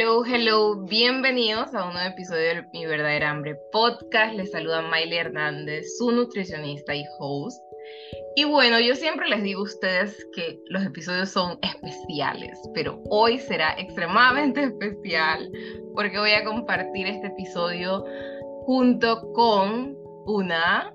Hello, 0.00 0.24
hello, 0.24 0.76
bienvenidos 0.84 1.74
a 1.74 1.84
un 1.84 1.92
nuevo 1.92 2.08
episodio 2.08 2.54
de 2.54 2.62
Mi 2.72 2.86
Verdadera 2.86 3.30
Hambre 3.30 3.56
Podcast. 3.72 4.32
Les 4.36 4.52
saluda 4.52 4.80
Miley 4.80 5.18
Hernández, 5.18 5.96
su 5.98 6.12
nutricionista 6.12 6.94
y 6.94 7.04
host. 7.18 7.60
Y 8.36 8.44
bueno, 8.44 8.78
yo 8.78 8.94
siempre 8.94 9.28
les 9.28 9.42
digo 9.42 9.62
a 9.62 9.64
ustedes 9.64 10.24
que 10.36 10.56
los 10.66 10.84
episodios 10.84 11.30
son 11.30 11.58
especiales, 11.62 12.60
pero 12.74 13.02
hoy 13.10 13.40
será 13.40 13.74
extremadamente 13.76 14.62
especial 14.80 15.50
porque 15.96 16.16
voy 16.16 16.30
a 16.30 16.44
compartir 16.44 17.08
este 17.08 17.26
episodio 17.26 18.04
junto 18.66 19.32
con 19.32 19.96
una 20.26 20.94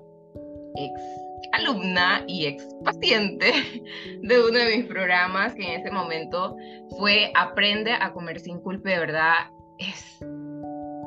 ex 0.76 1.23
alumna 1.52 2.24
y 2.26 2.46
ex 2.46 2.66
paciente 2.84 3.52
de 4.22 4.40
uno 4.40 4.58
de 4.58 4.76
mis 4.76 4.86
programas 4.86 5.54
que 5.54 5.62
en 5.62 5.80
ese 5.80 5.90
momento 5.90 6.56
fue 6.98 7.30
Aprende 7.34 7.92
a 7.92 8.12
comer 8.12 8.40
sin 8.40 8.60
culpa, 8.60 8.90
de 8.90 8.98
verdad 8.98 9.34
es 9.78 10.18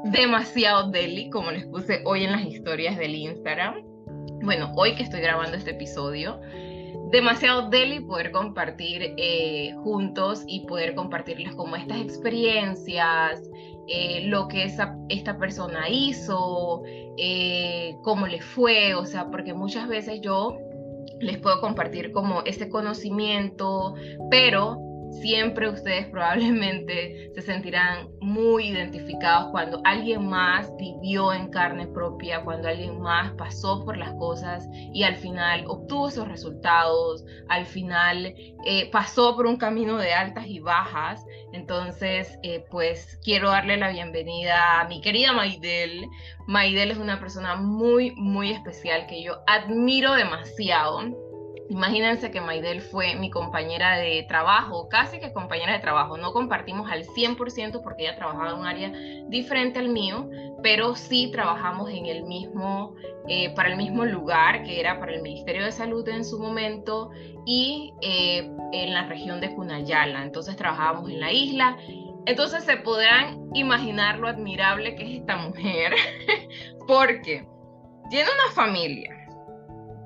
demasiado 0.05 0.89
deli, 0.89 1.29
como 1.29 1.51
les 1.51 1.65
puse 1.65 2.01
hoy 2.05 2.23
en 2.23 2.31
las 2.31 2.43
historias 2.43 2.97
del 2.97 3.15
Instagram. 3.15 3.83
Bueno, 4.43 4.71
hoy 4.75 4.95
que 4.95 5.03
estoy 5.03 5.21
grabando 5.21 5.57
este 5.57 5.71
episodio, 5.71 6.39
demasiado 7.11 7.69
deli 7.69 7.99
poder 8.01 8.31
compartir 8.31 9.13
eh, 9.17 9.73
juntos 9.83 10.43
y 10.47 10.65
poder 10.65 10.95
compartirles 10.95 11.55
como 11.55 11.75
estas 11.75 11.99
experiencias, 12.01 13.41
eh, 13.87 14.21
lo 14.25 14.47
que 14.47 14.63
esa, 14.63 14.97
esta 15.09 15.37
persona 15.37 15.89
hizo, 15.89 16.83
eh, 17.17 17.95
cómo 18.03 18.27
le 18.27 18.41
fue, 18.41 18.95
o 18.95 19.05
sea, 19.05 19.29
porque 19.29 19.53
muchas 19.53 19.87
veces 19.87 20.21
yo 20.21 20.57
les 21.19 21.37
puedo 21.37 21.59
compartir 21.61 22.11
como 22.11 22.41
ese 22.43 22.69
conocimiento, 22.69 23.95
pero 24.29 24.77
siempre 25.11 25.69
ustedes 25.69 26.07
probablemente 26.07 27.31
se 27.33 27.41
sentirán 27.41 28.09
muy 28.21 28.69
identificados 28.69 29.51
cuando 29.51 29.81
alguien 29.83 30.27
más 30.27 30.71
vivió 30.77 31.33
en 31.33 31.49
carne 31.49 31.87
propia, 31.87 32.43
cuando 32.43 32.67
alguien 32.67 32.99
más 32.99 33.31
pasó 33.33 33.83
por 33.85 33.97
las 33.97 34.13
cosas 34.13 34.67
y 34.73 35.03
al 35.03 35.15
final 35.15 35.65
obtuvo 35.67 36.07
esos 36.09 36.27
resultados, 36.27 37.25
al 37.49 37.65
final 37.65 38.33
eh, 38.65 38.89
pasó 38.91 39.35
por 39.35 39.45
un 39.45 39.57
camino 39.57 39.97
de 39.97 40.13
altas 40.13 40.45
y 40.47 40.59
bajas. 40.59 41.25
Entonces, 41.53 42.37
eh, 42.43 42.65
pues 42.69 43.19
quiero 43.23 43.49
darle 43.49 43.77
la 43.77 43.89
bienvenida 43.89 44.81
a 44.81 44.87
mi 44.87 45.01
querida 45.01 45.33
Maidel. 45.33 46.07
Maidel 46.47 46.91
es 46.91 46.97
una 46.97 47.19
persona 47.19 47.55
muy, 47.55 48.11
muy 48.15 48.51
especial 48.51 49.07
que 49.07 49.23
yo 49.23 49.41
admiro 49.47 50.13
demasiado 50.13 51.26
Imagínense 51.69 52.31
que 52.31 52.39
Maidel 52.39 52.81
fue 52.81 53.15
mi 53.15 53.29
compañera 53.29 53.97
de 53.97 54.23
trabajo, 54.23 54.87
casi 54.87 55.19
que 55.19 55.33
compañera 55.33 55.73
de 55.73 55.79
trabajo. 55.79 56.17
No 56.17 56.31
compartimos 56.31 56.89
al 56.89 57.03
100% 57.03 57.81
porque 57.83 58.03
ella 58.03 58.15
trabajaba 58.15 58.51
en 58.51 58.59
un 58.59 58.65
área 58.65 58.91
diferente 59.27 59.79
al 59.79 59.89
mío, 59.89 60.29
pero 60.63 60.95
sí 60.95 61.29
trabajamos 61.31 61.89
en 61.89 62.05
el 62.05 62.23
mismo, 62.23 62.95
eh, 63.27 63.53
para 63.53 63.69
el 63.69 63.75
mismo 63.75 64.05
lugar, 64.05 64.63
que 64.63 64.79
era 64.79 64.99
para 64.99 65.13
el 65.13 65.21
Ministerio 65.21 65.65
de 65.65 65.73
Salud 65.73 66.07
en 66.07 66.23
su 66.23 66.39
momento, 66.39 67.11
y 67.45 67.93
eh, 68.01 68.49
en 68.71 68.93
la 68.93 69.05
región 69.07 69.41
de 69.41 69.53
Cunayala. 69.53 70.23
Entonces 70.23 70.55
trabajábamos 70.55 71.09
en 71.09 71.19
la 71.19 71.33
isla. 71.33 71.77
Entonces 72.25 72.63
se 72.63 72.77
podrán 72.77 73.49
imaginar 73.53 74.19
lo 74.19 74.29
admirable 74.29 74.95
que 74.95 75.03
es 75.03 75.19
esta 75.19 75.35
mujer, 75.35 75.95
porque 76.87 77.45
tiene 78.09 78.29
una 78.29 78.53
familia 78.53 79.16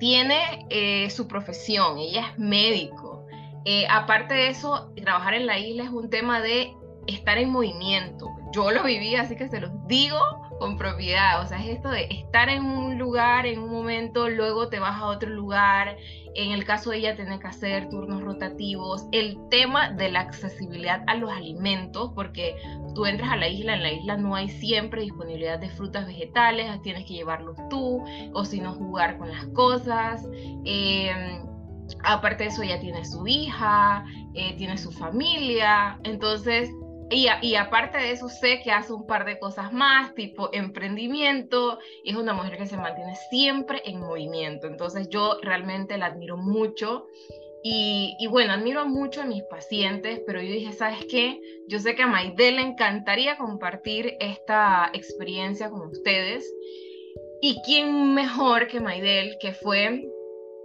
tiene 0.02 0.66
eh, 0.72 1.12
su 1.12 1.28
profesión, 1.28 2.00
ella 2.00 2.32
es 2.32 2.40
médico. 2.40 3.28
Eh, 3.66 3.86
aparte 3.88 4.34
de 4.34 4.50
eso, 4.50 4.92
trabajar 4.96 5.36
en 5.36 5.46
la 5.46 5.60
isla 5.60 5.84
es 5.84 5.92
un 5.92 6.10
tema 6.10 6.42
de 6.42 6.74
estar 7.06 7.38
en 7.38 7.52
movimiento. 7.52 8.28
Yo 8.52 8.72
lo 8.72 8.84
viví, 8.84 9.14
así 9.16 9.36
que 9.36 9.48
se 9.48 9.60
los 9.60 9.72
digo 9.86 10.18
con 10.62 10.78
propiedad. 10.78 11.42
O 11.42 11.48
sea, 11.48 11.58
es 11.58 11.78
esto 11.78 11.90
de 11.90 12.04
estar 12.12 12.48
en 12.48 12.64
un 12.64 13.00
lugar, 13.00 13.48
en 13.48 13.58
un 13.58 13.72
momento, 13.72 14.30
luego 14.30 14.70
te 14.70 14.78
vas 14.78 15.02
a 15.02 15.08
otro 15.08 15.32
lugar. 15.32 15.98
En 16.36 16.52
el 16.52 16.66
caso 16.66 16.92
de 16.92 16.98
ella, 16.98 17.16
tener 17.16 17.40
que 17.40 17.48
hacer 17.48 17.90
turnos 17.90 18.22
rotativos. 18.22 19.08
El 19.12 19.40
tema 19.50 19.90
de 19.90 20.12
la 20.12 20.20
accesibilidad 20.20 21.04
a 21.08 21.16
los 21.16 21.32
alimentos, 21.32 22.12
porque 22.14 22.56
tú 22.94 23.08
entras 23.08 23.32
a 23.32 23.38
la 23.38 23.48
isla, 23.48 23.74
en 23.74 23.82
la 23.82 23.92
isla 23.92 24.18
no 24.18 24.36
hay 24.36 24.50
siempre 24.50 25.02
disponibilidad 25.02 25.58
de 25.58 25.72
frutas 25.72 26.06
vegetales, 26.06 26.80
tienes 26.84 27.06
que 27.08 27.16
llevarlos 27.16 27.58
tú, 27.72 28.04
o 28.34 28.46
si 28.46 28.62
no, 28.62 28.74
jugar 28.74 29.18
con 29.18 29.32
las 29.32 29.48
cosas. 29.48 30.30
Em, 30.64 31.44
aparte 32.04 32.44
de 32.44 32.50
eso, 32.52 32.62
ella 32.62 32.80
tiene 32.80 33.04
su 33.04 33.26
hija, 33.26 34.06
eh, 34.36 34.54
tiene 34.58 34.78
su 34.78 34.92
familia, 34.92 36.00
entonces, 36.04 36.70
y, 37.12 37.56
aparte 37.56 37.98
de 37.98 38.12
eso, 38.12 38.30
sé 38.30 38.62
que 38.64 38.72
hace 38.72 38.94
un 38.94 39.06
par 39.06 39.26
de 39.26 39.38
cosas 39.38 39.74
más, 39.74 40.16
tipo 40.16 40.50
emprendimiento, 40.54 41.80
y 42.04 42.12
es 42.12 42.16
una 42.16 42.34
mujer 42.34 42.58
que 42.58 42.66
se 42.66 42.78
mantiene 42.78 43.16
siempre 43.30 43.82
en 43.86 44.00
movimiento, 44.00 44.68
entonces 44.68 45.10
yo 45.10 45.38
realmente 45.42 45.98
la 45.98 46.08
admiro 46.08 46.38
mucho 46.38 47.08
y, 47.64 48.26
bueno, 48.28 48.54
admiro 48.54 48.88
mucho 48.88 49.22
a 49.22 49.26
mis 49.26 49.44
pacientes, 49.44 50.22
pero 50.26 50.42
yo 50.42 50.52
dije, 50.52 50.74
¿sabes 50.74 51.06
qué? 51.10 51.40
Yo 51.68 51.78
sé 51.80 51.94
que 51.94 52.02
a 52.02 52.08
Maidel 52.08 52.56
le 52.56 52.64
encantaría 52.64 53.38
compartir 53.38 54.16
esta 54.20 54.90
experiencia 54.94 55.70
con 55.70 55.88
ustedes. 55.88 56.52
¿Y 57.40 57.62
quién 57.64 58.16
mejor 58.16 58.68
que 58.68 58.80
Maidel, 58.80 59.38
que 59.40 59.54
fue 59.54 60.08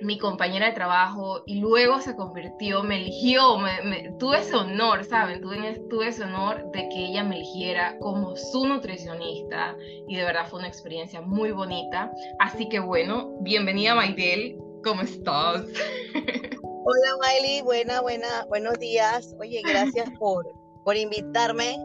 mi 0.01 0.19
compañera 0.19 0.67
de 0.67 0.73
trabajo 0.73 1.43
y 1.47 1.61
luego 1.61 2.01
se 2.01 2.15
convirtió, 2.17 2.83
me 2.83 2.97
eligió, 2.97 3.59
me, 3.59 4.13
tuve 4.19 4.39
ese 4.39 4.55
honor, 4.55 5.05
¿saben? 5.05 5.41
Tuve, 5.41 5.81
tuve 5.89 6.09
ese 6.09 6.25
honor 6.25 6.71
de 6.73 6.89
que 6.89 7.07
ella 7.07 7.25
me 7.25 7.37
eligiera 7.37 7.99
como 7.99 8.37
su 8.37 8.67
nutricionista 8.67 9.77
y 10.07 10.17
de 10.17 10.25
verdad 10.25 10.47
fue 10.49 10.59
una 10.59 10.69
experiencia 10.69 11.21
muy 11.21 11.51
bonita. 11.53 12.13
Así 12.39 12.69
que 12.69 12.79
bueno, 12.79 13.31
bienvenida 13.41 13.95
Maidel, 13.95 14.59
¿cómo 14.85 15.03
estás? 15.03 15.63
Hola 16.89 17.17
Miley, 17.21 17.63
buena, 17.63 18.01
buena, 18.01 18.45
buenos 18.49 18.79
días. 18.79 19.35
Oye, 19.41 19.63
gracias 19.63 20.09
por, 20.19 20.47
por 20.85 20.97
invitarme 20.97 21.77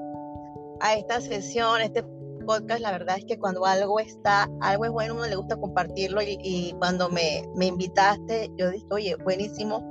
a 0.82 0.96
esta 0.96 1.22
sesión, 1.22 1.82
este 1.82 2.04
podcast. 2.42 2.82
La 2.82 2.92
verdad 2.92 3.18
es 3.18 3.26
que 3.26 3.38
cuando 3.38 3.66
algo 3.66 4.00
está, 4.00 4.50
algo 4.62 4.86
es 4.86 4.92
bueno, 4.92 5.16
uno 5.16 5.26
le 5.28 5.36
gusta 5.36 5.56
compartirlo 5.56 6.22
y, 6.22 6.76
cuando 6.80 7.10
me, 7.10 7.44
me 7.56 7.68
invitaste, 7.68 8.50
yo 8.58 8.72
dije, 8.72 8.86
oye, 8.92 9.16
buenísimo, 9.24 9.84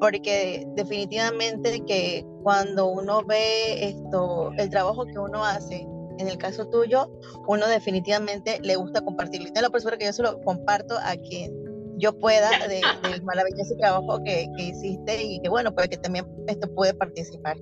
porque 0.00 0.66
definitivamente 0.76 1.80
que 1.86 2.26
cuando 2.42 2.86
uno 2.86 3.24
ve 3.24 3.88
esto, 3.88 4.52
el 4.58 4.68
trabajo 4.70 5.04
que 5.06 5.18
uno 5.18 5.44
hace, 5.44 5.86
en 6.18 6.28
el 6.28 6.38
caso 6.38 6.68
tuyo, 6.68 7.10
uno 7.48 7.66
definitivamente 7.66 8.58
le 8.62 8.76
gusta 8.76 9.00
compartirlo. 9.02 9.48
Y 9.48 9.60
la 9.60 9.70
persona 9.70 9.96
que 9.96 10.06
yo 10.06 10.12
se 10.12 10.22
lo 10.22 10.40
comparto 10.42 10.96
a 10.98 11.16
quien 11.16 11.52
yo 11.96 12.18
pueda 12.18 12.50
de, 12.68 12.80
del 13.08 13.22
maravilloso 13.22 13.74
trabajo 13.78 14.22
que, 14.24 14.46
que, 14.56 14.62
hiciste 14.62 15.22
y 15.22 15.40
que 15.40 15.48
bueno, 15.48 15.74
pues 15.74 15.88
que 15.88 15.96
también 15.96 16.26
esto 16.48 16.72
puede 16.74 16.94
participar. 16.94 17.56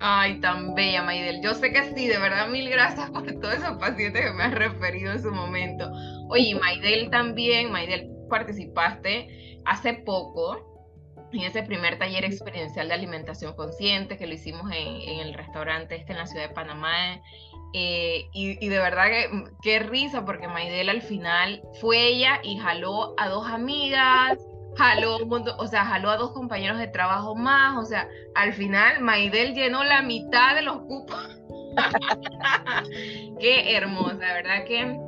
Ay, 0.00 0.40
tan 0.40 0.74
bella, 0.74 1.02
Maidel. 1.02 1.40
Yo 1.42 1.54
sé 1.54 1.72
que 1.72 1.94
sí, 1.94 2.06
de 2.06 2.18
verdad, 2.18 2.48
mil 2.48 2.68
gracias 2.70 3.10
por 3.10 3.24
todos 3.40 3.54
esos 3.54 3.78
pacientes 3.78 4.24
que 4.24 4.32
me 4.32 4.44
has 4.44 4.54
referido 4.54 5.12
en 5.12 5.22
su 5.22 5.30
momento. 5.32 5.90
Oye, 6.28 6.54
Maidel 6.54 7.10
también, 7.10 7.72
Maidel, 7.72 8.08
participaste 8.30 9.58
hace 9.64 9.94
poco 9.94 10.64
en 11.32 11.40
ese 11.40 11.62
primer 11.62 11.98
taller 11.98 12.24
experiencial 12.24 12.88
de 12.88 12.94
alimentación 12.94 13.54
consciente 13.54 14.16
que 14.16 14.26
lo 14.26 14.34
hicimos 14.34 14.70
en, 14.72 15.02
en 15.02 15.20
el 15.20 15.34
restaurante 15.34 15.96
este 15.96 16.12
en 16.12 16.18
la 16.18 16.26
ciudad 16.26 16.48
de 16.48 16.54
Panamá 16.54 17.20
eh, 17.74 18.28
y, 18.32 18.68
de 18.68 18.78
verdad 18.78 19.06
que 19.06 19.44
qué 19.62 19.78
risa, 19.80 20.24
porque 20.24 20.48
Maidel 20.48 20.88
al 20.88 21.02
final 21.02 21.62
fue 21.80 22.06
ella 22.06 22.40
y 22.42 22.56
jaló 22.56 23.14
a 23.18 23.28
dos 23.28 23.46
amigas, 23.46 24.38
jaló 24.78 25.18
o 25.58 25.66
sea, 25.66 25.84
jaló 25.84 26.10
a 26.10 26.16
dos 26.16 26.30
compañeros 26.30 26.78
de 26.78 26.86
trabajo 26.86 27.34
más, 27.34 27.76
o 27.76 27.84
sea, 27.84 28.08
al 28.34 28.52
final 28.52 29.00
Maidel 29.00 29.54
llenó 29.54 29.82
la 29.82 30.02
mitad 30.02 30.54
de 30.54 30.62
los 30.62 30.78
cupos. 30.82 31.36
qué 33.40 33.76
hermosa, 33.76 34.18
verdad 34.18 34.64
que 34.64 34.98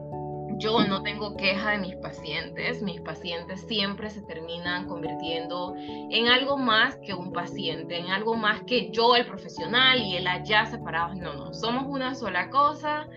yo 0.59 0.85
no 0.85 1.03
tengo 1.03 1.37
queja 1.37 1.71
de 1.71 1.79
mis 1.79 1.97
pacientes, 1.97 2.83
mis 2.83 3.01
pacientes 3.01 3.63
siempre 3.63 4.11
se 4.11 4.21
terminan 4.23 4.87
convirtiendo 4.87 5.75
en 5.79 6.29
algo 6.29 6.59
más 6.59 6.97
que 6.97 7.15
un 7.15 7.33
paciente, 7.33 7.97
en 7.97 8.11
algo 8.11 8.35
más 8.35 8.63
que 8.65 8.91
yo, 8.91 9.17
el 9.17 9.25
profesional, 9.25 10.03
y 10.03 10.17
él 10.17 10.27
allá 10.27 10.67
separados. 10.67 11.17
No, 11.17 11.33
no, 11.33 11.55
somos 11.55 11.85
una 11.87 12.15
sola 12.15 12.51
cosa 12.51 13.09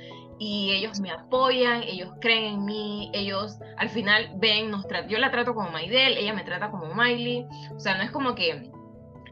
y 0.46 0.74
ellos 0.74 1.00
me 1.00 1.10
apoyan, 1.10 1.84
ellos 1.84 2.12
creen 2.20 2.56
en 2.56 2.66
mí, 2.66 3.10
ellos 3.14 3.60
al 3.78 3.90
final 3.90 4.30
ven, 4.36 4.72
nos 4.72 4.86
yo 5.08 5.18
la 5.18 5.32
trato 5.32 5.56
como 5.56 5.70
Maidel, 5.70 6.18
ella 6.18 6.34
me 6.34 6.44
trata 6.44 6.70
como 6.70 6.94
Miley, 6.94 7.48
o 7.74 7.80
sea, 7.80 7.96
no 7.96 8.04
es 8.04 8.12
como 8.12 8.36
que 8.36 8.70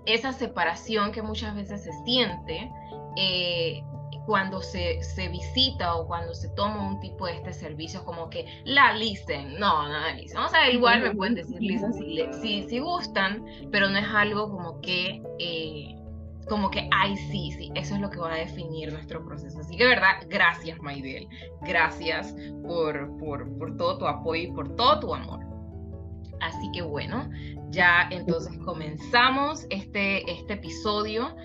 esa 0.06 0.32
separación 0.32 1.12
que 1.12 1.22
muchas 1.22 1.54
veces 1.54 1.84
se 1.84 1.92
siente, 2.06 2.72
eh, 3.18 3.84
cuando 4.26 4.62
se, 4.62 5.04
se, 5.04 5.28
visita 5.28 5.96
o 5.96 6.08
cuando 6.08 6.34
se 6.34 6.48
toma 6.50 6.88
un 6.88 7.02
tipo 7.02 7.26
de 7.26 7.34
este 7.34 7.52
servicio, 7.52 8.06
como 8.06 8.30
que 8.30 8.46
la 8.64 8.94
listen, 8.94 9.60
no, 9.60 9.90
nada 9.90 10.14
listen. 10.14 10.40
O 10.40 10.48
sea, 10.48 10.70
igual 10.72 11.02
me 11.02 11.14
pueden 11.14 11.36
decir 11.36 11.60
listen 11.60 11.94
si, 11.94 12.22
si, 12.42 12.70
si, 12.70 12.80
gustan, 12.80 13.44
pero 13.70 13.90
no 13.90 13.98
es 13.98 14.08
algo 14.08 14.50
como 14.50 14.80
que, 14.80 15.22
eh, 15.40 16.01
como 16.48 16.70
que, 16.70 16.88
ay, 16.92 17.16
sí, 17.16 17.52
sí, 17.58 17.72
eso 17.76 17.96
es 17.96 18.02
lo 18.02 18.10
que 18.10 18.20
va 18.20 18.34
a 18.34 18.38
definir 18.38 18.92
nuestro 18.92 19.24
proceso. 19.24 19.60
Así 19.60 19.78
que, 19.78 19.86
verdad, 19.86 20.26
gracias, 20.28 20.80
Maidel. 20.82 21.28
Gracias 21.62 22.36
por, 22.64 23.18
por, 23.18 23.58
por 23.58 23.78
todo 23.78 23.98
tu 23.98 24.08
apoyo 24.08 24.44
y 24.44 24.52
por 24.52 24.76
todo 24.76 25.00
tu 25.00 25.14
amor. 25.14 25.52
Así 26.42 26.72
que 26.74 26.82
bueno, 26.82 27.30
ya 27.70 28.08
entonces 28.10 28.58
comenzamos 28.66 29.68
este, 29.70 30.30
este 30.30 30.54
episodio 30.54 31.36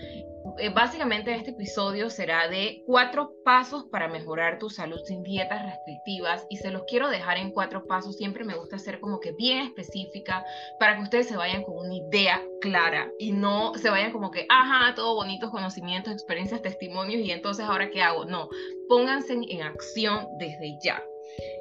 eh, 0.59 0.71
básicamente 0.71 1.35
este 1.35 1.51
episodio 1.51 2.11
será 2.11 2.49
de 2.49 2.83
cuatro 2.87 3.35
pasos 3.45 3.85
para 3.91 4.09
mejorar 4.09 4.59
tu 4.59 4.71
salud 4.71 4.99
sin 5.05 5.23
dietas 5.23 5.63
restrictivas 5.63 6.47
y 6.49 6.57
se 6.57 6.71
los 6.71 6.85
quiero 6.85 7.09
dejar 7.09 7.39
en 7.39 7.51
cuatro 7.51 7.85
pasos. 7.87 8.17
Siempre 8.17 8.45
me 8.45 8.57
gusta 8.57 8.79
ser 8.79 9.01
como 9.01 9.21
que 9.21 9.33
bien 9.33 9.67
específica 9.67 10.45
para 10.79 10.97
que 10.97 11.03
ustedes 11.03 11.29
se 11.29 11.37
vayan 11.37 11.63
con 11.63 11.77
una 11.77 11.95
idea 11.95 12.43
clara 12.61 13.11
y 13.19 13.33
no 13.33 13.75
se 13.75 13.91
vayan 13.91 14.13
como 14.13 14.31
que, 14.31 14.47
ajá, 14.49 14.95
todo 14.95 15.15
bonitos 15.15 15.51
conocimientos, 15.51 16.13
experiencias, 16.13 16.63
testimonios 16.63 17.21
y 17.21 17.31
entonces 17.31 17.67
ahora 17.67 17.91
qué 17.91 18.03
hago. 18.03 18.25
No, 18.25 18.49
pónganse 18.89 19.35
en 19.35 19.63
acción 19.63 20.27
desde 20.39 20.79
ya. 20.83 21.03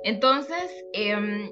Entonces, 0.03 0.71
eh, 0.93 1.49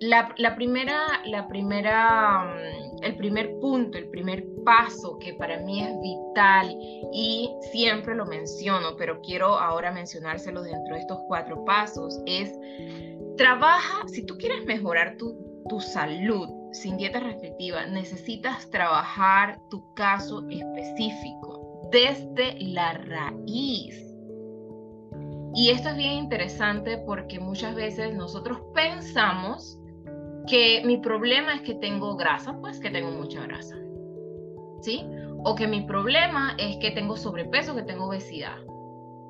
la, 0.00 0.54
primera, 0.56 1.22
la 1.24 1.48
primera, 1.48 2.44
mm, 2.44 3.04
el 3.04 3.16
primer 3.16 3.58
punto, 3.60 3.98
el 3.98 4.08
primer 4.08 4.44
paso 4.64 5.18
que 5.18 5.34
para 5.34 5.58
mí 5.60 5.82
es 5.82 5.94
vital 6.00 6.76
y 7.12 7.50
siempre 7.72 8.14
lo 8.14 8.26
menciono, 8.26 8.96
pero 8.96 9.20
quiero 9.20 9.58
ahora 9.58 9.92
mencionárselo 9.92 10.62
dentro 10.62 10.94
de 10.94 11.00
estos 11.00 11.18
cuatro 11.28 11.64
pasos, 11.64 12.20
es 12.26 12.52
trabaja, 13.36 14.06
si 14.08 14.24
tú 14.24 14.36
quieres 14.38 14.64
mejorar 14.64 15.16
tu, 15.16 15.36
tu 15.68 15.80
salud 15.80 16.48
sin 16.72 16.96
dieta 16.96 17.20
restrictiva, 17.20 17.86
necesitas 17.86 18.68
trabajar 18.70 19.60
tu 19.70 19.94
caso 19.94 20.44
específico 20.50 21.88
desde 21.92 22.56
la 22.60 22.94
raíz. 22.94 24.00
Y 25.54 25.70
esto 25.70 25.90
es 25.90 25.96
bien 25.96 26.14
interesante 26.14 26.98
porque 26.98 27.38
muchas 27.38 27.76
veces 27.76 28.14
nosotros 28.14 28.60
pensamos 28.74 29.78
que 30.48 30.82
mi 30.84 30.98
problema 30.98 31.54
es 31.54 31.62
que 31.62 31.74
tengo 31.74 32.16
grasa, 32.16 32.58
pues 32.60 32.80
que 32.80 32.90
tengo 32.90 33.12
mucha 33.12 33.42
grasa. 33.46 33.76
O 35.44 35.54
que 35.54 35.66
mi 35.66 35.82
problema 35.82 36.56
es 36.58 36.76
que 36.78 36.90
tengo 36.90 37.16
sobrepeso, 37.16 37.74
que 37.74 37.82
tengo 37.82 38.06
obesidad. 38.06 38.56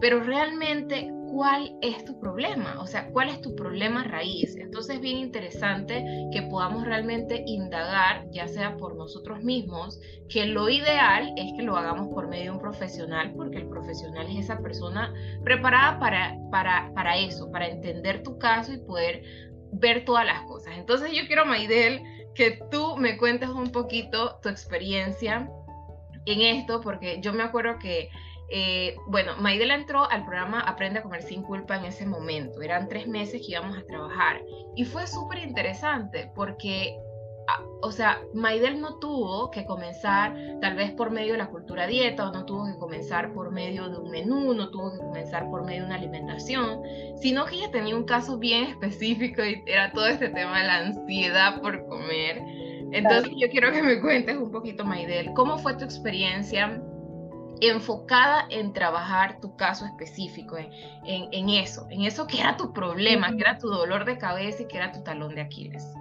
Pero 0.01 0.21
realmente, 0.21 1.11
¿cuál 1.33 1.77
es 1.81 2.05
tu 2.05 2.19
problema? 2.21 2.81
O 2.81 2.87
sea, 2.87 3.11
¿cuál 3.11 3.29
es 3.29 3.41
tu 3.41 3.55
problema 3.55 4.05
raíz? 4.05 4.57
Entonces 4.57 4.97
es 4.97 5.01
bien 5.01 5.19
interesante 5.19 6.05
que 6.33 6.43
podamos 6.43 6.85
realmente 6.85 7.43
indagar, 7.47 8.27
ya 8.31 8.47
sea 8.49 8.77
por 8.77 8.97
nosotros 8.97 9.43
mismos, 9.43 10.01
que 10.29 10.47
lo 10.47 10.69
ideal 10.69 11.33
es 11.37 11.53
que 11.57 11.63
lo 11.63 11.77
hagamos 11.77 12.09
por 12.09 12.29
medio 12.29 12.45
de 12.45 12.51
un 12.51 12.61
profesional, 12.61 13.33
porque 13.35 13.59
el 13.59 13.69
profesional 13.69 14.27
es 14.29 14.45
esa 14.45 14.59
persona 14.59 15.13
preparada 15.43 15.99
para, 15.99 16.37
para, 16.51 16.93
para 16.95 17.17
eso, 17.17 17.51
para 17.51 17.69
entender 17.69 18.23
tu 18.23 18.39
caso 18.39 18.73
y 18.73 18.79
poder 18.79 19.23
ver 19.73 20.05
todas 20.05 20.27
las 20.27 20.43
cosas. 20.43 20.75
Entonces 20.77 21.11
yo 21.13 21.27
quiero, 21.27 21.47
Maidel, 21.47 22.03
que 22.35 22.61
tú 22.71 22.97
me 22.97 23.17
cuentes 23.17 23.49
un 23.49 23.71
poquito 23.71 24.39
tu 24.43 24.49
experiencia 24.49 25.49
en 26.27 26.41
esto, 26.41 26.81
porque 26.81 27.21
yo 27.21 27.33
me 27.33 27.43
acuerdo 27.43 27.79
que, 27.79 28.11
eh, 28.51 28.97
bueno, 29.07 29.37
Maidel 29.39 29.71
entró 29.71 30.11
al 30.11 30.25
programa 30.25 30.61
Aprende 30.61 31.01
a 31.01 31.03
Comer 31.03 31.23
Sin 31.23 31.43
Culpa 31.43 31.77
en 31.77 31.85
ese 31.85 32.07
momento. 32.07 32.63
Eran 32.63 32.89
tres 32.89 33.07
meses 33.07 33.43
que 33.43 33.53
íbamos 33.53 33.77
a 33.77 33.85
trabajar. 33.85 34.43
Y 34.75 34.85
fue 34.85 35.07
súper 35.07 35.39
interesante 35.39 36.31
porque 36.35 36.97
o 37.83 37.93
sea, 37.93 38.23
Maidel 38.33 38.81
no 38.81 38.95
tuvo 38.99 39.51
que 39.51 39.67
comenzar 39.67 40.35
tal 40.63 40.75
vez 40.75 40.91
por 40.93 41.11
medio 41.11 41.33
de 41.33 41.39
la 41.39 41.49
cultura 41.49 41.87
dieta 41.87 42.29
o 42.29 42.33
no 42.33 42.47
tuvo 42.47 42.67
que 42.67 42.79
comenzar 42.79 43.35
por 43.35 43.51
medio 43.53 43.91
de 43.91 43.99
un 43.99 44.11
menú, 44.11 44.55
no 44.55 44.71
tuvo 44.71 44.93
que 44.93 44.99
comenzar 44.99 45.51
por 45.51 45.65
medio 45.65 45.83
de 45.83 45.87
una 45.89 45.97
alimentación, 45.97 46.81
sino 47.21 47.45
que 47.45 47.57
ella 47.57 47.71
tenía 47.71 47.95
un 47.95 48.05
caso 48.05 48.39
bien 48.39 48.65
específico 48.65 49.45
y 49.45 49.63
era 49.67 49.93
todo 49.93 50.07
este 50.07 50.31
tema 50.31 50.61
de 50.61 50.67
la 50.67 50.79
ansiedad 50.79 51.61
por 51.61 51.87
comer. 51.87 52.43
Entonces 52.93 53.33
yo 53.37 53.49
quiero 53.51 53.71
que 53.73 53.83
me 53.83 54.01
cuentes 54.01 54.37
un 54.37 54.51
poquito, 54.51 54.85
Maidel, 54.85 55.33
¿cómo 55.35 55.59
fue 55.59 55.75
tu 55.75 55.85
experiencia 55.85 56.81
enfocada 57.61 58.47
en 58.51 58.73
trabajar 58.73 59.41
tu 59.41 59.57
caso 59.57 59.85
específico, 59.85 60.57
en, 60.57 60.71
en, 61.05 61.49
eso, 61.51 61.87
en 61.91 62.03
eso 62.03 62.27
que 62.27 62.41
era 62.41 62.57
tu 62.57 62.73
problema, 62.73 63.35
que 63.35 63.43
era 63.43 63.59
tu 63.59 63.69
dolor 63.69 64.05
de 64.05 64.17
cabeza 64.17 64.63
y 64.63 64.67
que 64.67 64.77
era 64.77 64.93
tu 64.93 65.03
talón 65.03 65.35
de 65.35 65.43
Aquiles? 65.43 65.93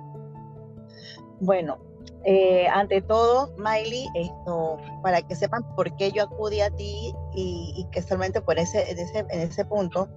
Bueno, 1.43 1.77
eh, 2.23 2.67
ante 2.67 3.01
todo, 3.01 3.53
Miley, 3.57 4.07
esto, 4.15 4.77
para 5.01 5.21
que 5.21 5.35
sepan 5.35 5.63
por 5.75 5.93
qué 5.97 6.09
yo 6.13 6.23
acudí 6.23 6.61
a 6.61 6.69
ti 6.69 7.13
y, 7.35 7.85
que 7.91 8.01
solamente 8.01 8.41
por 8.41 8.57
ese, 8.57 8.89
en 8.89 8.97
ese, 8.97 9.19
en 9.29 9.41
ese 9.41 9.65
punto, 9.65 10.07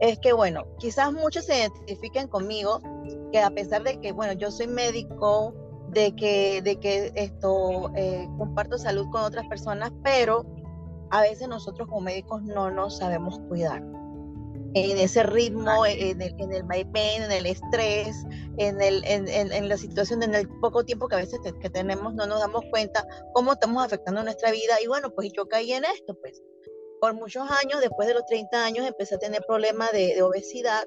es 0.00 0.18
que, 0.18 0.34
bueno, 0.34 0.64
quizás 0.78 1.14
muchos 1.14 1.46
se 1.46 1.60
identifiquen 1.60 2.28
conmigo, 2.28 2.80
que 3.32 3.40
a 3.40 3.48
pesar 3.48 3.84
de 3.84 3.98
que, 4.00 4.12
bueno, 4.12 4.34
yo 4.34 4.50
soy 4.50 4.66
médico, 4.66 5.54
de 5.88 6.14
que, 6.14 6.60
de 6.60 6.76
que 6.76 7.10
esto, 7.14 7.90
eh, 7.94 8.28
comparto 8.36 8.76
salud 8.76 9.06
con 9.10 9.22
otras 9.22 9.46
personas, 9.46 9.92
pero 10.04 10.44
a 11.10 11.22
veces 11.22 11.48
nosotros 11.48 11.88
como 11.88 12.02
médicos 12.02 12.42
no 12.42 12.70
nos 12.70 12.98
sabemos 12.98 13.40
cuidar 13.48 13.82
en 14.76 14.98
ese 14.98 15.22
ritmo, 15.22 15.86
en 15.86 16.20
el, 16.20 16.34
en 16.38 16.52
el 16.52 16.62
vaivén, 16.64 17.22
en 17.22 17.32
el 17.32 17.46
estrés, 17.46 18.14
en, 18.58 18.82
el, 18.82 19.02
en, 19.06 19.26
en, 19.26 19.68
la 19.70 19.78
situación, 19.78 20.22
en 20.22 20.34
el 20.34 20.46
poco 20.60 20.84
tiempo 20.84 21.08
que 21.08 21.14
a 21.14 21.18
veces 21.18 21.40
que 21.62 21.70
tenemos, 21.70 22.14
no 22.14 22.26
nos 22.26 22.40
damos 22.40 22.62
cuenta 22.70 23.06
cómo 23.32 23.54
estamos 23.54 23.82
afectando 23.82 24.22
nuestra 24.22 24.50
vida. 24.50 24.74
Y 24.82 24.86
bueno, 24.86 25.10
pues 25.14 25.32
yo 25.32 25.46
caí 25.46 25.72
en 25.72 25.84
esto, 25.86 26.14
pues. 26.20 26.42
Por 27.00 27.14
muchos 27.14 27.50
años, 27.50 27.80
después 27.80 28.06
de 28.06 28.14
los 28.14 28.26
30 28.26 28.64
años, 28.64 28.86
empecé 28.86 29.14
a 29.14 29.18
tener 29.18 29.42
problemas 29.46 29.92
de, 29.92 30.14
de 30.14 30.22
obesidad, 30.22 30.86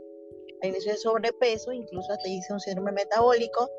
a 0.61 0.67
inicio 0.67 0.91
de 0.91 0.97
sobrepeso, 0.97 1.71
incluso 1.71 2.11
hasta 2.11 2.29
hice 2.29 2.53
un 2.53 2.59
síndrome 2.59 2.91
metabólico. 2.91 3.69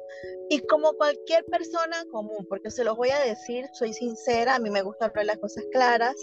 Y 0.49 0.59
como 0.67 0.93
cualquier 0.95 1.45
persona 1.45 2.05
común, 2.11 2.47
porque 2.49 2.71
se 2.71 2.83
los 2.83 2.97
voy 2.97 3.11
a 3.11 3.21
decir, 3.21 3.67
soy 3.75 3.93
sincera, 3.93 4.57
a 4.57 4.59
mí 4.59 4.71
me 4.71 4.83
gusta 4.83 5.05
hablar 5.05 5.27
las 5.27 5.39
cosas 5.39 5.65
claras, 5.71 6.17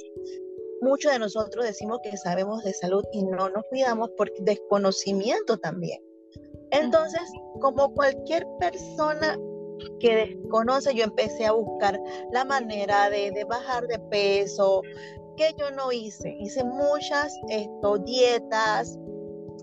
muchos 0.82 1.12
de 1.12 1.20
nosotros 1.20 1.66
decimos 1.66 2.00
que 2.04 2.16
sabemos 2.18 2.64
de 2.64 2.74
salud 2.74 3.04
y 3.12 3.24
no 3.24 3.50
nos 3.50 3.64
cuidamos 3.70 4.10
por 4.18 4.32
desconocimiento 4.40 5.58
también. 5.58 6.02
Entonces, 6.72 7.22
como 7.62 7.94
cualquier 7.94 8.46
persona 8.60 9.38
que 10.00 10.16
desconoce, 10.16 10.94
yo 10.94 11.04
empecé 11.04 11.46
a 11.46 11.52
buscar 11.54 12.00
la 12.32 12.46
manera 12.46 13.10
de, 13.10 13.46
bajar 13.48 13.88
de 13.88 14.00
peso, 14.00 14.82
que 15.38 15.54
yo 15.58 15.72
no 15.72 15.92
hice. 15.92 16.36
Hice 16.40 16.64
muchas 16.64 17.34
esto, 17.50 17.98
dietas, 18.00 18.98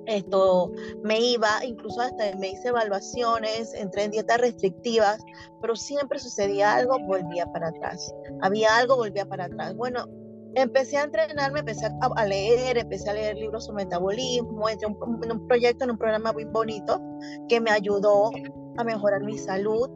esto 0.07 0.71
me 1.03 1.21
iba, 1.21 1.65
incluso 1.65 2.01
hasta 2.01 2.35
me 2.37 2.51
hice 2.51 2.69
evaluaciones, 2.69 3.75
entré 3.75 4.05
en 4.05 4.11
dietas 4.13 4.41
restrictivas, 4.41 5.23
pero 5.61 5.77
siempre 5.77 6.19
sucedía 6.19 6.75
algo, 6.75 6.99
volvía 7.01 7.47
para 7.47 7.69
atrás. 7.69 8.15
Había 8.43 8.77
algo, 8.77 8.97
volvía 8.97 9.27
para 9.27 9.47
atrás. 9.47 9.75
Bueno, 9.75 10.07
empecé 10.55 10.97
a 10.97 11.05
entrenarme, 11.05 11.61
empecé 11.61 11.87
a, 11.87 12.27
leer, 12.27 12.79
empecé 12.79 13.11
a 13.11 13.15
leer 13.15 13.37
libros 13.37 13.67
sobre 13.67 13.85
metabolismo, 13.85 14.69
entré 14.69 14.89
en 14.89 15.33
un 15.33 15.47
proyecto, 15.47 15.85
en 15.85 15.93
un 15.93 15.99
programa 15.99 16.33
muy 16.33 16.45
bonito 16.45 17.01
que 17.49 17.61
me 17.61 17.71
ayudó 17.71 18.31
a 18.77 18.85
mejorar 18.85 19.23
mi 19.23 19.39
salud, 19.39 19.89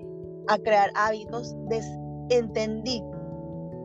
a 0.48 0.58
crear 0.58 0.90
hábitos. 0.94 1.54
entendí 2.30 3.02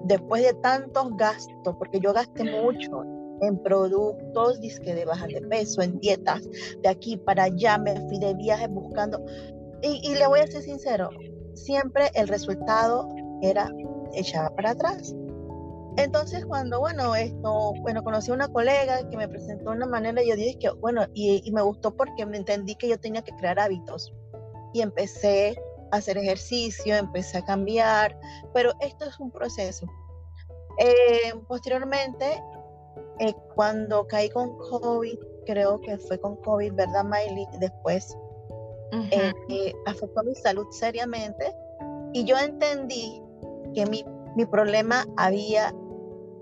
después 0.06 0.44
de 0.44 0.53
tantos 0.56 1.15
gastos, 1.15 1.75
porque 1.77 2.00
yo 2.00 2.13
gasté 2.13 2.44
mucho 2.44 3.03
en 3.42 3.58
productos 3.62 4.60
disque 4.60 4.94
de 4.94 5.06
baja 5.06 5.27
de 5.27 5.42
peso, 5.42 5.82
en 5.82 6.00
dietas, 6.00 6.42
de 6.82 6.89
aquí 6.89 7.18
para 7.18 7.44
allá, 7.44 7.77
me 7.77 7.96
fui 8.08 8.20
de 8.20 8.34
viaje 8.36 8.68
buscando. 8.68 9.24
Y, 9.82 10.01
y 10.03 10.15
le 10.15 10.27
voy 10.27 10.39
a 10.39 10.48
ser 10.48 10.62
sincero, 10.62 11.10
siempre 11.53 12.10
el 12.13 12.27
resultado 12.27 13.08
era 13.42 13.70
echaba 14.13 14.50
para 14.56 14.72
atrás 14.72 15.13
entonces, 15.98 16.46
cuando, 16.46 16.80
bueno, 16.80 17.16
esto, 17.16 17.74
bueno, 17.82 18.04
conocí 18.04 18.32
a 18.32 18.34
una 18.34 18.48
colega 18.48 19.08
que 19.10 19.18
me 19.18 19.28
presentó 19.28 19.72
una 19.72 19.86
manera, 19.86 20.24
yo 20.24 20.36
dije 20.36 20.58
que, 20.58 20.70
bueno, 20.72 21.06
y, 21.14 21.50
me 21.52 21.62
gustó 21.62 21.96
porque 21.96 22.26
me 22.26 22.38
entendí 22.38 22.76
que 22.76 22.88
yo 22.88 23.00
tenía 23.00 23.22
que 23.22 23.36
crear 23.36 23.60
hábitos. 23.60 24.14
Y 24.74 24.82
empecé 24.82 25.56
a 25.92 25.98
hacer 25.98 26.18
ejercicio, 26.18 26.96
empecé 26.96 27.38
a 27.38 27.46
cambiar, 27.46 28.20
pero 28.54 28.72
esto 28.80 29.06
es 29.06 29.20
un 29.20 29.30
proceso. 29.30 29.86
Eh, 30.80 31.34
posteriormente, 31.48 32.42
eh, 33.20 33.34
cuando 33.54 34.08
caí 34.08 34.30
con 34.30 34.58
COVID, 34.58 35.18
creo 35.46 35.80
que 35.82 35.98
fue 36.00 36.20
con 36.20 36.38
COVID, 36.38 36.74
¿verdad, 36.74 37.04
Miley? 37.04 37.46
Después, 37.60 38.18
eh, 39.12 39.74
afectó 39.86 40.24
mi 40.24 40.36
salud 40.36 40.68
seriamente 40.70 41.52
y 42.14 42.26
yo 42.26 42.38
entendí 42.38 43.22
que 43.74 43.88
mi, 43.88 44.06
mi 44.36 44.46
problema 44.46 45.06
había 45.18 45.74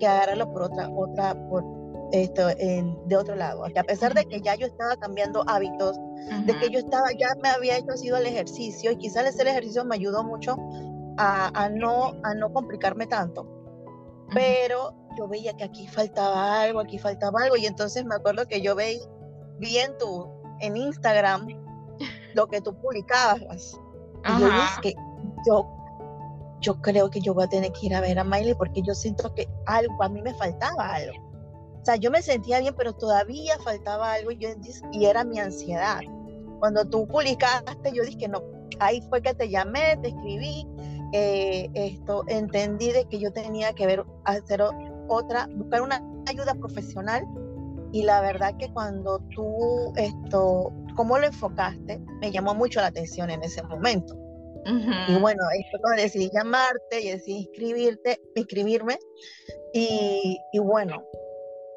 que 0.01 0.07
agarrarlo 0.07 0.51
por 0.51 0.63
otra, 0.63 0.89
otra, 0.89 1.35
por 1.47 1.63
esto, 2.11 2.47
de 2.47 3.15
otro 3.15 3.35
lado. 3.35 3.63
Que 3.71 3.79
a 3.79 3.83
pesar 3.83 4.13
de 4.13 4.25
que 4.25 4.41
ya 4.41 4.55
yo 4.55 4.65
estaba 4.65 4.97
cambiando 4.97 5.43
hábitos, 5.47 5.97
de 6.45 6.57
que 6.57 6.69
yo 6.69 6.79
estaba, 6.79 7.05
ya 7.17 7.29
me 7.41 7.49
había 7.49 7.77
hecho 7.77 7.95
sido 7.95 8.17
el 8.17 8.25
ejercicio 8.25 8.91
y 8.91 8.97
quizás 8.97 9.39
el 9.39 9.47
ejercicio 9.47 9.85
me 9.85 9.95
ayudó 9.95 10.23
mucho 10.23 10.57
a, 11.17 11.51
a, 11.53 11.69
no, 11.69 12.13
a 12.23 12.33
no 12.33 12.51
complicarme 12.51 13.05
tanto. 13.05 13.47
pero 14.33 14.93
yo 15.17 15.27
veía 15.27 15.53
que 15.53 15.63
aquí 15.65 15.87
faltaba 15.87 16.61
algo, 16.61 16.79
aquí 16.79 16.97
faltaba 16.97 17.43
algo, 17.43 17.57
y 17.57 17.65
entonces 17.65 18.05
me 18.05 18.15
acuerdo 18.15 18.47
que 18.47 18.61
yo 18.61 18.75
veía 18.75 18.99
vi 19.59 19.77
en 19.77 19.95
tu, 19.99 20.27
en 20.59 20.75
Instagram, 20.75 21.47
lo 22.33 22.47
que 22.47 22.61
tú 22.61 22.73
publicabas. 22.81 23.79
Y 24.25 24.41
yo 24.41 24.47
dije, 24.47 24.95
yo, 25.47 25.69
yo 26.61 26.79
creo 26.81 27.09
que 27.09 27.19
yo 27.19 27.33
voy 27.33 27.43
a 27.43 27.47
tener 27.47 27.71
que 27.71 27.87
ir 27.87 27.95
a 27.95 28.01
ver 28.01 28.19
a 28.19 28.23
Miley 28.23 28.53
porque 28.53 28.81
yo 28.81 28.93
siento 28.93 29.33
que 29.33 29.47
algo, 29.65 30.01
a 30.01 30.09
mí 30.09 30.21
me 30.21 30.33
faltaba 30.35 30.93
algo. 30.93 31.13
O 31.81 31.85
sea, 31.85 31.95
yo 31.95 32.11
me 32.11 32.21
sentía 32.21 32.59
bien, 32.59 32.75
pero 32.77 32.93
todavía 32.93 33.57
faltaba 33.59 34.13
algo 34.13 34.31
y, 34.31 34.37
yo, 34.37 34.49
y 34.91 35.05
era 35.05 35.23
mi 35.23 35.39
ansiedad. 35.39 36.01
Cuando 36.59 36.85
tú 36.85 37.07
publicaste, 37.07 37.91
yo 37.91 38.03
dije, 38.03 38.27
no, 38.27 38.43
ahí 38.79 39.01
fue 39.09 39.21
que 39.21 39.33
te 39.33 39.49
llamé, 39.49 39.97
te 39.97 40.09
escribí, 40.09 40.67
eh, 41.13 41.69
esto, 41.73 42.23
entendí 42.27 42.91
de 42.91 43.05
que 43.05 43.19
yo 43.19 43.33
tenía 43.33 43.73
que 43.73 43.87
ver, 43.87 44.05
hacer 44.25 44.63
otra, 45.07 45.47
buscar 45.55 45.81
una 45.81 46.03
ayuda 46.27 46.53
profesional 46.53 47.25
y 47.91 48.03
la 48.03 48.21
verdad 48.21 48.55
que 48.57 48.71
cuando 48.71 49.19
tú 49.35 49.91
esto, 49.97 50.71
cómo 50.95 51.17
lo 51.17 51.25
enfocaste, 51.25 51.99
me 52.21 52.31
llamó 52.31 52.53
mucho 52.53 52.79
la 52.79 52.87
atención 52.87 53.29
en 53.31 53.43
ese 53.43 53.63
momento. 53.63 54.15
Y 54.65 55.15
bueno, 55.19 55.43
ahí 55.51 55.63
fue 55.69 55.79
cuando 55.79 56.01
decidí 56.01 56.29
llamarte 56.33 57.01
y 57.01 57.11
decidí 57.11 57.37
inscribirte, 57.37 58.21
inscribirme. 58.35 58.99
Y, 59.73 60.37
y, 60.53 60.59
bueno, 60.59 61.03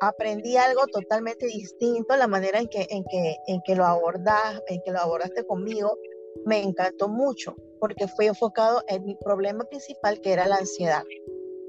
aprendí 0.01 0.57
algo 0.57 0.87
totalmente 0.87 1.47
distinto, 1.47 2.17
la 2.17 2.27
manera 2.27 2.59
en 2.59 2.69
que, 2.69 2.87
en 2.91 3.05
que, 3.05 3.37
en 3.47 3.61
que 3.65 3.75
lo 3.75 3.85
abordas, 3.85 4.61
en 4.69 4.81
que 4.85 4.93
lo 4.93 5.01
abordaste 5.01 5.47
conmigo, 5.47 5.97
me 6.45 6.63
encantó 6.63 7.09
mucho, 7.09 7.55
porque 7.81 8.09
fue 8.09 8.27
enfocado 8.27 8.83
en 8.89 9.05
mi 9.05 9.17
problema 9.17 9.65
principal, 9.65 10.21
que 10.21 10.33
era 10.33 10.47
la 10.47 10.57
ansiedad. 10.57 11.03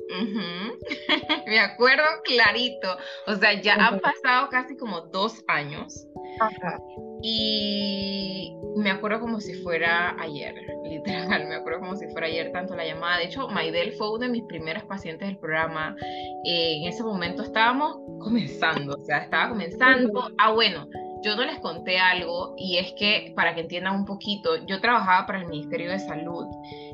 Me 1.48 1.60
acuerdo 1.60 2.04
clarito. 2.24 2.96
O 3.28 3.36
sea, 3.36 3.60
ya 3.60 3.76
han 3.76 4.00
pasado 4.00 4.50
casi 4.50 4.78
como 4.78 5.02
dos 5.02 5.44
años. 5.48 6.08
Y 7.28 8.56
me 8.76 8.92
acuerdo 8.92 9.20
como 9.20 9.42
si 9.42 9.56
fuera 9.56 10.16
ayer, 10.20 10.54
literal, 10.84 11.48
me 11.48 11.56
acuerdo 11.56 11.80
como 11.80 11.96
si 11.96 12.08
fuera 12.10 12.28
ayer 12.28 12.52
tanto 12.52 12.76
la 12.76 12.86
llamada. 12.86 13.18
De 13.18 13.26
hecho, 13.26 13.48
Maidel 13.48 13.94
fue 13.94 14.12
una 14.12 14.28
de 14.28 14.34
mis 14.34 14.44
primeras 14.44 14.84
pacientes 14.84 15.28
del 15.28 15.38
programa. 15.38 15.96
en 16.44 16.88
ese 16.88 17.02
momento 17.02 17.42
estábamos 17.42 17.98
comenzando, 18.20 18.94
o 18.94 19.04
sea, 19.04 19.24
estaba 19.24 19.50
comenzando. 19.50 20.30
Ah, 20.38 20.52
bueno, 20.52 20.88
yo 21.24 21.36
no 21.36 21.44
les 21.44 21.58
conté 21.62 21.98
algo 21.98 22.54
y 22.58 22.78
es 22.78 22.94
que, 22.94 23.34
para 23.36 23.56
que 23.56 23.62
entiendan 23.62 23.96
un 23.96 24.06
poquito, 24.06 24.64
yo 24.68 24.80
trabajaba 24.80 25.26
para 25.26 25.40
el 25.40 25.48
Ministerio 25.48 25.90
de 25.90 25.98
Salud 25.98 26.46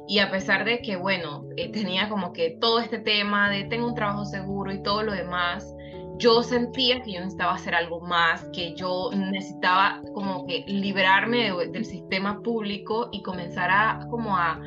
y 0.08 0.20
a 0.20 0.32
pesar 0.32 0.64
de 0.64 0.82
que, 0.82 0.96
bueno, 0.96 1.44
eh, 1.58 1.70
tenía 1.74 2.08
como 2.08 2.32
que 2.32 2.52
todo 2.52 2.80
este 2.80 3.00
tema 3.00 3.50
de 3.50 3.66
tengo 3.66 3.86
un 3.86 3.96
trabajo 3.96 4.24
seguro 4.24 4.72
y 4.72 4.82
todo 4.82 5.04
lo 5.04 5.12
demás, 5.12 5.76
yo 6.22 6.44
sentía 6.44 7.02
que 7.02 7.14
yo 7.14 7.20
necesitaba 7.20 7.56
hacer 7.56 7.74
algo 7.74 8.00
más, 8.00 8.46
que 8.54 8.76
yo 8.76 9.10
necesitaba 9.16 10.02
como 10.14 10.46
que 10.46 10.64
liberarme 10.68 11.52
del 11.72 11.84
sistema 11.84 12.42
público 12.42 13.10
y 13.12 13.24
comenzar 13.24 13.72
a 13.72 14.08
como 14.10 14.38
a, 14.38 14.62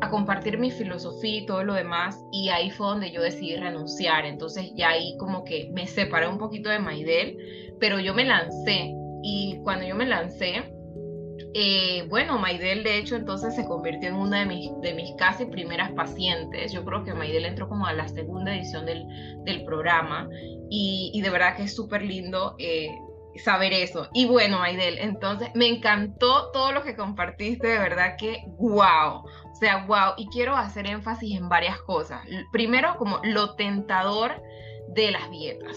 a, 0.00 0.10
compartir 0.10 0.56
mi 0.56 0.70
filosofía 0.70 1.40
y 1.40 1.46
todo 1.46 1.64
lo 1.64 1.74
demás. 1.74 2.16
Y 2.30 2.50
ahí 2.50 2.70
fue 2.70 2.86
donde 2.86 3.10
yo 3.10 3.22
decidí 3.22 3.56
renunciar, 3.56 4.24
entonces 4.24 4.72
ya 4.76 4.90
ahí 4.90 5.16
como 5.18 5.42
que 5.42 5.68
me 5.72 5.88
separé 5.88 6.28
un 6.28 6.38
poquito 6.38 6.70
de 6.70 6.78
Maidel, 6.78 7.36
pero 7.80 7.98
yo 7.98 8.14
me 8.14 8.24
lancé. 8.24 8.94
Y 9.22 9.58
cuando 9.64 9.84
yo 9.84 9.96
me 9.96 10.06
lancé, 10.06 10.72
eh, 11.54 12.06
bueno, 12.08 12.38
Maidel 12.38 12.84
de 12.84 12.98
hecho 12.98 13.16
entonces 13.16 13.56
se 13.56 13.64
convirtió 13.64 14.08
en 14.08 14.16
una 14.16 14.40
de 14.40 14.46
mis, 14.46 14.70
de 14.80 14.94
mis 14.94 15.12
casi 15.16 15.46
primeras 15.46 15.90
pacientes. 15.92 16.72
Yo 16.72 16.84
creo 16.84 17.04
que 17.04 17.14
Maidel 17.14 17.44
entró 17.44 17.68
como 17.68 17.86
a 17.86 17.92
la 17.92 18.08
segunda 18.08 18.54
edición 18.54 18.86
del, 18.86 19.04
del 19.44 19.64
programa 19.64 20.28
y, 20.70 21.10
y, 21.12 21.20
de 21.20 21.30
verdad 21.30 21.56
que 21.56 21.64
es 21.64 21.74
súper 21.74 22.02
lindo 22.02 22.54
eh, 22.58 22.90
saber 23.36 23.72
eso. 23.72 24.08
Y 24.12 24.26
bueno, 24.26 24.58
Maidel, 24.58 24.98
entonces 24.98 25.50
me 25.54 25.66
encantó 25.66 26.50
todo 26.52 26.72
lo 26.72 26.82
que 26.82 26.94
compartiste, 26.94 27.66
de 27.66 27.78
verdad 27.78 28.16
que 28.16 28.44
wow. 28.58 29.24
O 29.24 29.54
sea, 29.58 29.84
wow. 29.86 30.14
Y 30.16 30.28
quiero 30.28 30.56
hacer 30.56 30.86
énfasis 30.86 31.36
en 31.36 31.48
varias 31.48 31.80
cosas. 31.82 32.22
Primero, 32.52 32.96
como 32.96 33.20
lo 33.24 33.54
tentador 33.56 34.40
de 34.94 35.10
las 35.10 35.30
dietas. 35.30 35.76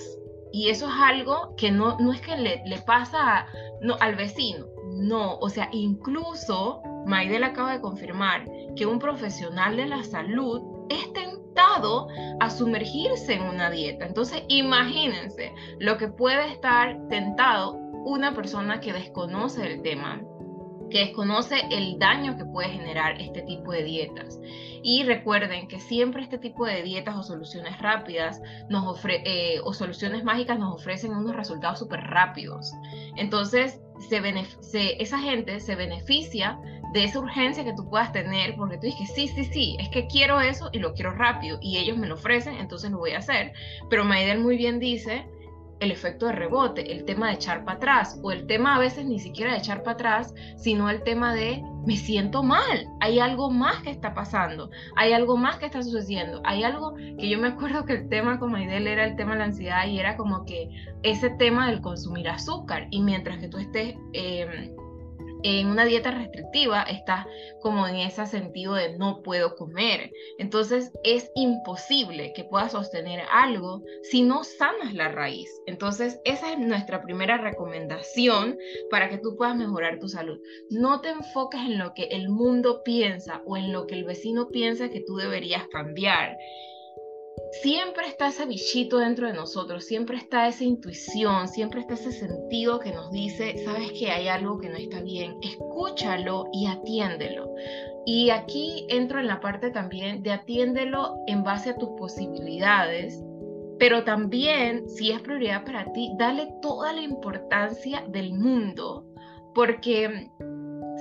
Y 0.52 0.70
eso 0.70 0.88
es 0.88 0.94
algo 1.02 1.56
que 1.58 1.72
no, 1.72 1.98
no 2.00 2.14
es 2.14 2.22
que 2.22 2.38
le, 2.38 2.62
le 2.66 2.78
pasa 2.80 3.48
no, 3.82 3.98
al 4.00 4.16
vecino, 4.16 4.68
no, 4.96 5.38
o 5.40 5.50
sea, 5.50 5.70
incluso 5.72 6.82
Maidel 7.06 7.44
acaba 7.44 7.74
de 7.74 7.82
confirmar 7.82 8.46
que 8.76 8.86
un 8.86 9.00
profesional 9.00 9.76
de 9.76 9.88
la 9.88 10.04
salud 10.04 10.62
es 10.90 11.12
tentado 11.14 12.08
a 12.40 12.50
sumergirse 12.50 13.34
en 13.34 13.44
una 13.44 13.70
dieta. 13.70 14.06
Entonces, 14.06 14.44
imagínense 14.48 15.54
lo 15.80 15.98
que 15.98 16.08
puede 16.08 16.52
estar 16.52 16.98
tentado 17.10 17.78
una 18.06 18.34
persona 18.34 18.80
que 18.80 18.94
desconoce 18.94 19.66
el 19.66 19.82
tema 19.82 20.22
que 20.94 21.00
desconoce 21.00 21.56
el 21.72 21.98
daño 21.98 22.38
que 22.38 22.46
puede 22.46 22.70
generar 22.70 23.20
este 23.20 23.42
tipo 23.42 23.72
de 23.72 23.84
dietas. 23.84 24.40
Y 24.84 25.04
recuerden 25.04 25.68
que 25.68 25.80
siempre 25.80 26.22
este 26.22 26.38
tipo 26.38 26.68
de 26.68 26.84
dietas 26.84 27.16
o 27.16 27.24
soluciones 27.24 27.80
rápidas 27.80 28.40
eh, 29.10 29.60
o 29.64 29.74
soluciones 29.74 30.24
mágicas 30.24 30.60
nos 30.60 30.76
ofrecen 30.76 31.16
unos 31.16 31.36
resultados 31.36 31.80
súper 31.80 32.02
rápidos. 32.02 32.72
Entonces, 33.16 33.82
esa 35.00 35.20
gente 35.20 35.60
se 35.60 35.76
beneficia 35.76 36.60
de 36.94 37.06
esa 37.06 37.20
urgencia 37.20 37.64
que 37.64 37.74
tú 37.74 37.90
puedas 37.90 38.12
tener, 38.12 38.56
porque 38.56 38.78
tú 38.78 38.86
dices 38.86 39.10
sí, 39.16 39.28
sí, 39.30 39.46
sí, 39.46 39.78
es 39.80 39.90
que 39.90 40.06
quiero 40.06 40.42
eso 40.42 40.70
y 40.74 40.78
lo 40.78 40.94
quiero 40.94 41.16
rápido, 41.16 41.58
y 41.60 41.78
ellos 41.78 41.98
me 41.98 42.06
lo 42.06 42.14
ofrecen, 42.14 42.58
entonces 42.58 42.92
lo 42.92 43.00
voy 43.00 43.14
a 43.14 43.18
hacer. 43.18 43.54
Pero 43.90 44.06
Maidel 44.06 44.42
muy 44.42 44.58
bien 44.58 44.78
dice 44.78 45.26
el 45.80 45.92
efecto 45.92 46.28
de 46.28 46.34
rebote, 46.34 46.92
el 46.92 47.06
tema 47.06 47.28
de 47.28 47.34
echar 47.34 47.66
para 47.66 47.78
atrás, 47.78 48.20
o 48.24 48.32
el 48.32 48.48
tema 48.48 48.76
a 48.76 48.80
veces 48.80 49.06
ni 49.06 49.20
siquiera 49.20 49.52
de 49.52 49.60
echar 49.60 49.84
para 49.84 49.94
atrás, 49.94 50.34
sino 50.58 50.90
el 50.90 51.04
tema 51.04 51.34
de 51.34 51.64
me 51.86 51.98
siento 51.98 52.44
mal, 52.44 52.88
hay 53.02 53.20
algo 53.20 53.52
más 53.52 53.82
que 53.84 53.90
está 53.90 54.14
pasando, 54.14 54.70
hay 54.96 55.12
algo 55.12 55.36
más 55.36 55.58
que 55.58 55.66
está 55.66 55.82
sucediendo, 55.84 56.42
hay 56.46 56.64
algo 56.64 56.96
que 56.96 57.30
yo 57.30 57.38
me 57.38 57.50
acuerdo 57.50 57.86
que 57.86 57.94
el 57.94 58.10
tema 58.10 58.40
con 58.40 58.52
Maidel 58.52 58.88
era 58.88 59.06
el 59.06 59.16
tema 59.18 59.34
de 59.34 59.40
la 59.40 59.46
ansiedad 59.46 59.86
y 59.88 60.00
era 60.00 60.16
como 60.16 60.46
que 60.46 60.70
ese 61.04 61.30
tema 61.32 61.70
del 61.70 61.82
consumir 61.82 62.30
azúcar, 62.30 62.88
y 62.90 63.02
mientras 63.02 63.40
que 63.40 63.48
tú 63.48 63.58
estés... 63.58 63.96
Eh, 64.14 64.74
en 65.44 65.68
una 65.68 65.86
dieta 65.86 66.12
restrictiva 66.12 66.84
estás 66.84 67.26
como 67.62 67.88
en 67.88 67.98
ese 67.98 68.26
sentido 68.26 68.74
de 68.76 68.98
no 68.98 69.22
puedo 69.22 69.56
comer. 69.56 70.12
Entonces 70.38 70.92
es 71.04 71.30
imposible 71.36 72.34
que 72.34 72.46
puedas 72.46 72.72
sostener 72.72 73.24
algo 73.32 73.84
si 74.04 74.22
no 74.22 74.44
sanas 74.44 74.94
la 74.94 75.10
raíz. 75.10 75.50
Entonces 75.68 76.20
esa 76.26 76.52
es 76.52 76.60
nuestra 76.60 77.04
primera 77.04 77.38
recomendación 77.38 78.58
para 78.90 79.10
que 79.10 79.18
tú 79.18 79.36
puedas 79.36 79.56
mejorar 79.56 80.00
tu 80.00 80.08
salud. 80.08 80.40
No 80.70 81.02
te 81.02 81.10
enfoques 81.10 81.62
en 81.62 81.78
lo 81.78 81.94
que 81.94 82.06
el 82.06 82.30
mundo 82.30 82.82
piensa 82.84 83.42
o 83.46 83.58
en 83.58 83.72
lo 83.72 83.86
que 83.86 83.96
el 83.96 84.06
vecino 84.06 84.50
piensa 84.50 84.90
que 84.90 85.02
tú 85.02 85.16
deberías 85.16 85.68
cambiar 85.68 86.38
siempre 87.62 88.08
está 88.08 88.28
ese 88.28 88.46
bichito 88.46 88.98
dentro 88.98 89.28
de 89.28 89.34
nosotros, 89.34 89.86
siempre 89.86 90.18
está 90.18 90.48
esa 90.48 90.64
intuición, 90.64 91.48
siempre 91.48 91.82
está 91.82 91.94
ese 91.94 92.12
sentido 92.12 92.80
que 92.80 92.92
nos 92.92 93.12
dice, 93.12 93.64
sabes 93.64 93.92
que 93.92 94.12
hay 94.12 94.28
algo 94.28 94.60
que 94.60 94.70
no 94.70 94.78
está 94.78 95.02
bien, 95.02 95.38
escúchalo 95.42 96.46
y 96.52 96.68
atiéndelo. 96.68 97.54
Y 98.06 98.32
aquí 98.32 98.86
entro 98.90 99.20
en 99.20 99.28
la 99.28 99.40
parte 99.40 99.72
también 99.72 100.24
de 100.24 100.32
atiéndelo 100.32 101.16
en 101.28 101.44
base 101.44 101.72
a 101.72 101.78
tus 101.78 101.90
posibilidades, 101.98 103.24
pero 103.80 104.04
también, 104.04 104.88
si 104.90 105.12
es 105.12 105.22
prioridad 105.22 105.66
para 105.66 105.92
ti, 105.94 106.12
dale 106.18 106.48
toda 106.62 106.94
la 106.94 107.02
importancia 107.02 108.04
del 108.08 108.34
mundo, 108.34 109.06
porque 109.54 110.30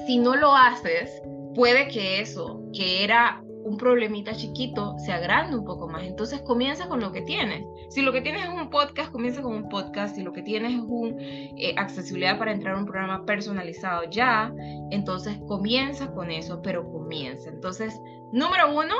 si 0.06 0.18
no 0.18 0.36
lo 0.36 0.54
haces, 0.54 1.22
puede 1.54 1.88
que 1.88 2.20
eso, 2.20 2.62
que 2.72 3.04
era 3.04 3.42
un 3.64 3.76
problemita 3.76 4.34
chiquito 4.34 4.96
se 4.98 5.12
agranda 5.12 5.56
un 5.56 5.64
poco 5.64 5.88
más. 5.88 6.04
Entonces 6.04 6.40
comienza 6.42 6.88
con 6.88 7.00
lo 7.00 7.12
que 7.12 7.22
tienes. 7.22 7.64
Si 7.90 8.02
lo 8.02 8.12
que 8.12 8.20
tienes 8.20 8.44
es 8.44 8.48
un 8.48 8.70
podcast, 8.70 9.12
comienza 9.12 9.42
con 9.42 9.54
un 9.54 9.68
podcast. 9.68 10.16
Si 10.16 10.22
lo 10.22 10.32
que 10.32 10.42
tienes 10.42 10.74
es 10.74 10.80
un 10.80 11.16
eh, 11.20 11.74
accesibilidad 11.76 12.38
para 12.38 12.52
entrar 12.52 12.74
a 12.74 12.78
un 12.78 12.86
programa 12.86 13.24
personalizado 13.24 14.04
ya, 14.10 14.52
entonces 14.90 15.38
comienza 15.46 16.12
con 16.12 16.30
eso, 16.30 16.60
pero 16.62 16.90
comienza. 16.90 17.50
Entonces, 17.50 17.98
número 18.32 18.74
uno, 18.74 18.94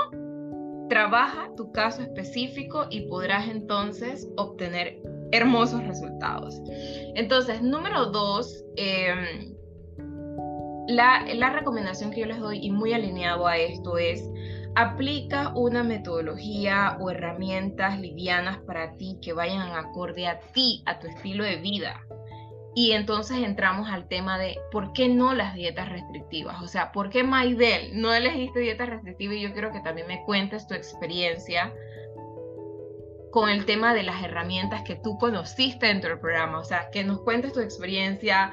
trabaja 0.88 1.50
tu 1.56 1.72
caso 1.72 2.02
específico 2.02 2.86
y 2.90 3.02
podrás 3.08 3.48
entonces 3.48 4.28
obtener 4.36 5.00
hermosos 5.32 5.82
resultados. 5.86 6.60
Entonces, 7.14 7.62
número 7.62 8.06
dos, 8.06 8.64
em, 8.76 9.54
la, 10.88 11.50
recomendación 11.50 12.10
que 12.10 12.20
yo 12.20 12.26
les 12.26 12.38
doy 12.38 12.58
y 12.64 12.70
muy 12.70 12.92
alineado 12.92 13.46
a 13.46 13.56
esto 13.56 13.98
es 13.98 14.28
Aplica 14.74 15.52
una 15.54 15.82
metodología 15.82 16.96
o 16.98 17.10
herramientas 17.10 18.00
livianas 18.00 18.56
para 18.60 18.96
ti 18.96 19.18
que 19.20 19.34
vayan 19.34 19.72
acorde 19.72 20.26
a 20.26 20.40
ti, 20.40 20.82
a 20.86 20.98
tu 20.98 21.08
estilo 21.08 21.44
de 21.44 21.56
vida. 21.56 22.00
Y 22.74 22.92
entonces 22.92 23.36
entramos 23.36 23.90
al 23.90 24.08
tema 24.08 24.38
de 24.38 24.56
por 24.70 24.94
qué 24.94 25.10
no 25.10 25.34
las 25.34 25.54
dietas 25.54 25.90
restrictivas. 25.90 26.62
O 26.62 26.68
sea, 26.68 26.90
¿por 26.90 27.10
qué 27.10 27.22
Maidel 27.22 28.00
no 28.00 28.14
elegiste 28.14 28.60
dietas 28.60 28.88
restrictivas? 28.88 29.36
Y 29.36 29.42
yo 29.42 29.52
quiero 29.52 29.72
que 29.72 29.80
también 29.80 30.06
me 30.06 30.22
cuentes 30.24 30.66
tu 30.66 30.72
experiencia 30.72 31.74
con 33.30 33.50
el 33.50 33.66
tema 33.66 33.92
de 33.92 34.04
las 34.04 34.22
herramientas 34.22 34.82
que 34.82 34.96
tú 34.96 35.18
conociste 35.18 35.86
dentro 35.86 36.10
del 36.10 36.18
programa, 36.18 36.58
o 36.60 36.64
sea, 36.64 36.88
que 36.90 37.04
nos 37.04 37.20
cuentes 37.20 37.52
tu 37.52 37.60
experiencia 37.60 38.52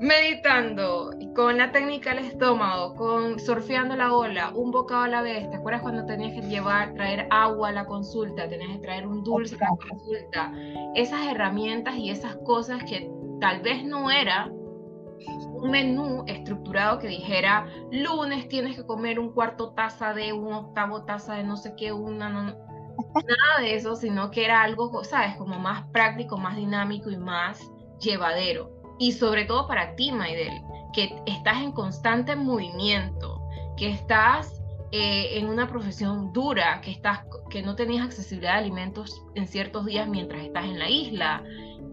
meditando, 0.00 1.10
con 1.34 1.56
la 1.56 1.72
técnica 1.72 2.14
del 2.14 2.26
estómago, 2.26 2.94
con 2.94 3.38
surfeando 3.38 3.96
la 3.96 4.12
ola, 4.12 4.50
un 4.54 4.70
bocado 4.70 5.02
a 5.02 5.08
la 5.08 5.22
vez. 5.22 5.48
¿Te 5.50 5.56
acuerdas 5.56 5.82
cuando 5.82 6.04
tenías 6.04 6.32
que 6.32 6.46
llevar, 6.46 6.94
traer 6.94 7.26
agua 7.30 7.68
a 7.68 7.72
la 7.72 7.86
consulta, 7.86 8.48
tenías 8.48 8.72
que 8.72 8.78
traer 8.78 9.06
un 9.06 9.22
dulce 9.22 9.56
a 9.56 9.70
la 9.70 9.76
consulta? 9.88 10.52
Esas 10.94 11.26
herramientas 11.26 11.96
y 11.96 12.10
esas 12.10 12.36
cosas 12.44 12.82
que 12.84 13.10
tal 13.40 13.60
vez 13.62 13.84
no 13.84 14.10
era 14.10 14.50
un 14.50 15.70
menú 15.70 16.24
estructurado 16.26 16.98
que 16.98 17.06
dijera 17.08 17.66
lunes 17.90 18.48
tienes 18.48 18.76
que 18.76 18.84
comer 18.84 19.18
un 19.18 19.32
cuarto 19.32 19.72
taza 19.72 20.12
de 20.12 20.32
un 20.32 20.52
octavo 20.52 21.04
taza 21.04 21.34
de 21.34 21.44
no 21.44 21.56
sé 21.56 21.74
qué, 21.76 21.92
una, 21.92 22.28
nada 22.28 23.60
de 23.60 23.74
eso, 23.74 23.96
sino 23.96 24.30
que 24.30 24.44
era 24.44 24.62
algo, 24.62 25.02
sabes, 25.04 25.36
como 25.36 25.58
más 25.58 25.84
práctico, 25.92 26.36
más 26.36 26.56
dinámico 26.56 27.10
y 27.10 27.16
más 27.16 27.70
llevadero. 28.00 28.73
Y 28.98 29.12
sobre 29.12 29.44
todo 29.44 29.66
para 29.66 29.94
ti, 29.96 30.12
Maidel, 30.12 30.62
que 30.92 31.20
estás 31.26 31.62
en 31.62 31.72
constante 31.72 32.36
movimiento, 32.36 33.42
que 33.76 33.90
estás 33.90 34.62
eh, 34.92 35.38
en 35.38 35.48
una 35.48 35.66
profesión 35.66 36.32
dura, 36.32 36.80
que, 36.80 36.92
estás, 36.92 37.20
que 37.50 37.62
no 37.62 37.74
tenías 37.74 38.04
accesibilidad 38.04 38.54
a 38.54 38.58
alimentos 38.58 39.24
en 39.34 39.48
ciertos 39.48 39.86
días 39.86 40.08
mientras 40.08 40.42
estás 40.44 40.64
en 40.64 40.78
la 40.78 40.88
isla, 40.88 41.42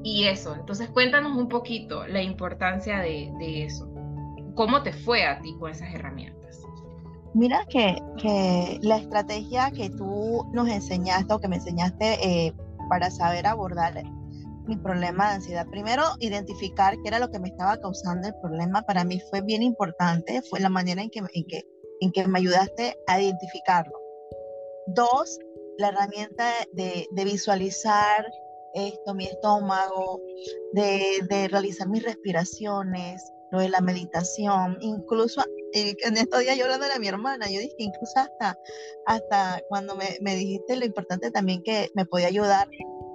y 0.03 0.25
eso. 0.25 0.55
Entonces 0.55 0.89
cuéntanos 0.89 1.36
un 1.38 1.48
poquito 1.48 2.05
la 2.08 2.22
importancia 2.22 3.00
de, 3.00 3.31
eso. 3.65 3.88
¿Cómo 4.55 4.84
te 4.84 4.93
fue 4.93 5.25
a 5.25 5.39
ti 5.39 5.55
con 5.60 5.72
esas 5.72 5.93
herramientas? 5.93 6.62
Mira 7.34 7.65
que, 7.70 8.01
que 8.17 8.79
la 8.81 8.98
estrategia 8.98 9.72
que 9.72 9.89
tú 9.89 10.46
nos 10.51 10.67
enseñaste 10.67 11.34
o 11.34 11.39
que 11.39 11.48
me 11.48 11.55
enseñaste 11.55 12.48
eh, 12.48 12.53
para 12.89 13.10
saber 13.10 13.48
abordar 13.48 14.03
mi 14.68 14.77
problema 14.77 15.30
de 15.30 15.36
ansiedad. 15.36 15.65
Primero, 15.70 16.03
identificar 16.20 16.96
qué 17.01 17.08
era 17.08 17.20
lo 17.20 17.30
que 17.30 17.39
me 17.39 17.50
estaba 17.50 17.77
causando 17.77 18.27
el 18.27 18.36
problema 18.41 18.82
para 18.84 19.03
mí 19.03 19.22
fue 19.30 19.41
bien 19.41 19.63
importante, 19.63 20.41
fue 20.50 20.60
la 20.60 20.70
manera 20.70 21.01
en 21.01 21.10
que, 21.10 21.20
en 21.20 21.46
que, 21.48 21.63
en 22.01 22.12
que 22.12 22.27
me 22.27 22.39
ayudaste 22.39 22.96
a 23.08 23.22
identificarlo. 23.22 23.98
Dos, 24.88 25.39
la 25.77 25.89
herramienta 25.89 26.51
de, 26.74 27.08
de 27.12 27.24
visualizar 27.24 28.25
esto, 28.74 29.13
mi 29.13 29.25
estómago, 29.25 30.22
de, 30.74 31.20
de, 31.30 31.48
realizar 31.48 31.89
mis 31.89 32.03
respiraciones, 32.03 33.22
lo 33.51 33.60
de 33.60 33.70
la 33.70 33.82
meditación, 33.82 34.77
incluso 34.80 35.44
eh, 35.74 35.94
en 36.03 36.18
estos 36.18 36.39
días 36.39 36.58
yo 36.58 36.63
hablando 36.65 36.86
a 36.94 37.00
mi 37.00 37.08
hermana, 37.08 37.48
yo 37.50 37.60
dije 37.60 37.75
incluso 37.80 38.13
hasta, 38.15 38.58
hasta 39.06 39.62
cuando 39.68 39.96
me, 39.96 40.18
me 40.22 40.36
dijiste 40.36 40.77
lo 40.77 40.86
importante 40.86 41.32
también 41.32 41.62
que 41.63 41.89
me 41.94 42.06
podía 42.06 42.27
ayudar 42.27 42.70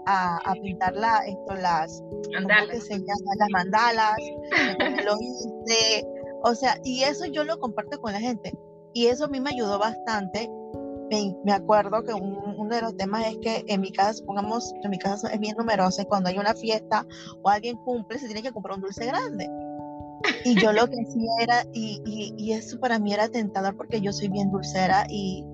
a, 0.07 0.39
a 0.39 0.55
pintar 0.55 0.95
la, 0.95 1.19
esto, 1.27 1.55
las, 1.55 2.03
mandalas. 2.33 2.89
las 2.89 3.51
mandalas, 3.51 4.17
lo 5.05 5.17
hice, 5.21 6.07
o 6.43 6.55
sea, 6.55 6.79
y 6.85 7.03
eso 7.03 7.27
yo 7.27 7.45
lo 7.45 7.59
comparto 7.59 8.01
con 8.01 8.13
la 8.13 8.21
gente, 8.21 8.57
y 8.95 9.07
eso 9.07 9.27
a 9.27 9.29
mí 9.29 9.41
me 9.41 9.51
ayudó 9.51 9.79
bastante 9.79 10.51
me, 11.45 11.53
acuerdo 11.53 12.03
que 12.03 12.13
uno 12.13 12.75
de 12.75 12.81
los 12.81 12.97
temas 12.97 13.27
es 13.27 13.39
que 13.39 13.65
en 13.69 13.81
mi 13.81 13.93
casa, 13.93 14.23
pongamos, 14.25 14.73
en 14.83 14.91
mi 14.91 14.99
casa 14.99 15.29
es 15.33 15.39
bien 15.39 15.57
numerosa 15.57 16.03
y 16.03 16.07
cuando 16.07 16.29
hay 16.29 16.39
una 16.39 16.55
fiesta 16.55 17.07
o 17.43 17.49
alguien 17.49 17.77
cumple, 17.77 18.19
se 18.19 18.27
tiene 18.27 18.43
que 18.43 18.53
comprar 18.53 18.77
un 18.77 18.83
dulce 18.83 19.07
grande. 19.07 19.49
Y 20.45 20.61
yo 20.61 20.73
lo 20.73 20.89
que 20.89 20.97
hacía 21.07 21.31
era, 21.41 21.65
y, 21.73 22.03
y, 22.05 22.35
y, 22.37 22.53
eso 22.53 22.81
para 22.81 22.99
mí 22.99 23.13
era 23.13 23.29
tentador 23.29 23.77
porque 23.77 24.01
yo 24.01 24.13
soy 24.13 24.29
bien 24.29 24.51
dulcera 24.51 25.07
y, 25.09 25.45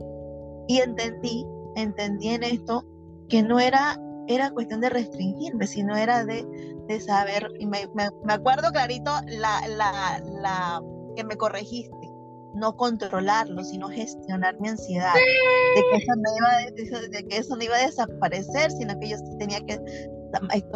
y 0.68 0.78
entendí, 0.78 1.44
entendí 1.76 2.28
en 2.28 2.44
esto 2.44 2.84
que 3.28 3.42
no 3.42 3.60
era, 3.60 3.98
era 4.28 4.50
cuestión 4.50 4.80
de 4.80 4.90
restringirme, 4.90 5.66
sino 5.66 5.96
era 5.96 6.24
de, 6.24 6.46
de 6.88 7.00
saber, 7.00 7.50
y 7.58 7.66
me, 7.66 7.88
me, 7.94 8.08
me 8.24 8.32
acuerdo 8.32 8.70
clarito 8.70 9.10
la, 9.26 9.66
la, 9.68 10.22
la 10.40 10.82
que 11.16 11.24
me 11.24 11.36
corregiste 11.36 12.12
no 12.54 12.76
controlarlo, 12.76 13.64
sino 13.64 13.88
gestionar 13.88 14.58
mi 14.60 14.68
ansiedad, 14.68 15.14
de 15.14 15.82
que, 15.90 16.04
eso 16.04 16.12
no 16.16 16.36
iba, 16.36 17.08
de, 17.08 17.24
que 17.24 17.36
eso 17.36 17.56
no 17.56 17.64
iba 17.64 17.76
a 17.76 17.86
desaparecer, 17.86 18.70
sino 18.70 18.98
que 19.00 19.08
yo 19.08 19.16
tenía 19.38 19.60
que 19.60 19.80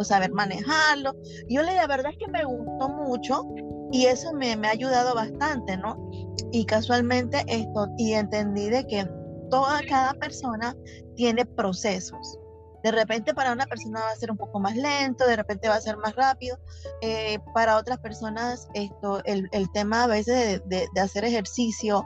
saber 0.03 0.31
manejarlo. 0.31 1.13
Yo 1.49 1.61
la 1.61 1.87
verdad 1.87 2.11
es 2.11 2.17
que 2.17 2.31
me 2.31 2.43
gustó 2.45 2.89
mucho 2.89 3.45
y 3.91 4.05
eso 4.05 4.33
me, 4.33 4.55
me 4.55 4.67
ha 4.67 4.71
ayudado 4.71 5.13
bastante, 5.15 5.77
¿no? 5.77 6.09
Y 6.51 6.65
casualmente 6.65 7.43
esto, 7.47 7.87
y 7.97 8.13
entendí 8.13 8.69
de 8.69 8.85
que 8.87 9.07
toda, 9.49 9.81
cada 9.87 10.13
persona 10.13 10.75
tiene 11.15 11.45
procesos. 11.45 12.39
De 12.87 12.91
repente 12.91 13.33
para 13.33 13.51
una 13.51 13.65
persona 13.65 13.99
va 13.99 14.11
a 14.11 14.15
ser 14.15 14.31
un 14.31 14.37
poco 14.37 14.61
más 14.61 14.73
lento, 14.77 15.27
de 15.27 15.35
repente 15.35 15.67
va 15.67 15.75
a 15.75 15.81
ser 15.81 15.97
más 15.97 16.15
rápido. 16.15 16.57
Eh, 17.01 17.37
para 17.53 17.75
otras 17.75 17.97
personas 17.99 18.69
esto, 18.75 19.21
el, 19.25 19.49
el, 19.51 19.69
tema 19.73 20.05
a 20.05 20.07
veces 20.07 20.61
de, 20.69 20.87
de, 20.93 21.01
hacer 21.01 21.25
ejercicio 21.25 22.05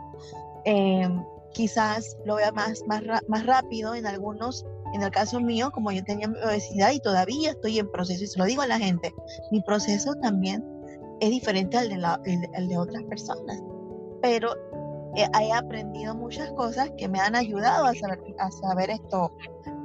eh, 0.66 1.08
quizás 1.54 2.18
lo 2.26 2.38
vea 2.38 2.52
más, 2.52 2.82
más, 2.88 3.04
más 3.28 3.46
rápido 3.46 3.94
en 3.94 4.08
algunos. 4.08 4.66
En 4.96 5.04
el 5.04 5.12
caso 5.12 5.40
mío, 5.40 5.70
como 5.70 5.92
yo 5.92 6.04
tenía 6.04 6.28
obesidad 6.44 6.90
y 6.94 7.00
todavía 7.00 7.52
estoy 7.52 7.78
en 7.78 7.92
proceso, 7.92 8.24
y 8.24 8.28
se 8.28 8.40
lo 8.40 8.46
digo 8.46 8.64
a 8.64 8.68
la 8.68 8.80
gente, 8.80 9.14
mi 9.52 9.62
proceso 9.62 10.16
también 10.16 10.66
es 11.20 11.30
diferente 11.30 11.78
al 11.78 11.90
de, 11.90 11.98
la, 11.98 12.20
el, 12.26 12.68
de 12.68 12.78
otras 12.78 13.04
personas. 13.04 13.62
Pero 14.24 14.52
eh, 15.16 15.28
he 15.40 15.54
aprendido 15.54 16.16
muchas 16.16 16.52
cosas 16.54 16.90
que 16.98 17.08
me 17.08 17.20
han 17.20 17.36
ayudado 17.36 17.86
a 17.86 17.94
saber, 17.94 18.20
a 18.40 18.50
saber 18.50 18.90
esto, 18.90 19.32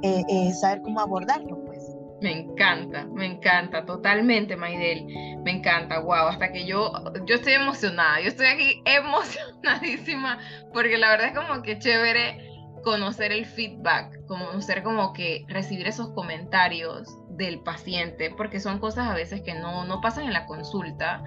eh, 0.03 0.23
eh, 0.29 0.53
saber 0.53 0.81
cómo 0.81 0.99
abordarlo, 0.99 1.63
pues. 1.65 1.97
Me 2.19 2.31
encanta, 2.31 3.05
me 3.13 3.27
encanta, 3.27 3.85
totalmente, 3.85 4.55
Maidel. 4.55 5.05
Me 5.43 5.51
encanta, 5.51 5.99
wow, 5.99 6.27
hasta 6.29 6.51
que 6.51 6.65
yo, 6.65 6.91
yo 7.25 7.35
estoy 7.35 7.53
emocionada, 7.53 8.19
yo 8.21 8.29
estoy 8.29 8.47
aquí 8.47 8.81
emocionadísima, 8.85 10.39
porque 10.73 10.97
la 10.97 11.11
verdad 11.11 11.27
es 11.27 11.37
como 11.37 11.61
que 11.61 11.77
chévere 11.77 12.47
conocer 12.83 13.31
el 13.31 13.45
feedback, 13.45 14.25
conocer 14.25 14.81
como 14.81 15.13
que 15.13 15.45
recibir 15.47 15.87
esos 15.87 16.09
comentarios 16.09 17.07
del 17.29 17.59
paciente, 17.59 18.31
porque 18.35 18.59
son 18.59 18.79
cosas 18.79 19.09
a 19.09 19.13
veces 19.13 19.41
que 19.41 19.53
no, 19.53 19.85
no 19.85 20.01
pasan 20.01 20.25
en 20.25 20.33
la 20.33 20.45
consulta. 20.47 21.23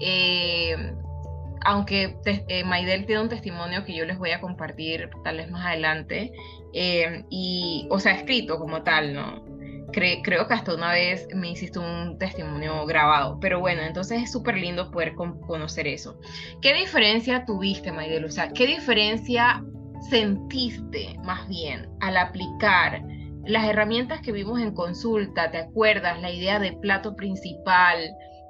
Eh, 0.00 0.76
aunque 1.64 2.16
eh, 2.24 2.64
Maidel 2.64 3.06
tiene 3.06 3.22
un 3.22 3.28
testimonio 3.28 3.84
que 3.84 3.94
yo 3.94 4.04
les 4.04 4.18
voy 4.18 4.30
a 4.30 4.40
compartir 4.40 5.10
tal 5.24 5.38
vez 5.38 5.50
más 5.50 5.66
adelante, 5.66 6.32
eh, 6.72 7.24
y, 7.30 7.86
o 7.90 7.98
sea, 7.98 8.12
escrito 8.12 8.58
como 8.58 8.82
tal, 8.82 9.14
¿no? 9.14 9.48
creo 9.92 10.46
que 10.46 10.54
hasta 10.54 10.74
una 10.74 10.92
vez 10.92 11.26
me 11.34 11.50
hiciste 11.50 11.78
un 11.78 12.18
testimonio 12.18 12.84
grabado, 12.86 13.38
pero 13.40 13.60
bueno, 13.60 13.82
entonces 13.82 14.22
es 14.22 14.32
súper 14.32 14.56
lindo 14.56 14.90
poder 14.90 15.14
conocer 15.14 15.86
eso. 15.86 16.18
¿Qué 16.60 16.74
diferencia 16.74 17.44
tuviste, 17.44 17.90
Maidel? 17.92 18.24
O 18.24 18.30
sea, 18.30 18.50
¿qué 18.50 18.66
diferencia 18.66 19.64
sentiste 20.10 21.16
más 21.24 21.48
bien 21.48 21.88
al 22.00 22.16
aplicar 22.16 23.02
las 23.44 23.64
herramientas 23.64 24.20
que 24.20 24.32
vimos 24.32 24.60
en 24.60 24.74
consulta? 24.74 25.50
¿Te 25.50 25.58
acuerdas? 25.58 26.20
La 26.20 26.30
idea 26.30 26.58
de 26.58 26.72
plato 26.72 27.16
principal, 27.16 27.98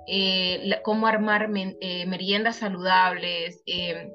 eh, 0.09 0.81
cómo 0.83 1.07
armar 1.07 1.51
eh, 1.55 2.07
meriendas 2.07 2.57
saludables. 2.57 3.63
Eh, 3.67 4.13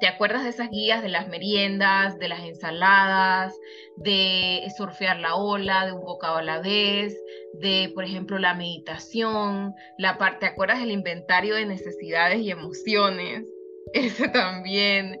¿Te 0.00 0.06
acuerdas 0.06 0.44
de 0.44 0.50
esas 0.50 0.70
guías 0.70 1.02
de 1.02 1.08
las 1.08 1.28
meriendas, 1.28 2.18
de 2.18 2.28
las 2.28 2.40
ensaladas, 2.40 3.54
de 3.96 4.62
surfear 4.76 5.18
la 5.18 5.34
ola, 5.34 5.86
de 5.86 5.92
un 5.92 6.02
bocado 6.02 6.36
a 6.36 6.42
la 6.42 6.60
vez, 6.60 7.16
de, 7.54 7.90
por 7.94 8.04
ejemplo, 8.04 8.38
la 8.38 8.54
meditación, 8.54 9.74
la 9.96 10.16
parte, 10.16 10.40
¿te 10.40 10.46
acuerdas 10.46 10.78
del 10.80 10.92
inventario 10.92 11.56
de 11.56 11.66
necesidades 11.66 12.38
y 12.40 12.50
emociones? 12.50 13.44
Ese 13.92 14.28
también, 14.28 15.20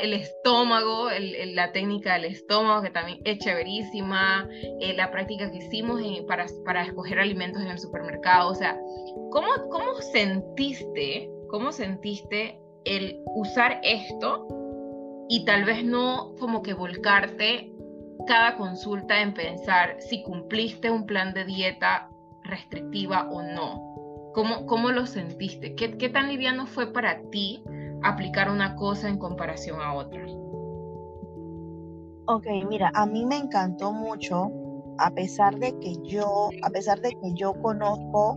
el 0.00 0.12
estómago, 0.14 1.08
la 1.54 1.72
técnica 1.72 2.14
del 2.14 2.26
estómago, 2.26 2.82
que 2.82 2.90
también 2.90 3.20
es 3.24 3.38
chéverísima, 3.38 4.48
eh, 4.80 4.94
la 4.94 5.10
práctica 5.10 5.50
que 5.50 5.58
hicimos 5.58 6.00
para, 6.26 6.46
para 6.64 6.84
escoger 6.84 7.18
alimentos 7.18 7.62
en 7.62 7.68
el 7.68 7.78
supermercado, 7.78 8.50
o 8.50 8.54
sea, 8.54 8.78
¿cómo, 9.30 9.48
cómo 9.70 9.94
sentiste, 10.00 11.30
cómo 11.50 11.72
sentiste 11.72 12.58
el 12.84 13.20
usar 13.34 13.80
esto 13.82 14.46
y 15.28 15.44
tal 15.44 15.64
vez 15.64 15.84
no 15.84 16.34
como 16.38 16.62
que 16.62 16.74
volcarte 16.74 17.72
cada 18.26 18.56
consulta 18.56 19.20
en 19.20 19.34
pensar 19.34 19.96
si 20.00 20.22
cumpliste 20.22 20.90
un 20.90 21.06
plan 21.06 21.34
de 21.34 21.44
dieta 21.44 22.08
restrictiva 22.44 23.28
o 23.30 23.42
no? 23.42 23.84
¿Cómo, 24.34 24.66
cómo 24.66 24.90
lo 24.90 25.06
sentiste? 25.06 25.74
¿Qué, 25.74 25.98
¿Qué 25.98 26.08
tan 26.08 26.28
liviano 26.28 26.66
fue 26.66 26.92
para 26.92 27.20
ti 27.30 27.62
aplicar 28.02 28.50
una 28.50 28.76
cosa 28.76 29.08
en 29.08 29.18
comparación 29.18 29.80
a 29.80 29.94
otra? 29.94 30.24
Ok, 32.26 32.46
mira, 32.68 32.90
a 32.94 33.06
mí 33.06 33.24
me 33.24 33.36
encantó 33.36 33.92
mucho, 33.92 34.50
a 34.98 35.10
pesar 35.10 35.58
de 35.58 35.78
que 35.78 35.94
yo, 36.04 36.50
a 36.62 36.70
pesar 36.70 37.00
de 37.00 37.10
que 37.10 37.32
yo 37.34 37.54
conozco 37.62 38.34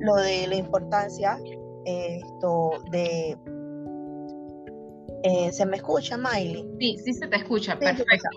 lo 0.00 0.14
de 0.16 0.46
la 0.46 0.56
importancia 0.56 1.38
esto 1.84 2.70
de 2.90 3.36
eh, 5.24 5.52
¿Se 5.52 5.66
me 5.66 5.76
escucha, 5.76 6.16
Miley? 6.16 6.64
Sí, 6.78 6.96
sí 7.04 7.12
se 7.12 7.26
te 7.26 7.36
escucha, 7.36 7.76
perfecto. 7.78 8.28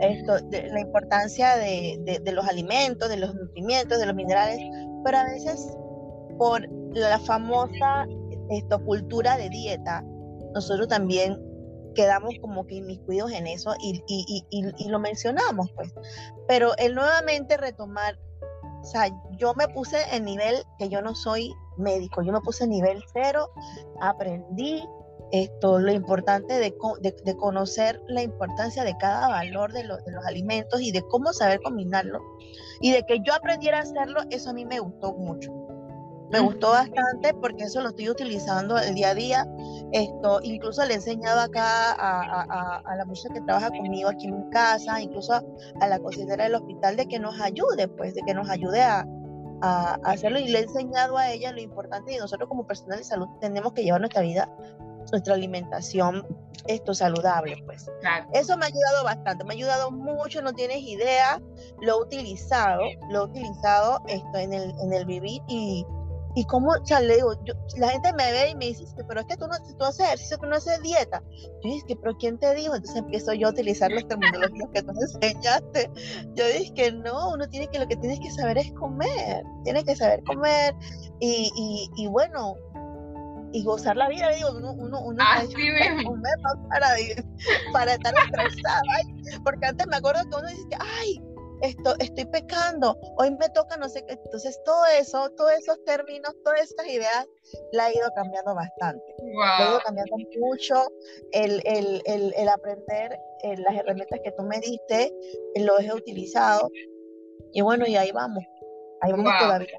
esto, 0.00 0.38
de 0.48 0.68
la 0.68 0.80
importancia 0.80 1.56
de, 1.56 2.20
de, 2.22 2.32
los 2.32 2.46
alimentos, 2.48 3.08
de 3.08 3.16
los 3.16 3.34
nutrimientos, 3.34 4.00
de 4.00 4.06
los 4.06 4.14
minerales, 4.16 4.58
pero 5.04 5.18
a 5.18 5.24
veces 5.24 5.76
por 6.38 6.66
la 6.92 7.20
famosa 7.20 8.06
esto, 8.50 8.84
cultura 8.84 9.36
de 9.36 9.48
dieta, 9.48 10.04
nosotros 10.54 10.88
también 10.88 11.38
quedamos 11.94 12.34
como 12.40 12.66
que 12.66 12.76
inmiscuidos 12.76 13.32
en 13.32 13.46
eso 13.46 13.74
y, 13.80 14.02
y, 14.06 14.44
y, 14.50 14.72
y, 14.76 14.88
lo 14.88 14.98
mencionamos, 14.98 15.70
pues. 15.74 15.92
Pero 16.46 16.76
el 16.76 16.94
nuevamente 16.94 17.56
retomar, 17.56 18.18
o 18.80 18.84
sea, 18.84 19.08
yo 19.38 19.54
me 19.54 19.68
puse 19.68 19.98
en 20.12 20.24
nivel 20.24 20.56
que 20.78 20.88
yo 20.88 21.02
no 21.02 21.14
soy 21.14 21.52
médico, 21.78 22.22
yo 22.22 22.32
me 22.32 22.40
puse 22.40 22.64
en 22.64 22.70
nivel 22.70 23.02
cero, 23.12 23.50
aprendí, 24.00 24.82
esto, 25.32 25.78
lo 25.78 25.92
importante 25.92 26.54
de, 26.54 26.74
de, 27.00 27.36
conocer 27.36 28.02
la 28.08 28.22
importancia 28.22 28.82
de 28.82 28.96
cada 28.96 29.28
valor 29.28 29.72
de, 29.72 29.82
de, 29.82 30.12
los 30.12 30.26
alimentos 30.26 30.80
y 30.80 30.90
de 30.90 31.02
cómo 31.02 31.32
saber 31.32 31.60
combinarlo. 31.62 32.20
Y 32.80 32.90
de 32.90 33.04
que 33.04 33.20
yo 33.20 33.32
aprendiera 33.34 33.78
a 33.78 33.82
hacerlo, 33.82 34.22
eso 34.30 34.50
a 34.50 34.52
mí 34.52 34.64
me 34.64 34.80
gustó 34.80 35.12
mucho. 35.12 35.52
Me 36.30 36.40
gustó 36.40 36.70
bastante 36.70 37.34
porque 37.34 37.64
eso 37.64 37.80
lo 37.80 37.88
estoy 37.88 38.08
utilizando 38.08 38.78
el 38.78 38.94
día 38.94 39.10
a 39.10 39.14
día. 39.14 39.46
Esto, 39.92 40.40
incluso 40.42 40.84
le 40.84 40.92
he 40.92 40.96
enseñado 40.96 41.40
acá 41.40 41.92
a, 41.92 42.42
a, 42.42 42.82
a 42.84 42.96
la 42.96 43.04
muchacha 43.04 43.34
que 43.34 43.40
trabaja 43.40 43.68
conmigo 43.70 44.08
aquí 44.08 44.28
en 44.28 44.44
mi 44.44 44.50
casa, 44.50 45.00
incluso 45.00 45.34
a, 45.34 45.88
la 45.88 45.98
cocinera 45.98 46.44
del 46.44 46.54
hospital, 46.54 46.96
de 46.96 47.06
que 47.06 47.18
nos 47.18 47.40
ayude, 47.40 47.88
pues, 47.88 48.14
de 48.14 48.22
que 48.22 48.34
nos 48.34 48.48
ayude 48.48 48.82
a, 48.82 49.04
a, 49.62 49.94
hacerlo. 50.04 50.38
Y 50.38 50.48
le 50.48 50.60
he 50.60 50.62
enseñado 50.62 51.18
a 51.18 51.30
ella 51.32 51.52
lo 51.52 51.60
importante 51.60 52.14
y 52.14 52.18
nosotros 52.18 52.48
como 52.48 52.66
personal 52.66 52.98
de 52.98 53.04
salud 53.04 53.26
tenemos 53.40 53.72
que 53.72 53.82
llevar 53.82 54.00
nuestra 54.00 54.22
vida 54.22 54.48
nuestra 55.10 55.34
alimentación 55.34 56.26
esto 56.66 56.94
saludable, 56.94 57.56
pues. 57.64 57.90
Eso 58.32 58.56
me 58.56 58.66
ha 58.66 58.68
ayudado 58.68 59.04
bastante, 59.04 59.44
me 59.44 59.54
ha 59.54 59.56
ayudado 59.56 59.90
mucho, 59.90 60.42
no 60.42 60.52
tienes 60.52 60.82
idea, 60.82 61.40
lo 61.80 61.92
he 61.92 62.02
utilizado, 62.02 62.82
lo 63.10 63.22
he 63.22 63.24
utilizado 63.24 64.00
esto 64.06 64.38
en 64.38 64.52
el, 64.52 64.74
en 64.82 64.92
el 64.92 65.04
vivir 65.06 65.40
y, 65.48 65.86
y 66.36 66.44
como, 66.44 66.70
o 66.70 66.86
sea, 66.86 67.00
le 67.00 67.16
digo, 67.16 67.32
la 67.76 67.88
gente 67.88 68.12
me 68.12 68.30
ve 68.30 68.50
y 68.50 68.54
me 68.54 68.66
dice, 68.66 68.84
pero 69.08 69.20
es 69.20 69.26
que 69.26 69.36
tú 69.36 69.46
no 69.48 69.54
tú 69.76 69.84
haces 69.84 70.06
ejercicio, 70.06 70.38
tú 70.38 70.46
no 70.46 70.56
haces 70.56 70.80
dieta. 70.82 71.22
Yo 71.62 71.70
dije, 71.70 71.96
pero 72.00 72.16
¿quién 72.18 72.38
te 72.38 72.54
dijo? 72.54 72.74
Entonces 72.74 72.96
empiezo 72.96 73.34
yo 73.34 73.48
a 73.48 73.50
utilizar 73.50 73.90
los 73.90 74.06
terminologías 74.06 74.68
que 74.72 74.82
tú 74.82 74.92
me 74.92 75.00
enseñaste. 75.00 75.90
Yo 76.34 76.46
dije 76.46 76.72
que 76.74 76.92
no, 76.92 77.32
uno 77.32 77.48
tiene 77.48 77.66
que, 77.68 77.80
lo 77.80 77.88
que 77.88 77.96
tienes 77.96 78.20
que 78.20 78.30
saber 78.30 78.58
es 78.58 78.72
comer, 78.72 79.42
tiene 79.64 79.82
que 79.84 79.96
saber 79.96 80.22
comer 80.24 80.74
y, 81.18 81.50
y, 81.56 81.90
y 81.96 82.06
bueno, 82.06 82.54
y 83.52 83.64
gozar 83.64 83.96
la 83.96 84.08
vida, 84.08 84.28
digo, 84.30 84.50
uno, 84.56 84.72
uno, 84.72 85.00
uno 85.00 85.24
Así 85.26 85.56
mismo. 85.56 86.14
para, 86.68 86.88
para 87.72 87.94
estar 87.94 88.14
estresada, 88.14 88.80
porque 89.44 89.66
antes 89.66 89.86
me 89.88 89.96
acuerdo 89.96 90.22
que 90.22 90.36
uno 90.36 90.48
dice, 90.48 90.68
ay, 90.78 91.20
esto, 91.62 91.94
estoy 91.98 92.24
pecando, 92.26 92.96
hoy 93.18 93.30
me 93.32 93.48
toca 93.50 93.76
no 93.76 93.88
sé 93.88 94.04
qué, 94.06 94.14
entonces 94.14 94.60
todo 94.64 94.84
eso, 94.98 95.30
todos 95.36 95.52
esos 95.52 95.82
términos, 95.84 96.34
todas 96.44 96.62
estas 96.62 96.86
ideas, 96.86 97.26
la 97.72 97.86
ha 97.86 97.94
ido 97.94 98.10
cambiando 98.14 98.54
bastante, 98.54 99.14
la 99.38 99.58
ha 99.58 99.70
ido 99.70 99.80
cambiando 99.84 100.16
mucho, 100.38 100.88
el, 101.32 101.62
el, 101.64 102.02
el, 102.06 102.34
el 102.36 102.48
aprender 102.48 103.18
eh, 103.42 103.56
las 103.58 103.76
herramientas 103.76 104.20
que 104.24 104.32
tú 104.32 104.42
me 104.44 104.60
diste, 104.60 105.12
lo 105.56 105.78
he 105.78 105.92
utilizado, 105.92 106.70
y 107.52 107.60
bueno, 107.60 107.86
y 107.86 107.96
ahí 107.96 108.12
vamos, 108.12 108.44
ahí 109.00 109.12
vamos 109.12 109.32
todavía. 109.38 109.78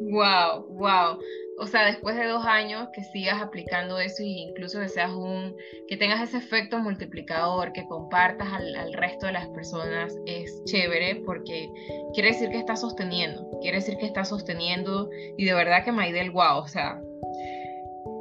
Wow, 0.00 0.66
wow 0.68 1.18
o 1.60 1.66
sea, 1.66 1.84
después 1.84 2.16
de 2.16 2.24
dos 2.24 2.46
años 2.46 2.88
que 2.94 3.04
sigas 3.04 3.42
aplicando 3.42 3.98
eso 3.98 4.22
e 4.22 4.48
incluso 4.48 4.80
que 4.80 4.88
seas 4.88 5.12
un, 5.12 5.54
que 5.88 5.98
tengas 5.98 6.22
ese 6.22 6.38
efecto 6.38 6.78
multiplicador, 6.78 7.74
que 7.74 7.86
compartas 7.86 8.48
al, 8.50 8.94
resto 8.94 9.26
de 9.26 9.32
las 9.32 9.46
personas, 9.48 10.16
es 10.24 10.62
chévere 10.64 11.16
porque 11.26 11.68
quiere 12.14 12.30
decir 12.30 12.48
que 12.48 12.56
estás 12.56 12.80
sosteniendo, 12.80 13.46
quiere 13.60 13.76
decir 13.76 13.98
que 13.98 14.06
estás 14.06 14.30
sosteniendo 14.30 15.10
y 15.36 15.44
de 15.44 15.52
verdad 15.52 15.84
que 15.84 15.92
Maidel, 15.92 16.30
wow, 16.30 16.60
o 16.60 16.66
sea, 16.66 16.98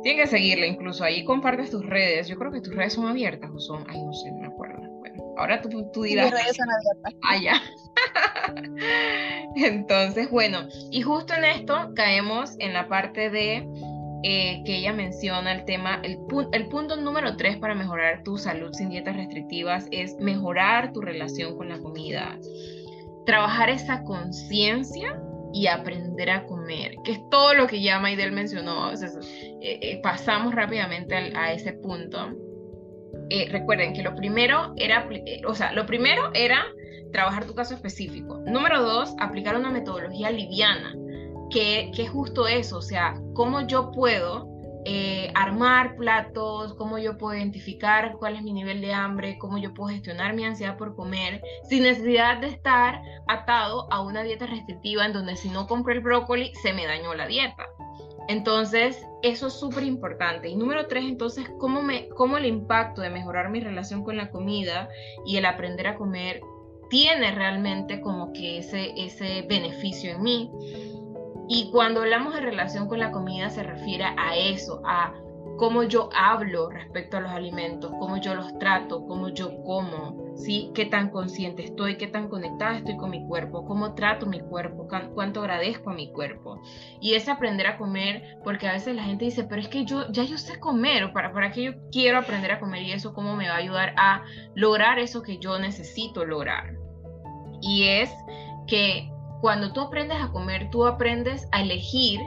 tiene 0.04 0.22
que 0.22 0.28
seguirle 0.28 0.68
incluso. 0.68 1.06
Ahí 1.06 1.24
compartes 1.24 1.72
tus 1.72 1.86
redes, 1.86 2.28
yo 2.28 2.36
creo 2.36 2.52
que 2.52 2.60
tus 2.60 2.76
redes 2.76 2.92
son 2.92 3.08
abiertas 3.08 3.52
o 3.56 3.60
son, 3.60 3.86
ay 3.88 4.04
no 4.04 4.12
sé, 4.12 4.32
ahora 5.40 5.62
tú, 5.62 5.90
tú 5.92 6.04
dirás. 6.04 6.34
Ah, 7.24 7.38
ya. 7.38 7.62
Entonces, 9.56 10.30
bueno, 10.30 10.68
y 10.92 11.02
justo 11.02 11.34
en 11.34 11.46
esto 11.46 11.92
caemos 11.96 12.56
en 12.60 12.74
la 12.74 12.88
parte 12.88 13.30
de 13.30 13.68
eh, 14.24 14.62
que 14.66 14.78
ella 14.78 14.94
menciona 14.94 15.54
el 15.54 15.66
tema, 15.66 16.02
el, 16.04 16.20
el 16.52 16.68
punto 16.68 16.98
número 16.98 17.38
tres 17.38 17.58
para 17.58 17.74
mejorar 17.74 18.24
tu 18.24 18.38
salud 18.38 18.74
sin 18.74 18.90
dietas 18.90 19.16
restrictivas 19.16 19.88
es 19.92 20.18
mejorar 20.20 20.92
tu 20.92 21.02
relación 21.02 21.56
con 21.56 21.70
la 21.70 21.80
comida, 21.80 22.38
trabajar 23.26 23.70
esa 23.70 24.04
conciencia 24.04 25.20
y 25.54 25.68
aprender 25.68 26.30
a 26.30 26.46
comer, 26.46 26.96
que 27.04 27.14
es 27.14 27.30
todo 27.30 27.54
lo 27.54 27.68
que 27.68 27.82
ya 27.82 28.00
Maidel 28.00 28.32
mencionó. 28.32 28.92
Eh, 28.92 29.00
eh, 29.62 30.00
pasamos 30.04 30.54
rápidamente 30.54 31.16
a 31.16 31.54
ese 31.54 31.74
punto. 31.74 32.36
Recuerden 33.50 33.94
que 33.94 34.04
lo 34.04 34.16
primero 34.16 34.74
era, 34.78 35.08
o 35.48 35.56
sea, 35.56 35.74
lo 35.74 35.86
primero 35.86 36.32
era 36.34 36.66
trabajar 37.12 37.46
tu 37.46 37.56
caso 37.56 37.74
específico. 37.74 38.40
Número 38.46 38.82
dos, 38.82 39.16
aplicar 39.20 39.56
una 39.56 39.70
metodología 39.70 40.30
liviana, 40.32 40.96
que, 41.50 41.92
que 41.96 42.04
es 42.04 42.10
justo 42.10 42.48
eso, 42.48 42.78
o 42.78 42.82
sea, 42.82 43.16
cómo 43.34 43.62
yo 43.68 43.92
puedo 43.92 44.48
eh, 44.86 45.30
armar 45.36 45.98
platos, 45.98 46.74
cómo 46.76 46.98
yo 46.98 47.18
puedo 47.18 47.38
identificar 47.38 48.16
cuál 48.18 48.38
es 48.38 48.44
mi 48.44 48.54
nivel 48.54 48.80
de 48.80 48.94
hambre, 48.94 49.38
cómo 49.38 49.58
yo 49.58 49.74
puedo 49.74 49.90
gestionar 49.90 50.34
mi 50.34 50.46
ansiedad 50.46 50.78
por 50.78 50.96
comer, 50.96 51.42
sin 51.70 51.84
necesidad 51.84 52.40
de 52.40 52.48
estar 52.48 53.02
atado 53.28 53.92
a 53.92 54.02
una 54.02 54.24
dieta 54.24 54.46
restrictiva 54.46 55.06
en 55.06 55.14
donde 55.14 55.36
si 55.36 55.50
no 55.50 55.68
compro 55.68 55.94
el 55.94 56.00
brócoli 56.00 56.54
se 56.56 56.72
me 56.72 56.86
dañó 56.86 57.14
la 57.14 57.28
dieta. 57.28 57.68
Entonces, 58.30 59.06
eso 59.24 59.48
es 59.48 59.54
súper 59.54 59.84
importante. 59.84 60.48
Y 60.48 60.56
número 60.56 60.88
tres, 60.88 61.04
entonces, 61.04 61.50
¿cómo, 61.58 61.82
¿cómo 62.16 62.38
el 62.38 62.46
impacto 62.46 63.02
de 63.02 63.10
mejorar 63.10 63.50
mi 63.50 63.60
relación 63.60 64.04
con 64.04 64.16
la 64.16 64.30
comida 64.30 64.88
y 65.26 65.38
el 65.38 65.46
aprender 65.46 65.88
a 65.88 65.98
comer 65.98 66.40
tiene 66.90 67.32
realmente 67.32 68.02
como 68.02 68.34
que 68.34 68.60
ese, 68.60 68.94
ese 68.98 69.44
beneficio 69.44 70.12
en 70.12 70.22
mí. 70.22 70.52
Y 71.48 71.72
cuando 71.72 72.02
hablamos 72.02 72.34
de 72.34 72.42
relación 72.42 72.88
con 72.88 73.00
la 73.00 73.12
comida 73.12 73.50
se 73.50 73.64
refiere 73.64 74.04
a 74.04 74.36
eso, 74.36 74.82
a 74.86 75.14
cómo 75.60 75.84
yo 75.84 76.10
hablo 76.16 76.70
respecto 76.70 77.18
a 77.18 77.20
los 77.20 77.32
alimentos, 77.32 77.92
cómo 78.00 78.16
yo 78.16 78.34
los 78.34 78.58
trato, 78.60 79.06
cómo 79.06 79.28
yo 79.28 79.62
como, 79.64 80.34
¿sí? 80.38 80.72
Qué 80.74 80.86
tan 80.86 81.10
consciente 81.10 81.66
estoy, 81.66 81.98
qué 81.98 82.08
tan 82.08 82.30
conectada 82.30 82.78
estoy 82.78 82.96
con 82.96 83.10
mi 83.10 83.28
cuerpo, 83.28 83.66
cómo 83.66 83.94
trato 83.94 84.26
mi 84.26 84.40
cuerpo, 84.40 84.88
cuánto 85.14 85.42
agradezco 85.42 85.90
a 85.90 85.94
mi 85.94 86.14
cuerpo. 86.14 86.62
Y 87.02 87.16
es 87.16 87.28
aprender 87.28 87.68
a 87.68 87.78
comer, 87.78 88.38
porque 88.42 88.70
a 88.70 88.72
veces 88.72 88.96
la 88.96 89.04
gente 89.04 89.26
dice, 89.26 89.44
pero 89.44 89.60
es 89.60 89.68
que 89.68 89.84
yo 89.84 90.10
ya 90.12 90.24
yo 90.24 90.38
sé 90.38 90.62
comer, 90.62 91.12
para, 91.12 91.34
para 91.34 91.52
qué 91.52 91.64
yo 91.64 91.74
quiero 91.92 92.20
aprender 92.20 92.54
a 92.54 92.60
comer 92.62 92.84
y 92.84 92.94
eso 92.94 93.14
cómo 93.14 93.36
me 93.36 93.50
va 93.50 93.56
a 93.56 93.58
ayudar 93.58 93.94
a 93.98 94.24
lograr 94.56 94.98
eso 94.98 95.22
que 95.22 95.40
yo 95.40 95.60
necesito 95.60 96.24
lograr. 96.26 96.74
Y 97.62 97.84
es 97.84 98.10
que 98.66 99.12
cuando 99.42 99.74
tú 99.74 99.82
aprendes 99.82 100.22
a 100.22 100.32
comer, 100.32 100.70
tú 100.70 100.86
aprendes 100.86 101.50
a 101.52 101.62
elegir 101.62 102.22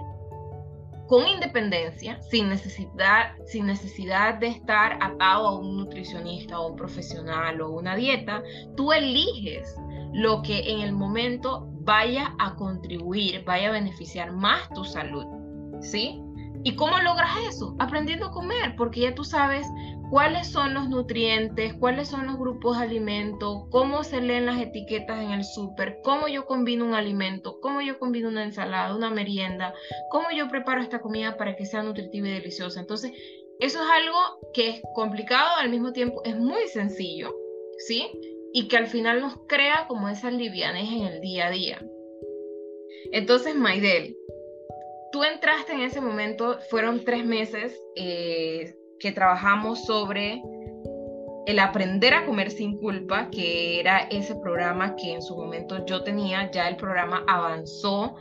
con 1.12 1.28
independencia, 1.28 2.18
sin 2.22 2.48
necesidad, 2.48 3.36
sin 3.44 3.66
necesidad 3.66 4.36
de 4.36 4.46
estar 4.46 4.96
atado 4.98 5.46
a 5.46 5.58
un 5.58 5.76
nutricionista 5.76 6.58
o 6.58 6.68
un 6.70 6.76
profesional 6.76 7.60
o 7.60 7.72
una 7.72 7.94
dieta, 7.94 8.42
tú 8.78 8.94
eliges 8.94 9.76
lo 10.14 10.40
que 10.40 10.60
en 10.72 10.80
el 10.80 10.94
momento 10.94 11.68
vaya 11.80 12.34
a 12.38 12.54
contribuir, 12.54 13.44
vaya 13.44 13.68
a 13.68 13.72
beneficiar 13.72 14.32
más 14.32 14.70
tu 14.70 14.86
salud, 14.86 15.26
¿sí? 15.82 16.21
¿Y 16.64 16.76
cómo 16.76 16.98
logras 16.98 17.30
eso? 17.48 17.74
Aprendiendo 17.78 18.26
a 18.26 18.32
comer, 18.32 18.74
porque 18.76 19.00
ya 19.00 19.14
tú 19.14 19.24
sabes 19.24 19.66
cuáles 20.10 20.46
son 20.46 20.74
los 20.74 20.88
nutrientes, 20.88 21.74
cuáles 21.74 22.08
son 22.08 22.26
los 22.26 22.38
grupos 22.38 22.78
de 22.78 22.84
alimentos, 22.84 23.64
cómo 23.70 24.04
se 24.04 24.20
leen 24.20 24.46
las 24.46 24.60
etiquetas 24.60 25.22
en 25.22 25.32
el 25.32 25.44
súper, 25.44 26.00
cómo 26.04 26.28
yo 26.28 26.44
combino 26.44 26.84
un 26.84 26.94
alimento, 26.94 27.58
cómo 27.60 27.80
yo 27.80 27.98
combino 27.98 28.28
una 28.28 28.44
ensalada, 28.44 28.94
una 28.94 29.10
merienda, 29.10 29.74
cómo 30.10 30.26
yo 30.30 30.48
preparo 30.48 30.82
esta 30.82 31.00
comida 31.00 31.36
para 31.36 31.56
que 31.56 31.66
sea 31.66 31.82
nutritiva 31.82 32.28
y 32.28 32.32
deliciosa. 32.32 32.78
Entonces, 32.78 33.12
eso 33.58 33.82
es 33.82 33.90
algo 33.90 34.18
que 34.52 34.68
es 34.68 34.82
complicado, 34.94 35.48
al 35.58 35.70
mismo 35.70 35.92
tiempo 35.92 36.22
es 36.24 36.36
muy 36.36 36.68
sencillo, 36.68 37.34
¿sí? 37.78 38.06
Y 38.52 38.68
que 38.68 38.76
al 38.76 38.86
final 38.86 39.20
nos 39.20 39.34
crea 39.48 39.86
como 39.88 40.08
esas 40.08 40.32
livianes 40.32 40.92
en 40.92 41.06
el 41.06 41.20
día 41.20 41.46
a 41.46 41.50
día. 41.50 41.82
Entonces, 43.12 43.54
Maidel, 43.54 44.16
tú 45.12 45.22
entraste 45.24 45.72
en 45.72 45.82
ese 45.82 46.00
momento, 46.00 46.58
fueron 46.70 47.04
tres 47.04 47.24
meses 47.24 47.78
eh, 47.96 48.74
que 48.98 49.12
trabajamos 49.12 49.84
sobre 49.84 50.42
el 51.46 51.58
aprender 51.58 52.14
a 52.14 52.24
comer 52.24 52.50
sin 52.50 52.78
culpa, 52.78 53.28
que 53.30 53.80
era 53.80 54.00
ese 54.10 54.34
programa 54.36 54.96
que 54.96 55.12
en 55.12 55.22
su 55.22 55.36
momento 55.36 55.84
yo 55.86 56.02
tenía, 56.02 56.50
ya 56.50 56.68
el 56.68 56.76
programa 56.76 57.24
avanzó 57.28 58.16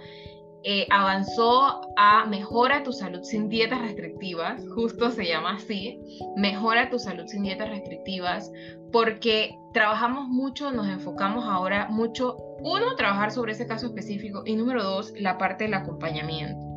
eh, 0.63 0.85
avanzó 0.91 1.81
a 1.97 2.25
Mejora 2.27 2.83
tu 2.83 2.93
salud 2.93 3.23
sin 3.23 3.49
dietas 3.49 3.81
restrictivas, 3.81 4.63
justo 4.75 5.09
se 5.09 5.25
llama 5.25 5.55
así, 5.55 5.99
Mejora 6.37 6.91
tu 6.91 6.99
salud 6.99 7.25
sin 7.25 7.41
dietas 7.41 7.69
restrictivas, 7.69 8.51
porque 8.91 9.57
trabajamos 9.73 10.27
mucho, 10.27 10.71
nos 10.71 10.87
enfocamos 10.87 11.45
ahora 11.45 11.87
mucho, 11.89 12.37
uno, 12.59 12.95
trabajar 12.95 13.31
sobre 13.31 13.53
ese 13.53 13.65
caso 13.65 13.87
específico 13.87 14.43
y 14.45 14.55
número 14.55 14.83
dos, 14.83 15.13
la 15.17 15.39
parte 15.39 15.63
del 15.63 15.73
acompañamiento. 15.73 16.70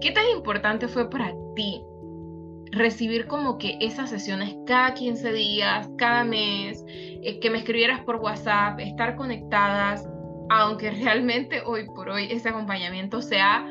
¿Qué 0.00 0.10
tan 0.12 0.28
importante 0.34 0.88
fue 0.88 1.08
para 1.08 1.32
ti 1.54 1.82
recibir 2.72 3.26
como 3.26 3.58
que 3.58 3.78
esas 3.80 4.10
sesiones 4.10 4.54
cada 4.66 4.94
15 4.94 5.32
días, 5.32 5.88
cada 5.96 6.24
mes, 6.24 6.84
eh, 6.88 7.38
que 7.40 7.50
me 7.50 7.58
escribieras 7.58 8.00
por 8.00 8.16
WhatsApp, 8.16 8.78
estar 8.80 9.16
conectadas, 9.16 10.06
aunque 10.50 10.90
realmente 10.90 11.62
hoy 11.64 11.86
por 11.86 12.10
hoy 12.10 12.28
ese 12.30 12.48
acompañamiento 12.50 13.22
se 13.22 13.40
ha 13.40 13.66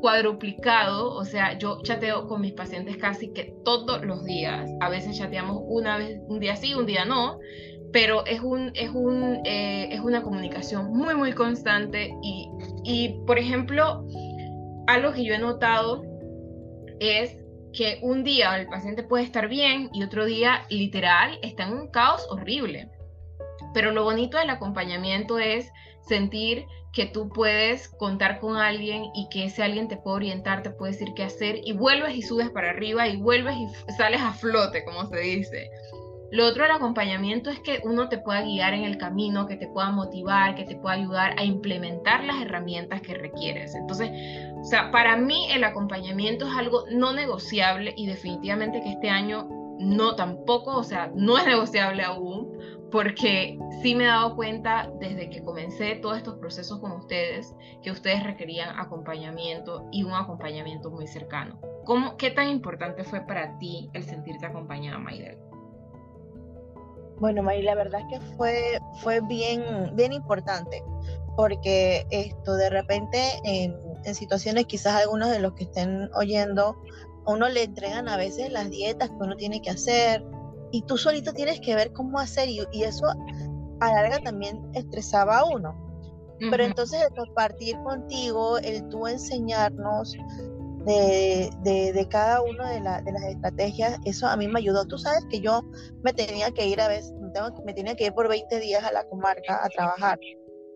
cuadruplicado, 0.00 1.14
o 1.14 1.24
sea, 1.24 1.58
yo 1.58 1.80
chateo 1.82 2.26
con 2.26 2.40
mis 2.40 2.52
pacientes 2.52 2.96
casi 2.96 3.32
que 3.32 3.54
todos 3.64 4.04
los 4.04 4.24
días, 4.24 4.70
a 4.80 4.88
veces 4.88 5.18
chateamos 5.18 5.58
una 5.66 5.98
vez, 5.98 6.20
un 6.28 6.40
día 6.40 6.56
sí, 6.56 6.74
un 6.74 6.86
día 6.86 7.04
no, 7.04 7.38
pero 7.92 8.24
es, 8.24 8.40
un, 8.40 8.70
es, 8.74 8.90
un, 8.90 9.40
eh, 9.44 9.88
es 9.92 10.00
una 10.00 10.22
comunicación 10.22 10.92
muy, 10.92 11.14
muy 11.14 11.32
constante 11.32 12.14
y, 12.22 12.48
y, 12.84 13.20
por 13.26 13.38
ejemplo, 13.38 14.06
algo 14.90 15.12
que 15.12 15.24
yo 15.24 15.34
he 15.34 15.38
notado 15.38 16.02
es 16.98 17.36
que 17.72 17.98
un 18.02 18.24
día 18.24 18.56
el 18.58 18.66
paciente 18.66 19.02
puede 19.02 19.24
estar 19.24 19.48
bien 19.48 19.90
y 19.92 20.02
otro 20.02 20.24
día 20.24 20.64
literal 20.68 21.38
está 21.42 21.64
en 21.64 21.74
un 21.74 21.90
caos 21.90 22.26
horrible. 22.30 22.90
Pero 23.72 23.92
lo 23.92 24.02
bonito 24.02 24.38
del 24.38 24.50
acompañamiento 24.50 25.38
es 25.38 25.70
sentir 26.08 26.66
que 26.92 27.06
tú 27.06 27.28
puedes 27.28 27.88
contar 27.88 28.40
con 28.40 28.56
alguien 28.56 29.04
y 29.14 29.28
que 29.30 29.44
ese 29.44 29.62
alguien 29.62 29.86
te 29.86 29.96
puede 29.96 30.16
orientar, 30.16 30.62
te 30.62 30.70
puede 30.70 30.92
decir 30.92 31.08
qué 31.14 31.22
hacer 31.22 31.60
y 31.62 31.72
vuelves 31.72 32.16
y 32.16 32.22
subes 32.22 32.50
para 32.50 32.70
arriba 32.70 33.06
y 33.06 33.16
vuelves 33.16 33.54
y 33.56 33.92
sales 33.92 34.20
a 34.20 34.32
flote, 34.32 34.84
como 34.84 35.06
se 35.06 35.20
dice. 35.20 35.70
Lo 36.32 36.46
otro 36.46 36.62
del 36.62 36.72
acompañamiento 36.72 37.50
es 37.50 37.58
que 37.58 37.80
uno 37.82 38.08
te 38.08 38.18
pueda 38.18 38.42
guiar 38.42 38.72
en 38.72 38.84
el 38.84 38.98
camino, 38.98 39.46
que 39.46 39.56
te 39.56 39.66
pueda 39.66 39.90
motivar, 39.90 40.54
que 40.54 40.64
te 40.64 40.76
pueda 40.76 40.94
ayudar 40.94 41.34
a 41.36 41.44
implementar 41.44 42.22
las 42.22 42.40
herramientas 42.40 43.00
que 43.00 43.14
requieres. 43.14 43.74
Entonces, 43.74 44.10
o 44.60 44.64
sea, 44.64 44.92
para 44.92 45.16
mí 45.16 45.50
el 45.50 45.64
acompañamiento 45.64 46.46
es 46.46 46.54
algo 46.54 46.84
no 46.92 47.12
negociable 47.12 47.94
y 47.96 48.06
definitivamente 48.06 48.80
que 48.80 48.92
este 48.92 49.10
año 49.10 49.48
no 49.80 50.14
tampoco, 50.14 50.76
o 50.76 50.84
sea, 50.84 51.10
no 51.14 51.36
es 51.38 51.46
negociable 51.46 52.04
aún, 52.04 52.52
porque 52.92 53.58
sí 53.82 53.94
me 53.94 54.04
he 54.04 54.08
dado 54.08 54.36
cuenta 54.36 54.90
desde 55.00 55.30
que 55.30 55.42
comencé 55.42 55.96
todos 55.96 56.18
estos 56.18 56.36
procesos 56.36 56.80
con 56.80 56.92
ustedes 56.92 57.54
que 57.82 57.90
ustedes 57.90 58.22
requerían 58.22 58.78
acompañamiento 58.78 59.88
y 59.90 60.04
un 60.04 60.12
acompañamiento 60.12 60.90
muy 60.90 61.06
cercano. 61.06 61.58
¿Cómo, 61.84 62.16
¿Qué 62.16 62.30
tan 62.30 62.48
importante 62.48 63.04
fue 63.04 63.20
para 63.22 63.58
ti 63.58 63.90
el 63.94 64.04
sentirte 64.04 64.46
acompañada, 64.46 64.98
Maidel? 64.98 65.38
Bueno, 67.20 67.42
May, 67.42 67.62
la 67.62 67.74
verdad 67.74 68.00
es 68.00 68.18
que 68.18 68.26
fue, 68.36 68.80
fue 69.02 69.20
bien, 69.20 69.62
bien 69.94 70.12
importante, 70.12 70.82
porque 71.36 72.06
esto 72.10 72.54
de 72.54 72.70
repente 72.70 73.18
en, 73.44 73.76
en 74.04 74.14
situaciones, 74.14 74.64
quizás 74.64 74.94
algunos 74.94 75.30
de 75.30 75.38
los 75.38 75.52
que 75.52 75.64
estén 75.64 76.10
oyendo, 76.14 76.76
a 77.26 77.32
uno 77.32 77.48
le 77.50 77.64
entregan 77.64 78.08
a 78.08 78.16
veces 78.16 78.50
las 78.50 78.70
dietas 78.70 79.10
que 79.10 79.16
uno 79.20 79.36
tiene 79.36 79.60
que 79.60 79.70
hacer, 79.70 80.24
y 80.72 80.82
tú 80.82 80.96
solito 80.96 81.32
tienes 81.34 81.60
que 81.60 81.74
ver 81.74 81.92
cómo 81.92 82.18
hacer, 82.18 82.48
y, 82.48 82.60
y 82.72 82.84
eso 82.84 83.06
a 83.80 83.92
larga 83.92 84.18
también 84.20 84.58
estresaba 84.74 85.38
a 85.38 85.44
uno. 85.44 85.90
Pero 86.50 86.64
entonces 86.64 87.02
el 87.02 87.14
compartir 87.14 87.76
contigo, 87.82 88.56
el 88.56 88.88
tú 88.88 89.06
enseñarnos 89.06 90.16
de, 90.84 91.50
de, 91.62 92.08
cada 92.08 92.42
una 92.42 92.70
de, 92.70 92.80
de, 93.04 93.12
las 93.12 93.24
estrategias, 93.24 93.98
eso 94.04 94.26
a 94.26 94.36
mí 94.36 94.48
me 94.48 94.60
ayudó. 94.60 94.86
Tú 94.86 94.98
sabes 94.98 95.24
que 95.30 95.40
yo 95.40 95.62
me 96.02 96.12
tenía 96.12 96.50
que 96.50 96.66
ir 96.66 96.80
a 96.80 96.88
veces, 96.88 97.12
me 97.64 97.74
tenía 97.74 97.94
que 97.94 98.06
ir 98.06 98.12
por 98.12 98.28
20 98.28 98.58
días 98.60 98.84
a 98.84 98.92
la 98.92 99.04
comarca 99.04 99.64
a 99.64 99.68
trabajar. 99.68 100.18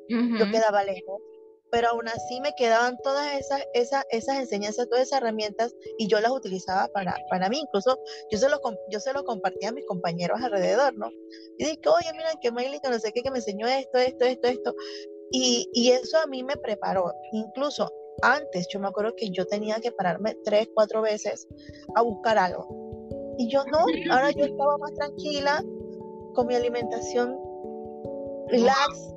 Yo 0.08 0.50
quedaba 0.50 0.84
lejos, 0.84 1.20
pero 1.70 1.88
aún 1.88 2.06
así 2.08 2.40
me 2.40 2.52
quedaban 2.56 2.96
todas 3.02 3.34
esas, 3.38 3.64
esas, 3.72 4.04
esas 4.10 4.38
enseñanzas, 4.38 4.88
todas 4.88 5.06
esas 5.06 5.20
herramientas 5.20 5.74
y 5.98 6.06
yo 6.06 6.20
las 6.20 6.30
utilizaba 6.30 6.88
para, 6.88 7.16
para 7.30 7.48
mí. 7.48 7.60
Incluso 7.60 7.98
yo 8.30 8.38
se, 8.38 8.48
lo, 8.48 8.60
yo 8.90 9.00
se 9.00 9.12
lo 9.12 9.24
compartía 9.24 9.70
a 9.70 9.72
mis 9.72 9.86
compañeros 9.86 10.40
alrededor, 10.42 10.94
¿no? 10.96 11.08
Y 11.58 11.64
dije, 11.64 11.80
oye, 11.86 12.12
mira, 12.12 12.30
que 12.42 12.50
que 12.50 12.90
no 12.90 12.98
sé 12.98 13.12
qué, 13.12 13.22
que 13.22 13.30
me 13.30 13.38
enseñó 13.38 13.66
esto, 13.66 13.98
esto, 13.98 14.24
esto, 14.24 14.48
esto. 14.48 14.74
Y, 15.32 15.68
y 15.72 15.90
eso 15.90 16.18
a 16.18 16.26
mí 16.26 16.44
me 16.44 16.56
preparó. 16.56 17.12
Incluso 17.32 17.90
antes 18.22 18.66
yo 18.72 18.80
me 18.80 18.88
acuerdo 18.88 19.14
que 19.16 19.30
yo 19.30 19.46
tenía 19.46 19.76
que 19.80 19.92
pararme 19.92 20.36
tres, 20.44 20.68
cuatro 20.74 21.02
veces 21.02 21.46
a 21.94 22.02
buscar 22.02 22.38
algo. 22.38 22.68
Y 23.38 23.48
yo 23.48 23.64
no, 23.64 23.78
ahora 24.12 24.30
yo 24.30 24.44
estaba 24.44 24.78
más 24.78 24.94
tranquila 24.94 25.62
con 26.34 26.46
mi 26.46 26.54
alimentación 26.54 27.38
relax. 28.48 29.14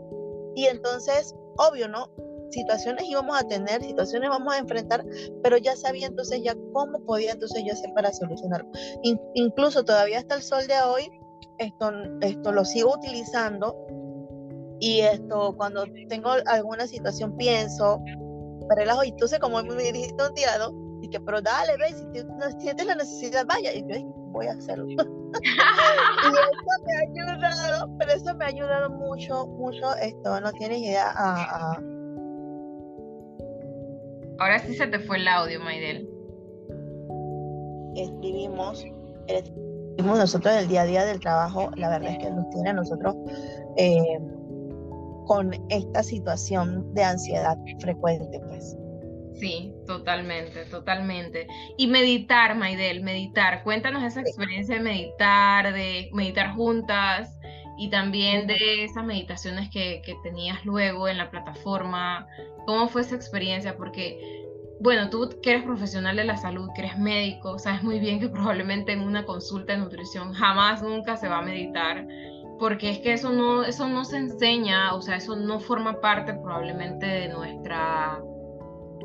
Y 0.56 0.66
entonces, 0.66 1.36
obvio, 1.58 1.88
¿no? 1.88 2.10
Situaciones 2.50 3.04
íbamos 3.06 3.38
a 3.38 3.44
tener, 3.48 3.84
situaciones 3.84 4.30
vamos 4.30 4.54
a 4.54 4.58
enfrentar, 4.58 5.06
pero 5.44 5.58
ya 5.58 5.76
sabía 5.76 6.08
entonces 6.08 6.42
ya 6.44 6.56
cómo 6.74 7.00
podía 7.02 7.34
entonces 7.34 7.64
yo 7.66 7.74
hacer 7.74 7.92
para 7.94 8.12
solucionarlo. 8.14 8.70
incluso 9.34 9.84
todavía 9.84 10.20
hasta 10.20 10.36
el 10.36 10.42
sol 10.42 10.66
de 10.68 10.82
hoy, 10.82 11.12
esto, 11.60 11.92
esto 12.22 12.52
lo 12.52 12.64
sigo 12.64 12.94
utilizando 12.96 13.76
y 14.80 15.02
esto 15.02 15.56
cuando 15.58 15.86
tengo 16.08 16.30
alguna 16.46 16.88
situación 16.88 17.36
pienso, 17.36 18.02
relajo. 18.76 19.04
Y 19.04 19.10
entonces, 19.10 19.40
como 19.40 19.62
me 19.64 19.92
dijiste 19.92 20.24
un 20.24 20.34
día, 20.34 20.50
Y 21.02 21.10
que, 21.10 21.20
pero 21.20 21.42
dale, 21.42 21.74
ve, 21.78 21.94
si 21.94 22.24
no 22.24 22.60
sientes 22.60 22.86
la 22.86 22.96
necesidad, 22.96 23.46
vaya. 23.46 23.74
Y 23.74 23.82
yo, 23.82 24.04
voy 24.32 24.48
a 24.48 24.54
hacerlo. 24.54 24.86
y 24.88 24.96
eso 24.96 25.02
me 26.86 26.94
ha 26.94 27.48
ayudado, 27.48 27.98
pero 27.98 28.12
eso 28.12 28.36
me 28.36 28.46
ha 28.46 28.48
ayudado 28.48 28.90
mucho, 28.90 29.48
mucho. 29.48 29.96
Esto, 30.02 30.42
no 30.42 30.52
tienes 30.54 30.80
idea. 30.80 31.12
A, 31.16 31.80
Ahora 34.40 34.60
sí 34.60 34.76
se 34.76 34.88
te 34.88 35.00
fue 35.00 35.18
el 35.18 35.28
audio, 35.28 35.60
Maidel. 35.60 36.08
Escribimos, 37.96 38.86
escribimos 39.28 40.20
nosotros 40.20 40.56
el 40.56 40.68
día 40.68 40.82
a 40.82 40.86
día 40.86 41.06
del 41.06 41.20
trabajo, 41.20 41.72
la 41.76 41.90
verdad 41.90 42.12
es 42.12 42.20
que 42.20 42.30
nos 42.30 42.48
tiene 42.52 42.70
a 42.70 42.74
nosotros 42.74 43.16
eh, 43.78 44.20
con 45.28 45.52
esta 45.70 46.02
situación 46.02 46.94
de 46.94 47.04
ansiedad 47.04 47.58
frecuente, 47.80 48.40
pues. 48.48 48.76
Sí, 49.40 49.72
totalmente, 49.86 50.66
totalmente. 50.66 51.48
Y 51.78 51.88
meditar, 51.88 52.56
Maidel, 52.56 53.04
meditar. 53.04 53.64
Cuéntanos 53.64 54.04
esa 54.04 54.22
experiencia 54.22 54.76
de 54.76 54.82
meditar, 54.82 55.74
de 55.74 56.10
meditar 56.14 56.56
juntas 56.56 57.38
y 57.78 57.90
también 57.92 58.48
de 58.48 58.86
esas 58.86 59.06
meditaciones 59.06 59.70
que, 59.70 60.02
que 60.04 60.16
tenías 60.24 60.66
luego 60.66 61.08
en 61.08 61.20
la 61.20 61.30
plataforma. 61.30 62.26
¿Cómo 62.66 62.88
fue 62.88 63.02
esa 63.02 63.16
experiencia? 63.16 63.78
Porque, 63.78 64.18
bueno, 64.80 65.12
tú 65.12 65.30
que 65.44 65.52
eres 65.52 65.64
profesional 65.64 66.16
de 66.16 66.24
la 66.24 66.38
salud, 66.38 66.70
que 66.74 66.82
eres 66.82 66.98
médico, 66.98 67.60
sabes 67.60 67.84
muy 67.84 68.00
bien 68.00 68.20
que 68.20 68.30
probablemente 68.30 68.94
en 68.94 69.02
una 69.02 69.26
consulta 69.26 69.74
de 69.74 69.80
nutrición 69.80 70.34
jamás, 70.34 70.82
nunca 70.82 71.16
se 71.16 71.28
va 71.28 71.40
a 71.40 71.44
meditar 71.44 72.08
porque 72.60 72.90
es 72.90 73.00
que 73.00 73.14
eso 73.14 73.32
no, 73.32 73.64
eso 73.64 73.88
no 73.88 74.06
se 74.06 74.18
enseña, 74.18 74.94
o 74.94 75.02
sea, 75.02 75.18
eso 75.18 75.36
no 75.36 75.60
forma 75.60 76.02
parte 76.02 76.34
probablemente 76.34 77.06
de 77.06 77.28
nuestra, 77.30 78.20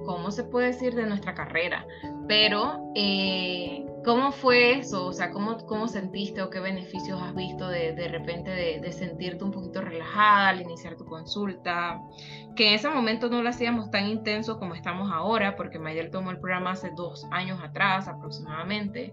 ¿cómo 0.07 0.31
se 0.31 0.45
puede 0.45 0.69
decir? 0.69 0.95
De 0.95 1.07
nuestra 1.07 1.35
carrera. 1.35 1.87
Pero, 2.29 2.93
eh, 2.95 3.85
¿cómo 4.05 4.33
fue 4.33 4.79
eso? 4.79 5.07
O 5.07 5.13
sea, 5.13 5.31
¿cómo, 5.31 5.59
¿cómo 5.67 5.89
sentiste 5.89 6.43
o 6.43 6.51
qué 6.51 6.61
beneficios 6.61 7.21
has 7.21 7.35
visto 7.35 7.69
de, 7.69 7.93
de 7.93 8.09
repente 8.09 8.51
de, 8.51 8.81
de, 8.81 8.93
sentirte 8.93 9.45
un 9.45 9.51
poquito 9.51 9.81
relajada 9.81 10.49
al 10.49 10.61
iniciar 10.61 10.97
tu 10.97 11.05
consulta? 11.05 12.01
Que 12.57 12.69
en 12.69 12.75
ese 12.75 12.89
momento 12.89 13.29
no 13.29 13.43
lo 13.43 13.49
hacíamos 13.49 13.91
tan 13.91 14.07
intenso 14.07 14.59
como 14.59 14.75
estamos 14.75 15.11
ahora, 15.13 15.57
porque 15.57 15.79
Mayer 15.79 16.11
tomó 16.11 16.31
el 16.31 16.39
programa 16.39 16.73
hace 16.73 16.91
dos 16.91 17.27
años 17.31 17.61
atrás 17.63 18.09
aproximadamente 18.09 19.13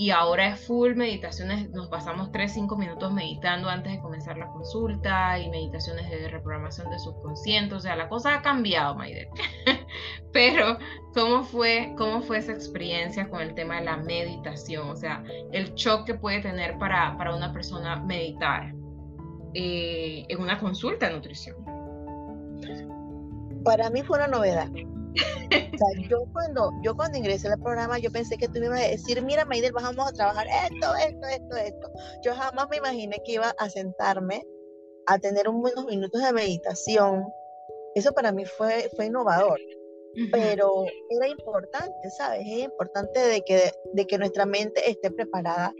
y 0.00 0.12
ahora 0.12 0.48
es 0.48 0.66
full 0.66 0.94
meditaciones, 0.94 1.68
nos 1.72 1.88
pasamos 1.88 2.32
3, 2.32 2.50
5 2.50 2.74
minutos 2.78 3.12
meditando 3.12 3.68
antes 3.68 3.92
de 3.92 4.00
comenzar 4.00 4.38
la 4.38 4.46
consulta 4.46 5.38
y 5.38 5.50
meditaciones 5.50 6.08
de 6.08 6.26
reprogramación 6.26 6.90
de 6.90 6.98
subconsciente, 6.98 7.74
o 7.74 7.80
sea, 7.80 7.96
la 7.96 8.08
cosa 8.08 8.36
ha 8.36 8.40
cambiado, 8.40 8.94
Maide. 8.94 9.28
Pero, 10.32 10.78
¿cómo 11.12 11.44
fue, 11.44 11.92
¿cómo 11.98 12.22
fue 12.22 12.38
esa 12.38 12.52
experiencia 12.52 13.28
con 13.28 13.42
el 13.42 13.54
tema 13.54 13.78
de 13.78 13.84
la 13.84 13.98
meditación? 13.98 14.88
O 14.88 14.96
sea, 14.96 15.22
el 15.52 15.74
shock 15.74 16.06
que 16.06 16.14
puede 16.14 16.40
tener 16.40 16.78
para, 16.78 17.14
para 17.18 17.36
una 17.36 17.52
persona 17.52 17.96
meditar 17.96 18.72
eh, 19.52 20.24
en 20.26 20.40
una 20.40 20.58
consulta 20.58 21.08
de 21.08 21.14
nutrición. 21.16 21.56
Para 23.66 23.90
mí 23.90 24.02
fue 24.02 24.16
una 24.16 24.28
novedad 24.28 24.70
yo 26.08 26.24
cuando, 26.32 26.70
yo 26.82 26.94
cuando 26.94 27.18
ingresé 27.18 27.48
al 27.48 27.60
programa, 27.60 27.98
yo 27.98 28.10
pensé 28.10 28.36
que 28.36 28.48
tú 28.48 28.60
me 28.60 28.66
ibas 28.66 28.80
a 28.80 28.88
decir, 28.88 29.22
mira, 29.22 29.44
Maidel, 29.44 29.72
vamos 29.72 30.08
a 30.08 30.12
trabajar 30.12 30.46
esto, 30.46 30.94
esto, 30.96 31.26
esto, 31.26 31.56
esto. 31.56 31.92
Yo 32.22 32.34
jamás 32.34 32.68
me 32.70 32.76
imaginé 32.76 33.20
que 33.24 33.32
iba 33.32 33.54
a 33.58 33.68
sentarme 33.68 34.44
a 35.06 35.18
tener 35.18 35.48
unos 35.48 35.84
minutos 35.86 36.22
de 36.22 36.32
meditación. 36.32 37.26
Eso 37.94 38.12
para 38.12 38.32
mí 38.32 38.44
fue, 38.44 38.90
fue 38.94 39.06
innovador. 39.06 39.58
pero 40.32 40.84
era 41.08 41.28
importante, 41.28 42.10
¿sabes? 42.10 42.40
Es 42.40 42.64
importante 42.64 43.20
de 43.20 43.42
que, 43.42 43.72
de 43.92 44.06
que 44.06 44.18
nuestra 44.18 44.44
mente 44.44 44.88
esté 44.90 45.10
preparada 45.10 45.72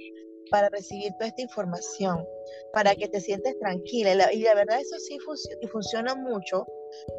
para 0.50 0.68
recibir 0.68 1.12
toda 1.14 1.28
esta 1.28 1.42
información, 1.42 2.26
para 2.72 2.94
que 2.94 3.08
te 3.08 3.20
sientes 3.20 3.58
tranquila. 3.58 4.12
Y 4.12 4.16
la, 4.16 4.32
y 4.32 4.42
la 4.42 4.54
verdad 4.54 4.80
eso 4.80 4.96
sí 4.98 5.18
y 5.60 5.66
funciona 5.66 6.14
mucho. 6.14 6.66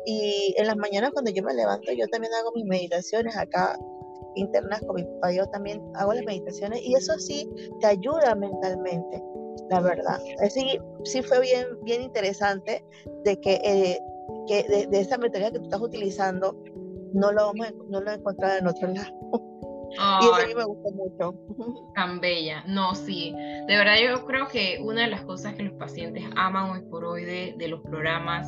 Y 0.05 0.53
en 0.57 0.67
las 0.67 0.77
mañanas 0.77 1.11
cuando 1.11 1.31
yo 1.31 1.43
me 1.43 1.53
levanto, 1.53 1.91
yo 1.93 2.07
también 2.07 2.33
hago 2.33 2.51
mis 2.53 2.65
meditaciones 2.65 3.35
acá 3.37 3.77
internas 4.35 4.81
con 4.81 4.95
mi 4.95 5.03
papá, 5.03 5.31
yo 5.31 5.45
también 5.47 5.81
hago 5.95 6.13
las 6.13 6.23
meditaciones 6.23 6.81
y 6.83 6.95
eso 6.95 7.17
sí 7.19 7.49
te 7.79 7.87
ayuda 7.87 8.35
mentalmente, 8.35 9.23
la 9.69 9.81
verdad. 9.81 10.19
Sí, 10.49 10.79
sí 11.03 11.21
fue 11.21 11.41
bien, 11.41 11.65
bien 11.83 12.01
interesante 12.01 12.83
de 13.23 13.39
que, 13.39 13.53
eh, 13.63 13.99
que 14.47 14.63
de, 14.63 14.87
de, 14.87 14.99
esa 14.99 15.17
metodología 15.17 15.51
que 15.51 15.59
tú 15.59 15.65
estás 15.65 15.81
utilizando 15.81 16.55
no 17.13 17.31
lo, 17.31 17.47
vamos 17.47 17.73
no 17.89 18.01
lo 18.01 18.11
he 18.11 18.15
encontrado 18.15 18.57
en 18.57 18.67
otro 18.67 18.87
lado. 18.87 19.50
Y 19.91 20.25
eso 20.25 20.35
a 20.35 20.45
mí 20.45 20.55
me 20.55 20.63
gustó 20.63 20.91
mucho. 20.91 21.91
Tan 21.95 22.19
bella. 22.19 22.63
No, 22.67 22.95
sí. 22.95 23.33
De 23.67 23.75
verdad 23.75 23.95
yo 24.01 24.25
creo 24.25 24.47
que 24.47 24.79
una 24.81 25.01
de 25.01 25.07
las 25.07 25.21
cosas 25.21 25.55
que 25.55 25.63
los 25.63 25.73
pacientes 25.73 26.23
aman 26.35 26.71
hoy 26.71 26.81
por 26.89 27.05
hoy 27.05 27.25
de, 27.25 27.55
de 27.57 27.67
los 27.67 27.81
programas 27.81 28.47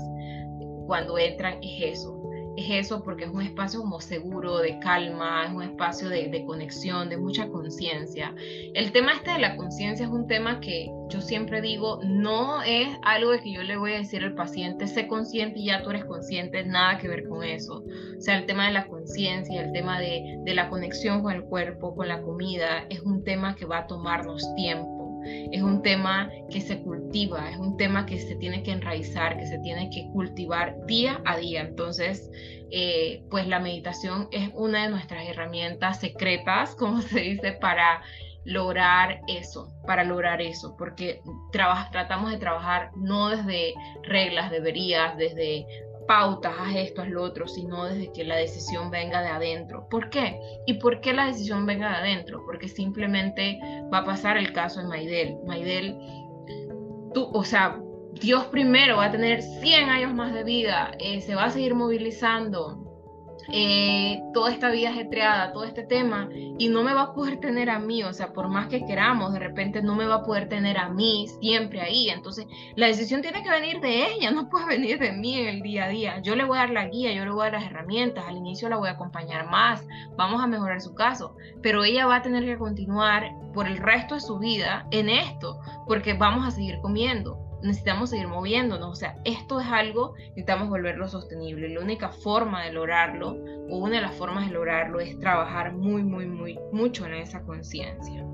cuando 0.88 1.18
entran 1.18 1.60
es 1.62 1.98
eso, 1.98 2.23
es 2.56 2.86
eso 2.86 3.04
porque 3.04 3.26
es 3.26 3.32
un 3.32 3.42
espacio 3.42 3.80
como 3.80 4.00
seguro, 4.00 4.58
de 4.58 4.80
calma, 4.80 5.46
es 5.46 5.54
un 5.54 5.64
espacio 5.64 6.10
de, 6.10 6.28
de 6.28 6.46
conexión, 6.46 7.10
de 7.10 7.18
mucha 7.18 7.48
conciencia. 7.50 8.36
El 8.74 8.92
tema 8.92 9.14
este 9.14 9.32
de 9.32 9.40
la 9.40 9.56
conciencia 9.56 10.06
es 10.06 10.12
un 10.12 10.28
tema 10.28 10.60
que 10.60 10.92
yo 11.10 11.22
siempre 11.22 11.62
digo, 11.62 12.00
no 12.04 12.62
es 12.62 12.88
algo 13.04 13.32
de 13.32 13.40
que 13.40 13.52
yo 13.52 13.64
le 13.64 13.78
voy 13.78 13.94
a 13.94 13.98
decir 13.98 14.24
al 14.24 14.36
paciente, 14.36 14.88
sé 14.88 15.08
consciente 15.08 15.60
y 15.60 15.66
ya 15.66 15.84
tú 15.84 15.90
eres 15.90 16.06
consciente, 16.06 16.64
nada 16.64 16.98
que 16.98 17.08
ver 17.08 17.28
con 17.28 17.44
eso. 17.44 17.84
O 18.18 18.22
sea, 18.22 18.38
el 18.38 18.46
tema 18.46 18.68
de 18.68 18.74
la 18.74 18.88
conciencia, 18.88 19.64
el 19.64 19.72
tema 19.72 20.00
de, 20.00 20.38
de 20.44 20.54
la 20.54 20.70
conexión 20.70 21.22
con 21.24 21.34
el 21.34 21.44
cuerpo, 21.44 21.96
con 21.96 22.08
la 22.08 22.22
comida, 22.22 22.86
es 22.90 23.02
un 23.02 23.24
tema 23.24 23.56
que 23.56 23.66
va 23.66 23.80
a 23.80 23.88
tomarnos 23.88 24.54
tiempo 24.56 25.03
es 25.26 25.62
un 25.62 25.82
tema 25.82 26.30
que 26.50 26.62
se 26.62 26.82
cultiva, 26.82 27.50
es 27.50 27.58
un 27.58 27.78
tema 27.78 28.06
que 28.06 28.20
se 28.20 28.36
tiene 28.36 28.64
que 28.64 28.72
enraizar, 28.72 29.38
que 29.38 29.46
se 29.46 29.60
tiene 29.60 29.90
que 29.90 30.08
cultivar 30.12 30.76
día 30.86 31.22
a 31.26 31.38
día. 31.38 31.62
Entonces, 31.62 32.30
eh, 32.72 33.24
pues 33.30 33.48
la 33.48 33.60
meditación 33.60 34.28
es 34.32 34.50
una 34.54 34.84
de 34.84 34.90
nuestras 34.90 35.28
herramientas 35.28 36.00
secretas, 36.00 36.76
como 36.80 37.02
se 37.02 37.20
dice, 37.20 37.54
para 37.54 38.02
lograr 38.46 39.22
eso, 39.28 39.70
para 39.88 40.04
lograr 40.04 40.42
eso, 40.42 40.76
porque 40.78 41.22
tratamos 41.52 42.32
de 42.32 42.38
trabajar 42.38 42.92
no 42.96 43.30
desde 43.30 43.74
reglas, 44.04 44.52
deberías, 44.52 45.18
desde 45.18 45.66
pautas, 46.08 46.54
haz 46.58 46.76
esto, 46.76 47.02
haz 47.02 47.10
lo 47.10 47.24
otro, 47.24 47.48
sino 47.48 47.86
desde 47.86 48.12
que 48.12 48.24
la 48.24 48.36
decisión 48.36 48.90
venga 48.92 49.22
de 49.22 49.30
adentro. 49.30 49.88
¿Por 49.90 50.10
qué? 50.10 50.40
¿Y 50.66 50.76
por 50.76 51.02
qué 51.02 51.14
la 51.14 51.28
decisión 51.28 51.66
venga 51.66 51.90
de 51.90 51.96
adentro? 51.96 52.44
Porque 52.46 52.68
simplemente 52.68 53.60
va 53.92 54.00
a 54.00 54.06
pasar 54.06 54.38
el 54.38 54.54
caso 54.54 54.82
de 54.82 54.88
Maidel. 54.88 55.38
Maidel, 55.46 55.98
tú, 57.14 57.30
o 57.34 57.44
sea, 57.44 57.80
Dios 58.14 58.46
primero 58.46 58.98
va 58.98 59.06
a 59.06 59.12
tener 59.12 59.42
100 59.42 59.90
años 59.90 60.14
más 60.14 60.34
de 60.34 60.44
vida, 60.44 60.92
eh, 61.00 61.22
se 61.22 61.36
va 61.36 61.46
a 61.46 61.50
seguir 61.50 61.76
movilizando, 61.76 62.83
eh, 63.52 64.22
toda 64.34 64.52
esta 64.52 64.70
vida 64.70 64.90
ajetreada, 64.90 65.52
todo 65.52 65.64
este 65.66 65.84
tema, 65.84 66.30
y 66.34 66.70
no 66.70 66.84
me 66.84 66.94
va 66.94 67.02
a 67.02 67.14
poder 67.14 67.40
tener 67.40 67.70
a 67.70 67.80
mí, 67.80 68.04
o 68.04 68.14
sea, 68.14 68.34
por 68.34 68.48
más 68.48 68.68
que 68.68 68.86
queramos, 68.86 69.34
de 69.34 69.40
repente 69.40 69.82
no 69.82 69.96
me 69.96 70.06
va 70.06 70.16
a 70.16 70.24
poder 70.24 70.50
tener 70.50 70.78
a 70.78 70.90
mí 70.90 71.28
siempre 71.42 71.82
ahí. 71.82 72.10
Entonces, 72.10 72.46
la 72.76 72.88
decisión 72.88 73.22
tiene 73.22 73.44
que 73.44 73.50
venir 73.50 73.82
de 73.82 74.14
ella, 74.14 74.32
no 74.32 74.50
puede 74.50 74.66
venir 74.66 75.00
de 75.00 75.12
mí 75.12 75.38
en 75.38 75.48
el 75.48 75.62
día 75.62 75.86
a 75.86 75.90
día. 75.90 76.22
Yo 76.22 76.36
le 76.36 76.46
voy 76.46 76.58
a 76.58 76.62
dar 76.62 76.70
la 76.72 76.88
guía, 76.88 77.14
yo 77.14 77.26
le 77.26 77.32
voy 77.32 77.42
a 77.42 77.52
dar 77.52 77.62
las 77.62 77.66
herramientas, 77.66 78.26
al 78.28 78.38
inicio 78.38 78.70
la 78.70 78.78
voy 78.78 78.90
a 78.90 78.94
acompañar 78.94 79.50
más, 79.50 79.86
vamos 80.16 80.42
a 80.42 80.48
mejorar 80.48 80.82
su 80.82 80.94
caso, 80.94 81.36
pero 81.62 81.84
ella 81.84 82.06
va 82.06 82.18
a 82.18 82.22
tener 82.22 82.46
que 82.46 82.58
continuar 82.58 83.32
por 83.54 83.68
el 83.68 83.78
resto 83.78 84.16
de 84.16 84.22
su 84.22 84.40
vida 84.40 84.88
en 84.92 85.10
esto, 85.10 85.60
porque 85.88 86.14
vamos 86.14 86.48
a 86.48 86.52
seguir 86.52 86.80
comiendo 86.82 87.53
necesitamos 87.64 88.10
seguir 88.10 88.28
moviéndonos. 88.28 88.92
O 88.92 88.96
sea, 88.96 89.18
esto 89.26 89.60
es 89.60 89.68
algo, 89.68 90.14
necesitamos 90.18 90.70
volverlo 90.70 91.08
sostenible. 91.08 91.70
La 91.70 91.80
única 91.80 92.10
forma 92.10 92.64
de 92.64 92.72
lograrlo, 92.72 93.38
o 93.70 93.78
una 93.78 93.96
de 93.96 94.02
las 94.02 94.16
formas 94.16 94.48
de 94.48 94.54
lograrlo, 94.54 95.00
es 95.00 95.18
trabajar 95.20 95.74
muy, 95.74 96.04
muy, 96.04 96.28
muy, 96.28 96.60
mucho 96.72 97.06
en 97.06 97.16
esa 97.16 97.42
conciencia. 97.44 98.26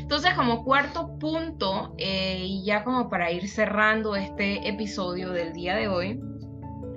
Entonces, 0.00 0.34
como 0.34 0.64
cuarto 0.64 1.18
punto, 1.18 1.94
eh, 1.98 2.44
y 2.46 2.64
ya 2.64 2.84
como 2.84 3.10
para 3.10 3.30
ir 3.32 3.48
cerrando 3.48 4.16
este 4.16 4.68
episodio 4.68 5.32
del 5.32 5.52
día 5.52 5.74
de 5.74 5.88
hoy, 5.88 6.20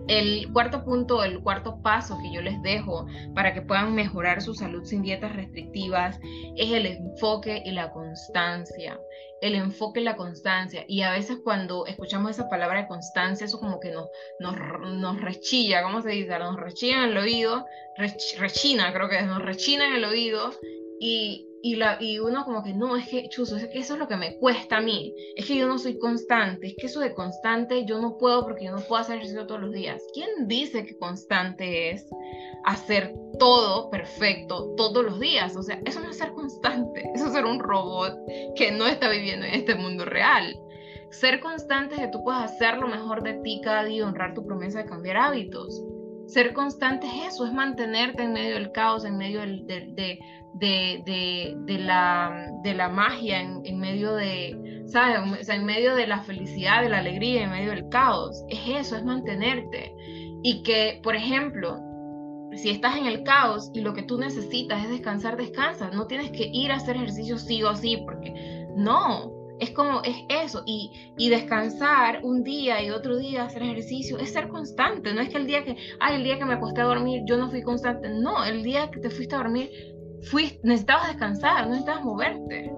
el 0.10 0.52
cuarto 0.52 0.84
punto, 0.84 1.24
el 1.24 1.40
cuarto 1.42 1.82
paso 1.84 2.18
que 2.22 2.34
yo 2.34 2.42
les 2.42 2.62
dejo 2.64 3.06
para 3.36 3.54
que 3.54 3.62
puedan 3.62 3.94
mejorar 3.94 4.42
su 4.42 4.56
salud 4.56 4.84
sin 4.84 5.04
dietas 5.04 5.36
restrictivas 5.36 6.20
es 6.58 6.72
el 6.72 6.88
enfoque 6.88 7.62
y 7.64 7.72
la 7.72 7.92
constancia. 7.92 9.00
El 9.42 9.56
enfoque 9.56 10.02
y 10.02 10.04
la 10.04 10.18
constancia. 10.18 10.84
Y 10.88 11.02
a 11.04 11.12
veces 11.12 11.38
cuando 11.44 11.86
escuchamos 11.86 12.32
esa 12.32 12.50
palabra 12.50 12.82
de 12.82 12.88
constancia, 12.88 13.46
eso 13.46 13.60
como 13.60 13.80
que 13.80 13.92
nos, 13.92 14.10
nos, 14.40 14.56
nos 14.98 15.22
rechilla, 15.22 15.84
¿cómo 15.84 16.02
se 16.02 16.10
dice? 16.10 16.38
Nos 16.40 16.58
rechina 16.58 17.06
en 17.06 17.12
el 17.12 17.18
oído, 17.18 17.66
rechina, 18.38 18.92
creo 18.92 19.08
que 19.08 19.20
es, 19.20 19.28
nos 19.28 19.42
rechina 19.42 19.88
en 19.88 19.94
el 19.94 20.06
oído 20.06 20.52
y, 21.00 21.49
y, 21.62 21.76
la, 21.76 21.98
y 22.00 22.20
uno 22.20 22.46
como 22.46 22.64
que 22.64 22.74
no, 22.74 22.96
es 22.96 23.08
que, 23.08 23.28
chuzo, 23.30 23.58
es 23.58 23.68
que 23.68 23.80
eso 23.80 23.94
es 23.94 24.00
lo 24.00 24.08
que 24.08 24.16
me 24.16 24.38
cuesta 24.38 24.78
a 24.78 24.82
mí, 24.82 25.14
es 25.36 25.46
que 25.46 25.58
yo 25.58 25.68
no 25.68 25.78
soy 25.78 25.98
constante, 25.98 26.68
es 26.68 26.76
que 26.78 26.88
eso 26.88 27.00
de 27.00 27.14
constante 27.14 27.86
yo 27.86 28.00
no 28.00 28.18
puedo 28.18 28.44
porque 28.44 28.66
yo 28.66 28.72
no 28.72 28.82
puedo 28.82 29.02
hacer 29.02 29.18
ejercicio 29.18 29.48
todos 29.48 29.62
los 29.62 29.72
días. 29.72 30.02
¿Quién 30.14 30.48
dice 30.48 30.86
que 30.86 30.98
constante 30.98 31.92
es 31.92 32.06
hacer 32.66 33.14
todo 33.40 33.90
perfecto 33.90 34.74
todos 34.76 35.04
los 35.04 35.20
días? 35.20 35.56
O 35.56 35.64
sea, 35.64 35.82
eso 35.86 36.00
no 36.00 36.10
es 36.10 36.18
ser 36.18 36.32
constante, 36.34 37.10
eso 37.16 37.28
es 37.28 37.34
ser 37.34 37.46
un 37.46 37.60
robot 37.60 38.18
que 38.56 38.72
no 38.72 38.88
está 38.88 39.10
viviendo 39.10 39.46
en 39.46 39.54
este 39.54 39.76
mundo 39.76 40.06
real. 40.06 40.56
Ser 41.12 41.40
constante 41.40 41.96
es 41.96 42.02
que 42.02 42.08
tú 42.10 42.24
puedas 42.24 42.52
hacer 42.52 42.78
lo 42.78 42.88
mejor 42.88 43.24
de 43.24 43.34
ti 43.42 43.62
cada 43.64 43.84
día 43.84 43.98
y 43.98 44.02
honrar 44.02 44.34
tu 44.34 44.46
promesa 44.46 44.84
de 44.84 44.86
cambiar 44.86 45.18
hábitos. 45.18 45.84
Ser 46.30 46.54
constante 46.54 47.08
es 47.08 47.34
eso, 47.34 47.46
es 47.48 47.54
mantenerte 47.54 48.22
en 48.22 48.34
medio 48.34 48.54
del 48.54 48.72
caos, 48.72 49.04
en 49.04 49.18
medio 49.18 49.42
de 49.42 50.20
la 51.80 52.90
magia, 52.92 53.42
en, 53.42 53.80
medio 53.80 54.14
de, 54.14 54.84
¿sabes? 54.86 55.50
en 55.50 55.66
medio 55.66 55.96
de 55.96 56.06
la 56.06 56.22
felicidad, 56.22 56.84
de 56.84 56.90
la 56.90 57.00
alegría, 57.00 57.46
en 57.46 57.50
medio 57.50 57.72
del 57.72 57.90
caos. 57.90 58.44
Es 58.48 58.60
eso, 58.68 58.96
es 58.96 59.04
mantenerte. 59.04 59.96
Y 60.44 60.62
que, 60.62 61.00
por 61.02 61.16
ejemplo, 61.16 61.80
si 62.54 62.70
estás 62.70 62.96
en 62.96 63.08
el 63.08 63.24
caos 63.24 63.72
y 63.74 63.82
lo 63.82 63.96
que 63.96 64.04
tú 64.04 64.20
necesitas 64.20 64.84
es 64.84 64.90
descansar, 64.92 65.36
descansa. 65.36 65.90
No 65.90 66.06
tienes 66.06 66.30
que 66.30 66.48
ir 66.54 66.72
a 66.72 66.76
hacer 66.76 66.96
ejercicio 66.96 67.40
sí 67.40 67.64
o 67.64 67.76
sí, 67.76 68.04
porque 68.06 68.68
no, 68.76 69.32
es 69.60 69.72
como, 69.72 70.02
es 70.04 70.16
eso. 70.30 70.64
Y, 70.66 71.14
y, 71.18 71.30
descansar 71.30 72.22
un 72.24 72.44
día 72.44 72.82
y 72.84 72.90
otro 72.92 73.18
día 73.18 73.44
hacer 73.44 73.64
ejercicio 73.64 74.18
es 74.18 74.34
ser 74.34 74.48
constante. 74.50 75.14
No 75.14 75.22
es 75.22 75.30
que 75.30 75.38
el 75.38 75.48
día 75.48 75.64
que, 75.64 75.76
ay, 76.00 76.16
el 76.16 76.24
día 76.24 76.38
que 76.38 76.46
me 76.46 76.54
acosté 76.54 76.82
a 76.82 76.86
dormir 76.86 77.24
yo 77.26 77.38
no 77.38 77.50
fui 77.50 77.62
constante. 77.62 78.10
No, 78.10 78.44
el 78.46 78.64
día 78.64 78.90
que 78.92 79.00
te 79.00 79.10
fuiste 79.10 79.36
a 79.36 79.40
dormir 79.40 79.70
fuiste, 80.30 80.60
necesitabas 80.64 81.08
descansar, 81.08 81.64
no 81.64 81.70
necesitabas 81.72 82.04
moverte. 82.04 82.72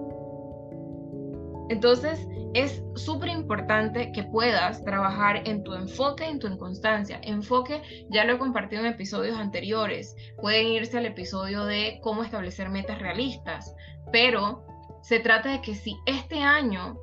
Entonces, 1.68 2.26
es 2.54 2.82
súper 2.96 3.30
importante 3.30 4.12
que 4.12 4.24
puedas 4.24 4.84
trabajar 4.84 5.48
en 5.48 5.64
tu 5.64 5.74
enfoque, 5.74 6.26
en 6.26 6.38
tu 6.38 6.46
inconstancia. 6.46 7.18
Enfoque, 7.22 7.80
ya 8.10 8.24
lo 8.24 8.34
he 8.34 8.38
compartido 8.38 8.82
en 8.82 8.88
episodios 8.88 9.38
anteriores. 9.38 10.14
Pueden 10.40 10.66
irse 10.66 10.98
al 10.98 11.06
episodio 11.06 11.64
de 11.64 11.98
cómo 12.02 12.22
establecer 12.22 12.68
metas 12.68 12.98
realistas, 12.98 13.74
pero 14.12 14.66
se 15.02 15.20
trata 15.20 15.50
de 15.50 15.60
que 15.60 15.74
si 15.74 15.98
este 16.06 16.40
año 16.40 16.96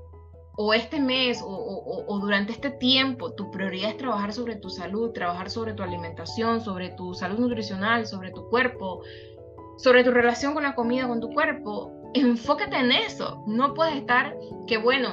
o 0.62 0.74
este 0.74 1.00
mes 1.00 1.42
o, 1.42 2.20
durante 2.20 2.52
este 2.52 2.70
tiempo 2.70 3.32
tu 3.34 3.50
prioridad 3.50 3.92
es 3.92 3.98
trabajar 3.98 4.34
sobre 4.34 4.58
tu 4.58 4.70
salud, 4.70 5.12
trabajar 5.12 5.50
sobre 5.50 5.74
tu 5.74 5.84
alimentación, 5.84 6.60
sobre 6.60 6.90
tu 6.90 7.14
salud 7.14 7.40
nutricional, 7.40 8.06
sobre 8.06 8.32
tu 8.32 8.50
cuerpo, 8.50 9.02
sobre 9.78 10.04
tu 10.04 10.12
relación 10.12 10.54
con 10.54 10.64
la 10.64 10.76
comida, 10.76 11.08
con 11.08 11.22
tu 11.22 11.30
cuerpo, 11.30 11.94
enfócate 12.14 12.78
en 12.78 12.92
eso. 12.92 13.44
No 13.48 13.74
puedes 13.74 13.96
estar 13.96 14.36
que, 14.68 14.78
bueno, 14.78 15.10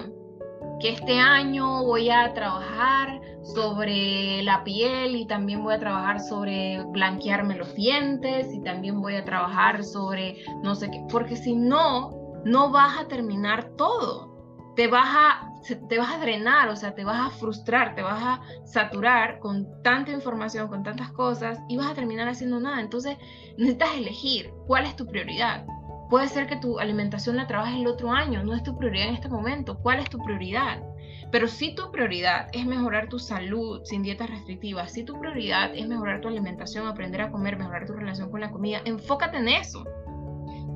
que 0.81 0.91
este 0.91 1.19
año 1.19 1.85
voy 1.85 2.11
a 2.11 2.35
trabajar 2.35 3.21
sobre 3.43 4.43
la 4.43 4.65
piel 4.65 5.15
y 5.15 5.27
también 5.27 5.63
voy 5.63 5.75
a 5.75 5.79
trabajar 5.79 6.21
sobre 6.21 6.83
blanquearme 6.89 7.57
los 7.57 7.73
dientes 7.75 8.53
y 8.53 8.61
también 8.63 9.01
voy 9.01 9.15
a 9.15 9.25
trabajar 9.25 9.85
sobre 9.85 10.45
no 10.63 10.75
sé 10.75 10.91
qué, 10.91 11.07
porque 11.09 11.37
si 11.37 11.55
no, 11.55 12.26
no 12.47 12.71
vas 12.71 12.97
a 12.99 13.09
terminar 13.09 13.71
todo. 13.77 14.35
Te 14.77 14.87
vas 14.87 15.09
a 15.09 15.53
te 15.89 15.99
vas 15.99 16.15
a 16.15 16.19
drenar, 16.19 16.69
o 16.69 16.77
sea, 16.77 16.95
te 16.95 17.05
vas 17.05 17.27
a 17.27 17.31
frustrar, 17.31 17.97
te 17.97 18.03
vas 18.03 18.23
a 18.23 18.41
saturar 18.65 19.41
con 19.41 19.67
tanta 19.83 20.13
información, 20.13 20.69
con 20.69 20.85
tantas 20.85 21.11
cosas 21.11 21.59
y 21.69 21.77
vas 21.77 21.91
a 21.91 21.95
terminar 21.95 22.29
haciendo 22.29 22.61
nada. 22.61 22.81
Entonces, 22.81 23.17
necesitas 23.57 23.97
elegir 23.97 24.53
cuál 24.69 24.85
es 24.85 24.95
tu 24.95 25.07
prioridad. 25.07 25.67
Puede 26.09 26.29
ser 26.29 26.47
que 26.47 26.55
tu 26.55 26.79
alimentación 26.79 27.35
la 27.35 27.49
trabajes 27.49 27.81
el 27.81 27.89
otro 27.89 28.13
año, 28.13 28.45
no 28.45 28.55
es 28.55 28.63
tu 28.63 28.79
prioridad 28.79 29.09
en 29.09 29.15
este 29.15 29.29
momento. 29.29 29.81
¿Cuál 29.83 29.99
es 29.99 30.09
tu 30.09 30.19
prioridad? 30.19 30.85
Pero 31.33 31.49
si 31.49 31.75
tu 31.75 31.91
prioridad 31.91 32.47
es 32.53 32.65
mejorar 32.65 33.09
tu 33.09 33.19
salud 33.19 33.81
sin 33.83 34.05
dietas 34.05 34.31
restrictivas, 34.31 34.93
si 34.93 35.03
tu 35.03 35.19
prioridad 35.19 35.75
es 35.75 35.89
mejorar 35.89 36.21
tu 36.21 36.29
alimentación, 36.29 36.87
aprender 36.87 37.23
a 37.23 37.31
comer, 37.33 37.59
mejorar 37.59 37.87
tu 37.87 37.95
relación 37.95 38.31
con 38.31 38.41
la 38.41 38.53
comida, 38.53 38.83
enfócate 38.85 39.39
en 39.39 39.49
eso. 39.49 39.85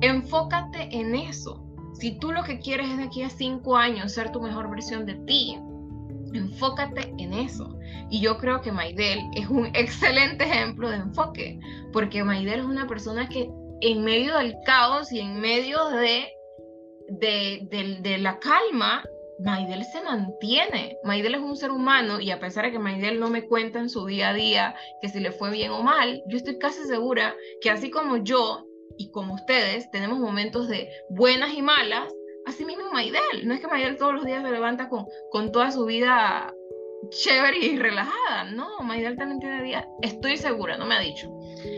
Enfócate 0.01 0.89
en 0.91 1.15
eso. 1.15 1.63
Si 1.93 2.17
tú 2.17 2.31
lo 2.31 2.43
que 2.43 2.59
quieres 2.59 2.89
es 2.89 2.97
de 2.97 3.03
aquí 3.03 3.21
a 3.21 3.29
cinco 3.29 3.77
años 3.77 4.13
ser 4.13 4.31
tu 4.31 4.41
mejor 4.41 4.69
versión 4.69 5.05
de 5.05 5.15
ti, 5.25 5.57
enfócate 6.33 7.13
en 7.17 7.33
eso. 7.33 7.77
Y 8.09 8.21
yo 8.21 8.37
creo 8.37 8.61
que 8.61 8.71
Maidel 8.71 9.19
es 9.35 9.47
un 9.47 9.65
excelente 9.75 10.45
ejemplo 10.45 10.89
de 10.89 10.97
enfoque, 10.97 11.59
porque 11.93 12.23
Maidel 12.23 12.61
es 12.61 12.65
una 12.65 12.87
persona 12.87 13.29
que 13.29 13.49
en 13.81 14.03
medio 14.03 14.37
del 14.37 14.55
caos 14.65 15.11
y 15.11 15.19
en 15.19 15.39
medio 15.39 15.89
de, 15.89 16.27
de, 17.09 17.99
de 18.01 18.17
la 18.17 18.39
calma, 18.39 19.03
Maidel 19.43 19.83
se 19.85 20.03
mantiene. 20.03 20.97
Maidel 21.03 21.35
es 21.35 21.41
un 21.41 21.57
ser 21.57 21.71
humano 21.71 22.19
y 22.19 22.31
a 22.31 22.39
pesar 22.39 22.65
de 22.65 22.71
que 22.71 22.79
Maidel 22.79 23.19
no 23.19 23.29
me 23.29 23.43
cuenta 23.43 23.79
en 23.79 23.89
su 23.89 24.05
día 24.05 24.29
a 24.29 24.33
día 24.33 24.75
que 25.01 25.09
si 25.09 25.19
le 25.19 25.31
fue 25.31 25.51
bien 25.51 25.71
o 25.71 25.81
mal, 25.81 26.21
yo 26.27 26.37
estoy 26.37 26.59
casi 26.59 26.83
segura 26.83 27.35
que 27.61 27.71
así 27.71 27.89
como 27.89 28.17
yo 28.17 28.67
y 28.97 29.11
como 29.11 29.35
ustedes 29.35 29.89
tenemos 29.91 30.19
momentos 30.19 30.67
de 30.67 30.89
buenas 31.09 31.53
y 31.53 31.61
malas, 31.61 32.13
así 32.45 32.65
mismo 32.65 32.91
Maidel. 32.91 33.45
No 33.45 33.53
es 33.53 33.59
que 33.59 33.67
Maidel 33.67 33.97
todos 33.97 34.13
los 34.13 34.25
días 34.25 34.43
se 34.43 34.51
levanta 34.51 34.89
con, 34.89 35.05
con 35.31 35.51
toda 35.51 35.71
su 35.71 35.85
vida 35.85 36.53
chévere 37.09 37.57
y 37.57 37.77
relajada. 37.77 38.45
No, 38.53 38.79
Maidel 38.81 39.17
también 39.17 39.39
tiene 39.39 39.63
días, 39.63 39.85
estoy 40.01 40.37
segura, 40.37 40.77
no 40.77 40.85
me 40.85 40.95
ha 40.95 40.99
dicho, 40.99 41.31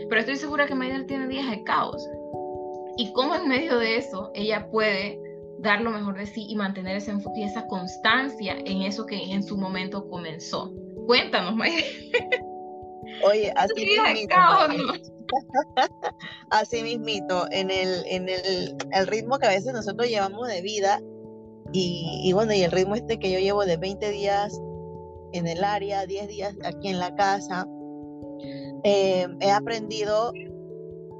pero 0.08 0.20
estoy 0.20 0.36
segura 0.36 0.66
que 0.66 0.74
Maidel 0.74 1.06
tiene 1.06 1.28
días 1.28 1.50
de 1.50 1.62
caos. 1.64 2.06
Y 2.96 3.12
cómo 3.12 3.34
en 3.34 3.48
medio 3.48 3.78
de 3.78 3.96
eso 3.96 4.30
ella 4.34 4.68
puede 4.70 5.18
dar 5.58 5.80
lo 5.80 5.90
mejor 5.90 6.16
de 6.16 6.26
sí 6.26 6.46
y 6.48 6.54
mantener 6.54 6.96
ese 6.96 7.10
enfoque 7.10 7.40
y 7.40 7.44
esa 7.44 7.66
constancia 7.66 8.56
en 8.64 8.82
eso 8.82 9.06
que 9.06 9.16
en 9.16 9.42
su 9.42 9.56
momento 9.56 10.08
comenzó. 10.08 10.72
Cuéntanos, 11.06 11.56
Maidel. 11.56 11.84
Oye, 13.22 13.52
así 13.56 13.74
mismito, 13.74 14.34
así 16.50 16.82
mismito, 16.82 17.46
en 17.50 17.70
el, 17.70 18.04
en 18.06 18.28
el, 18.28 18.76
el, 18.92 19.06
ritmo 19.06 19.38
que 19.38 19.46
a 19.46 19.50
veces 19.50 19.72
nosotros 19.72 20.08
llevamos 20.08 20.48
de 20.48 20.60
vida 20.62 21.00
y, 21.72 22.20
y, 22.24 22.32
bueno, 22.32 22.52
y 22.52 22.62
el 22.62 22.70
ritmo 22.70 22.94
este 22.94 23.18
que 23.18 23.32
yo 23.32 23.38
llevo 23.38 23.64
de 23.64 23.76
20 23.76 24.10
días 24.10 24.60
en 25.32 25.46
el 25.46 25.64
área, 25.64 26.06
10 26.06 26.28
días 26.28 26.54
aquí 26.64 26.88
en 26.88 27.00
la 27.00 27.14
casa, 27.16 27.66
eh, 28.84 29.26
he 29.40 29.50
aprendido 29.50 30.32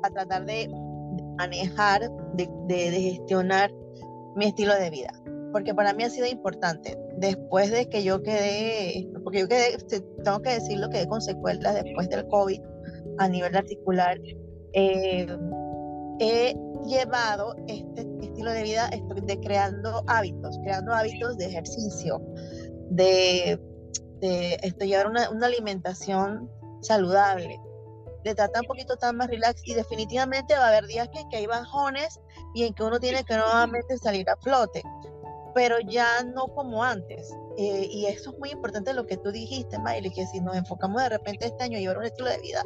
a 0.02 0.10
tratar 0.10 0.44
de 0.46 0.68
manejar, 1.36 2.10
de, 2.34 2.48
de, 2.68 2.90
de 2.90 3.00
gestionar 3.00 3.72
mi 4.36 4.46
estilo 4.46 4.74
de 4.74 4.90
vida, 4.90 5.12
porque 5.52 5.74
para 5.74 5.92
mí 5.92 6.04
ha 6.04 6.10
sido 6.10 6.26
importante. 6.26 6.96
Después 7.16 7.70
de 7.70 7.88
que 7.88 8.02
yo 8.02 8.22
quedé, 8.22 9.08
porque 9.22 9.40
yo 9.40 9.48
quedé, 9.48 9.78
tengo 10.24 10.40
que 10.42 10.50
decirlo, 10.50 10.90
quedé 10.90 11.06
con 11.08 11.20
secuelas 11.20 11.82
después 11.82 12.08
del 12.08 12.26
COVID 12.28 12.60
a 13.18 13.28
nivel 13.28 13.56
articular, 13.56 14.18
eh, 14.72 15.26
he 16.20 16.56
llevado 16.86 17.54
este 17.66 18.06
estilo 18.22 18.52
de 18.52 18.62
vida 18.62 18.90
de 18.90 19.40
creando 19.40 20.04
hábitos, 20.06 20.58
creando 20.64 20.92
hábitos 20.92 21.36
de 21.38 21.46
ejercicio, 21.46 22.20
de, 22.90 23.58
de 24.20 24.58
esto, 24.62 24.84
llevar 24.84 25.08
una, 25.08 25.46
alimentación 25.46 26.50
saludable, 26.82 27.58
de 28.24 28.34
tratar 28.34 28.62
un 28.62 28.68
poquito 28.68 28.96
tan 28.96 29.16
más 29.16 29.28
relax 29.28 29.60
y 29.64 29.74
definitivamente 29.74 30.54
va 30.54 30.66
a 30.66 30.68
haber 30.68 30.86
días 30.86 31.08
que 31.30 31.36
hay 31.36 31.46
bajones 31.46 32.20
y 32.54 32.64
en 32.64 32.74
que 32.74 32.82
uno 32.82 32.98
tiene 32.98 33.24
que 33.24 33.36
nuevamente 33.36 33.98
salir 33.98 34.28
a 34.30 34.36
flote, 34.36 34.82
pero 35.54 35.76
ya 35.80 36.22
no 36.34 36.48
como 36.48 36.82
antes. 36.82 37.32
Eh, 37.56 37.88
y 37.88 38.06
eso 38.06 38.30
es 38.30 38.38
muy 38.38 38.50
importante 38.50 38.92
lo 38.92 39.06
que 39.06 39.16
tú 39.16 39.30
dijiste, 39.30 39.78
Miley, 39.78 40.10
que 40.10 40.26
si 40.26 40.40
nos 40.40 40.56
enfocamos 40.56 41.00
de 41.02 41.08
repente 41.10 41.46
este 41.46 41.64
año 41.64 41.78
a 41.78 41.80
llevar 41.80 41.98
un 41.98 42.04
estilo 42.04 42.28
de 42.28 42.38
vida, 42.38 42.62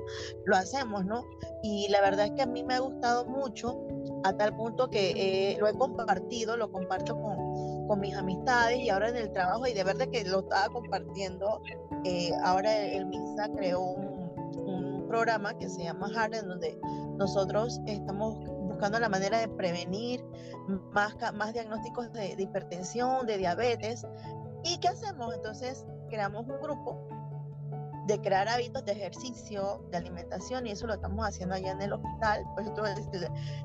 lo 0.46 0.56
hacemos, 0.56 1.04
¿no? 1.04 1.24
Y 1.62 1.88
la 1.88 2.00
verdad 2.00 2.26
es 2.26 2.32
que 2.32 2.42
a 2.42 2.46
mí 2.46 2.64
me 2.64 2.74
ha 2.74 2.78
gustado 2.78 3.26
mucho 3.26 3.78
a 4.24 4.32
tal 4.32 4.56
punto 4.56 4.88
que 4.88 5.10
eh, 5.10 5.58
lo 5.58 5.68
he 5.68 5.74
compartido, 5.74 6.56
lo 6.56 6.72
comparto 6.72 7.20
con, 7.20 7.86
con, 7.86 8.00
mis 8.00 8.16
amistades 8.16 8.78
y 8.78 8.88
ahora 8.88 9.10
en 9.10 9.16
el 9.16 9.30
trabajo 9.32 9.66
y 9.66 9.74
de 9.74 9.84
verdad 9.84 10.08
que 10.08 10.24
lo 10.24 10.40
estaba 10.40 10.68
compartiendo, 10.72 11.60
eh, 12.04 12.30
ahora 12.42 12.74
el, 12.74 12.92
el 12.94 13.06
MISA 13.06 13.50
creó 13.56 13.82
un 13.82 15.06
programa 15.08 15.56
que 15.58 15.68
se 15.68 15.84
llama 15.84 16.10
HART, 16.14 16.34
en 16.34 16.48
donde 16.48 16.78
nosotros 17.16 17.80
estamos 17.86 18.36
buscando 18.78 19.00
la 19.00 19.08
manera 19.08 19.40
de 19.40 19.48
prevenir 19.48 20.24
más, 20.92 21.16
más 21.34 21.52
diagnósticos 21.52 22.12
de, 22.12 22.36
hipertensión, 22.38 23.26
de 23.26 23.36
diabetes. 23.36 24.06
¿Y 24.62 24.78
qué 24.78 24.86
hacemos? 24.86 25.34
Entonces 25.34 25.84
creamos 26.08 26.46
un 26.46 26.60
grupo 26.60 27.08
de 28.06 28.20
crear 28.20 28.48
hábitos 28.48 28.84
de 28.84 28.92
ejercicio, 28.92 29.84
de 29.90 29.96
alimentación, 29.96 30.64
y 30.68 30.70
eso 30.70 30.86
lo 30.86 30.94
estamos 30.94 31.26
haciendo 31.26 31.56
allá 31.56 31.72
en 31.72 31.82
el 31.82 31.92
hospital. 31.92 32.44
Pues 32.54 32.70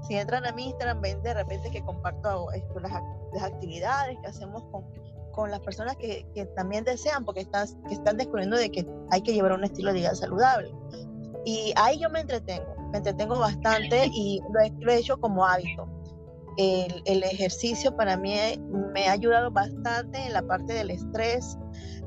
si 0.08 0.16
entran 0.16 0.48
a 0.48 0.52
mi 0.52 0.70
Instagram, 0.70 1.00
ven 1.00 1.22
de 1.22 1.36
repente 1.36 1.70
que 1.70 1.84
comparto 1.84 2.52
esto, 2.52 2.80
las, 2.80 2.92
las 3.34 3.44
actividades 3.44 4.18
que 4.20 4.28
hacemos 4.28 4.64
con, 4.72 4.84
con 5.32 5.52
las 5.52 5.60
personas 5.60 5.96
que, 5.96 6.26
que, 6.34 6.48
también 6.48 6.86
desean, 6.86 7.24
porque 7.24 7.42
estás, 7.42 7.78
que 7.88 7.94
están 7.94 8.18
descubriendo 8.18 8.58
de 8.58 8.72
que 8.72 8.90
hay 9.12 9.22
que 9.22 9.32
llevar 9.32 9.52
un 9.52 9.64
estilo 9.64 9.94
de 9.94 10.00
vida 10.00 10.16
saludable. 10.16 10.74
Y 11.46 11.72
ahí 11.76 12.00
yo 12.00 12.10
me 12.10 12.22
entretengo, 12.22 12.83
me 12.94 13.00
entretengo 13.00 13.40
bastante 13.40 14.08
y 14.14 14.40
lo 14.80 14.92
he, 14.92 14.98
hecho 14.98 15.20
como 15.20 15.46
hábito. 15.46 15.90
El, 16.58 17.02
el, 17.06 17.24
ejercicio 17.24 17.96
para 17.96 18.16
mí 18.16 18.36
me 18.94 19.08
ha 19.08 19.14
ayudado 19.14 19.50
bastante 19.50 20.20
en 20.20 20.34
la 20.34 20.44
parte 20.44 20.74
del 20.74 20.92
estrés, 20.92 21.58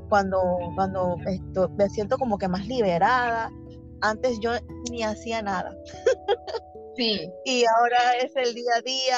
cuando, 0.07 0.41
cuando 0.75 1.17
esto, 1.27 1.69
me 1.77 1.89
siento 1.89 2.17
como 2.17 2.37
que 2.37 2.47
más 2.47 2.65
liberada. 2.67 3.51
Antes 3.99 4.39
yo 4.39 4.51
ni 4.89 5.03
hacía 5.03 5.41
nada. 5.41 5.77
Sí. 6.95 7.29
y 7.45 7.63
ahora 7.77 8.13
es 8.23 8.35
el 8.35 8.55
día 8.55 8.71
a 8.77 8.81
día. 8.81 9.17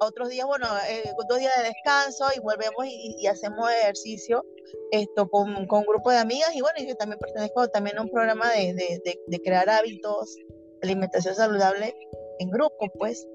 Otros 0.00 0.28
días, 0.28 0.46
bueno, 0.46 0.66
eh, 0.90 1.10
dos 1.28 1.38
días 1.38 1.52
de 1.56 1.68
descanso 1.68 2.26
y 2.36 2.40
volvemos 2.40 2.84
y, 2.84 3.16
y 3.18 3.26
hacemos 3.28 3.70
ejercicio 3.70 4.44
esto 4.90 5.28
con, 5.28 5.66
con, 5.66 5.80
un 5.80 5.86
grupo 5.86 6.10
de 6.10 6.18
amigas 6.18 6.54
y 6.54 6.60
bueno, 6.60 6.78
yo 6.86 6.94
también 6.96 7.18
pertenezco 7.18 7.68
también 7.68 7.98
a 7.98 8.02
un 8.02 8.10
programa 8.10 8.50
de, 8.52 8.74
de, 8.74 9.20
de, 9.26 9.42
crear 9.42 9.68
hábitos, 9.68 10.36
alimentación 10.82 11.34
saludable 11.34 11.94
en 12.38 12.50
grupo, 12.50 12.90
pues, 12.98 13.26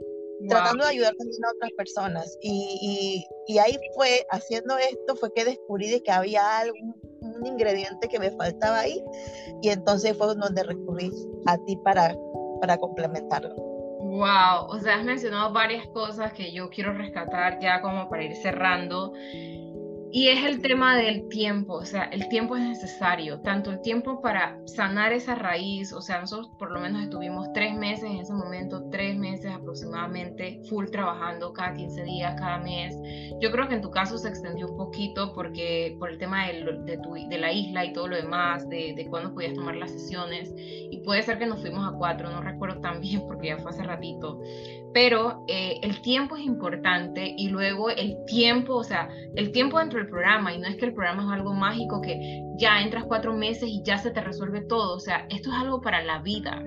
tratando 0.47 0.83
de 0.83 0.91
ayudar 0.91 1.13
también 1.15 1.45
a 1.45 1.51
otras 1.55 1.71
personas. 1.77 2.37
Y, 2.41 3.25
y, 3.47 3.53
y, 3.53 3.57
ahí 3.59 3.77
fue, 3.95 4.25
haciendo 4.31 4.77
esto, 4.77 5.15
fue 5.15 5.31
que 5.33 5.45
descubrí 5.45 5.89
de 5.89 6.01
que 6.01 6.11
había 6.11 6.59
algún 6.59 6.95
un 7.21 7.45
ingrediente 7.45 8.07
que 8.07 8.19
me 8.19 8.31
faltaba 8.31 8.79
ahí 8.79 9.03
y 9.61 9.69
entonces 9.69 10.17
fue 10.17 10.27
donde 10.35 10.63
recurrí 10.63 11.11
a 11.45 11.57
ti 11.65 11.77
para, 11.83 12.15
para 12.59 12.77
complementarlo. 12.77 13.55
Wow, 13.55 14.67
o 14.67 14.79
sea, 14.79 14.97
has 14.97 15.05
mencionado 15.05 15.53
varias 15.53 15.87
cosas 15.87 16.33
que 16.33 16.51
yo 16.51 16.69
quiero 16.69 16.93
rescatar 16.93 17.59
ya 17.59 17.81
como 17.81 18.09
para 18.09 18.23
ir 18.23 18.35
cerrando. 18.35 19.13
Y 20.13 20.27
es 20.27 20.43
el 20.43 20.61
tema 20.61 20.97
del 20.97 21.29
tiempo, 21.29 21.75
o 21.75 21.85
sea, 21.85 22.03
el 22.03 22.27
tiempo 22.27 22.57
es 22.57 22.63
necesario, 22.63 23.39
tanto 23.39 23.71
el 23.71 23.81
tiempo 23.81 24.21
para 24.21 24.59
sanar 24.65 25.13
esa 25.13 25.35
raíz, 25.35 25.93
o 25.93 26.01
sea, 26.01 26.19
nosotros 26.19 26.51
por 26.59 26.71
lo 26.71 26.81
menos 26.81 27.03
estuvimos 27.03 27.47
tres 27.53 27.73
meses 27.73 28.03
en 28.03 28.17
ese 28.17 28.33
momento, 28.33 28.83
tres 28.91 29.15
meses 29.15 29.53
aproximadamente, 29.53 30.61
full 30.69 30.87
trabajando 30.87 31.53
cada 31.53 31.73
15 31.73 32.03
días, 32.03 32.35
cada 32.37 32.57
mes. 32.57 32.93
Yo 33.39 33.51
creo 33.51 33.69
que 33.69 33.75
en 33.75 33.81
tu 33.81 33.89
caso 33.89 34.17
se 34.17 34.27
extendió 34.27 34.67
un 34.67 34.75
poquito 34.75 35.33
porque 35.33 35.95
por 35.97 36.09
el 36.09 36.17
tema 36.17 36.47
de, 36.47 36.79
de, 36.83 36.97
tu, 36.97 37.13
de 37.13 37.37
la 37.37 37.53
isla 37.53 37.85
y 37.85 37.93
todo 37.93 38.09
lo 38.09 38.17
demás, 38.17 38.67
de, 38.67 38.93
de 38.93 39.05
cuándo 39.07 39.33
podías 39.33 39.53
tomar 39.53 39.77
las 39.77 39.91
sesiones, 39.91 40.53
y 40.57 40.97
puede 41.05 41.23
ser 41.23 41.39
que 41.39 41.45
nos 41.45 41.61
fuimos 41.61 41.87
a 41.87 41.97
cuatro, 41.97 42.29
no 42.29 42.41
recuerdo 42.41 42.81
tan 42.81 42.99
bien 42.99 43.21
porque 43.27 43.47
ya 43.47 43.57
fue 43.59 43.71
hace 43.71 43.83
ratito, 43.83 44.41
pero 44.93 45.43
eh, 45.47 45.79
el 45.81 46.01
tiempo 46.01 46.35
es 46.35 46.43
importante 46.43 47.33
y 47.37 47.49
luego 47.49 47.89
el 47.89 48.17
tiempo, 48.25 48.75
o 48.75 48.83
sea, 48.83 49.09
el 49.35 49.51
tiempo 49.51 49.79
dentro 49.79 49.99
del 49.99 50.09
programa 50.09 50.53
y 50.53 50.59
no 50.59 50.67
es 50.67 50.75
que 50.75 50.85
el 50.85 50.93
programa 50.93 51.23
es 51.23 51.29
algo 51.29 51.53
mágico 51.53 52.01
que 52.01 52.41
ya 52.57 52.81
entras 52.81 53.05
cuatro 53.05 53.33
meses 53.33 53.69
y 53.69 53.81
ya 53.83 53.97
se 53.97 54.11
te 54.11 54.21
resuelve 54.21 54.61
todo, 54.61 54.95
o 54.95 54.99
sea, 54.99 55.25
esto 55.29 55.49
es 55.49 55.55
algo 55.55 55.81
para 55.81 56.03
la 56.03 56.19
vida. 56.19 56.61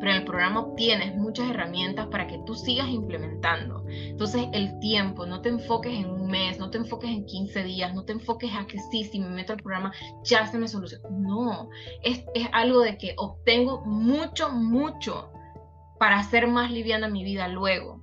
Pero 0.00 0.12
en 0.12 0.18
el 0.18 0.24
programa 0.24 0.60
obtienes 0.60 1.14
muchas 1.14 1.50
herramientas 1.50 2.06
para 2.06 2.26
que 2.26 2.40
tú 2.46 2.54
sigas 2.54 2.88
implementando. 2.88 3.84
Entonces, 3.86 4.46
el 4.54 4.78
tiempo, 4.78 5.26
no 5.26 5.42
te 5.42 5.50
enfoques 5.50 5.92
en 5.92 6.08
un 6.08 6.26
mes, 6.26 6.58
no 6.58 6.70
te 6.70 6.78
enfoques 6.78 7.10
en 7.10 7.26
15 7.26 7.62
días, 7.64 7.94
no 7.94 8.06
te 8.06 8.12
enfoques 8.12 8.50
a 8.54 8.66
que 8.66 8.78
sí, 8.90 9.04
si 9.04 9.20
me 9.20 9.28
meto 9.28 9.52
al 9.52 9.58
programa, 9.58 9.92
ya 10.24 10.46
se 10.46 10.56
me 10.56 10.68
soluciona. 10.68 11.06
No, 11.10 11.68
es, 12.02 12.24
es 12.34 12.48
algo 12.52 12.80
de 12.80 12.96
que 12.96 13.12
obtengo 13.18 13.82
mucho, 13.84 14.48
mucho 14.48 15.28
para 16.00 16.18
hacer 16.18 16.46
más 16.46 16.72
liviana 16.72 17.08
mi 17.08 17.22
vida 17.22 17.46
luego. 17.46 18.00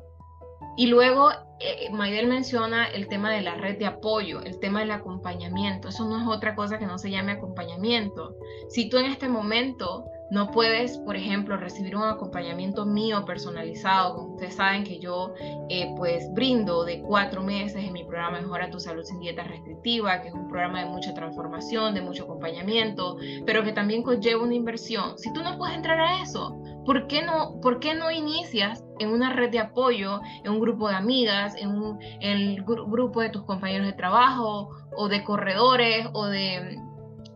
Y 0.78 0.86
luego 0.86 1.32
eh, 1.60 1.90
menciona 1.92 2.86
el 2.86 3.08
tema 3.08 3.32
de 3.32 3.42
la 3.42 3.56
red 3.56 3.80
de 3.80 3.88
apoyo, 3.88 4.44
el 4.44 4.60
tema 4.60 4.82
del 4.82 4.92
acompañamiento. 4.92 5.90
Eso 5.90 6.06
no 6.08 6.22
es 6.22 6.28
otra 6.28 6.54
cosa 6.54 6.78
que 6.78 6.86
no 6.86 7.00
se 7.00 7.10
llame 7.10 7.32
acompañamiento. 7.32 8.36
Si 8.70 8.88
tú 8.88 8.98
en 8.98 9.08
este 9.08 9.28
momento 9.28 10.06
no 10.30 10.52
puedes, 10.52 11.00
por 11.00 11.16
ejemplo, 11.16 11.58
recibir 11.58 11.96
un 11.96 12.04
acompañamiento 12.04 12.86
mío 12.86 13.26
personalizado, 13.26 14.16
como 14.16 14.34
ustedes 14.36 14.54
saben 14.54 14.84
que 14.84 15.00
yo 15.00 15.34
eh, 15.70 15.92
pues 15.98 16.32
brindo 16.34 16.84
de 16.84 17.02
cuatro 17.02 17.42
meses 17.42 17.84
en 17.84 17.94
mi 17.94 18.04
programa 18.04 18.42
Mejora 18.42 18.70
tu 18.70 18.80
Salud 18.80 19.04
sin 19.04 19.20
Dieta 19.20 19.44
Restrictiva, 19.44 20.22
que 20.22 20.28
es 20.28 20.36
un 20.36 20.48
programa 20.48 20.82
de 20.82 20.86
mucha 20.86 21.16
transformación, 21.16 21.96
de 21.96 22.02
mucho 22.02 22.26
acompañamiento, 22.26 23.18
pero 23.48 23.64
que 23.64 23.72
también 23.72 24.04
conlleva 24.04 24.44
una 24.44 24.54
inversión. 24.54 25.18
Si 25.18 25.34
tú 25.34 25.42
no 25.42 25.58
puedes 25.58 25.76
entrar 25.76 26.00
a 26.00 26.22
eso, 26.22 26.62
¿por 26.88 27.06
qué 27.08 27.22
no, 27.22 27.60
por 27.62 27.82
qué 27.82 27.94
no 27.94 28.10
inicias 28.10 28.82
en 29.00 29.10
una 29.10 29.34
red 29.34 29.52
de 29.52 29.60
apoyo, 29.60 30.22
en 30.46 30.54
un 30.54 30.62
grupo 30.62 30.88
de 30.88 30.96
amigas, 30.96 31.54
en, 31.58 31.70
un, 31.70 32.00
el 32.22 32.64
grupo 32.64 33.20
de 33.20 33.30
tus 33.30 33.44
compañeros 33.44 33.88
de 33.88 33.94
trabajo 33.94 34.70
o 34.96 35.10
de 35.10 35.22
corredores 35.26 36.08
o 36.14 36.28
de 36.28 36.80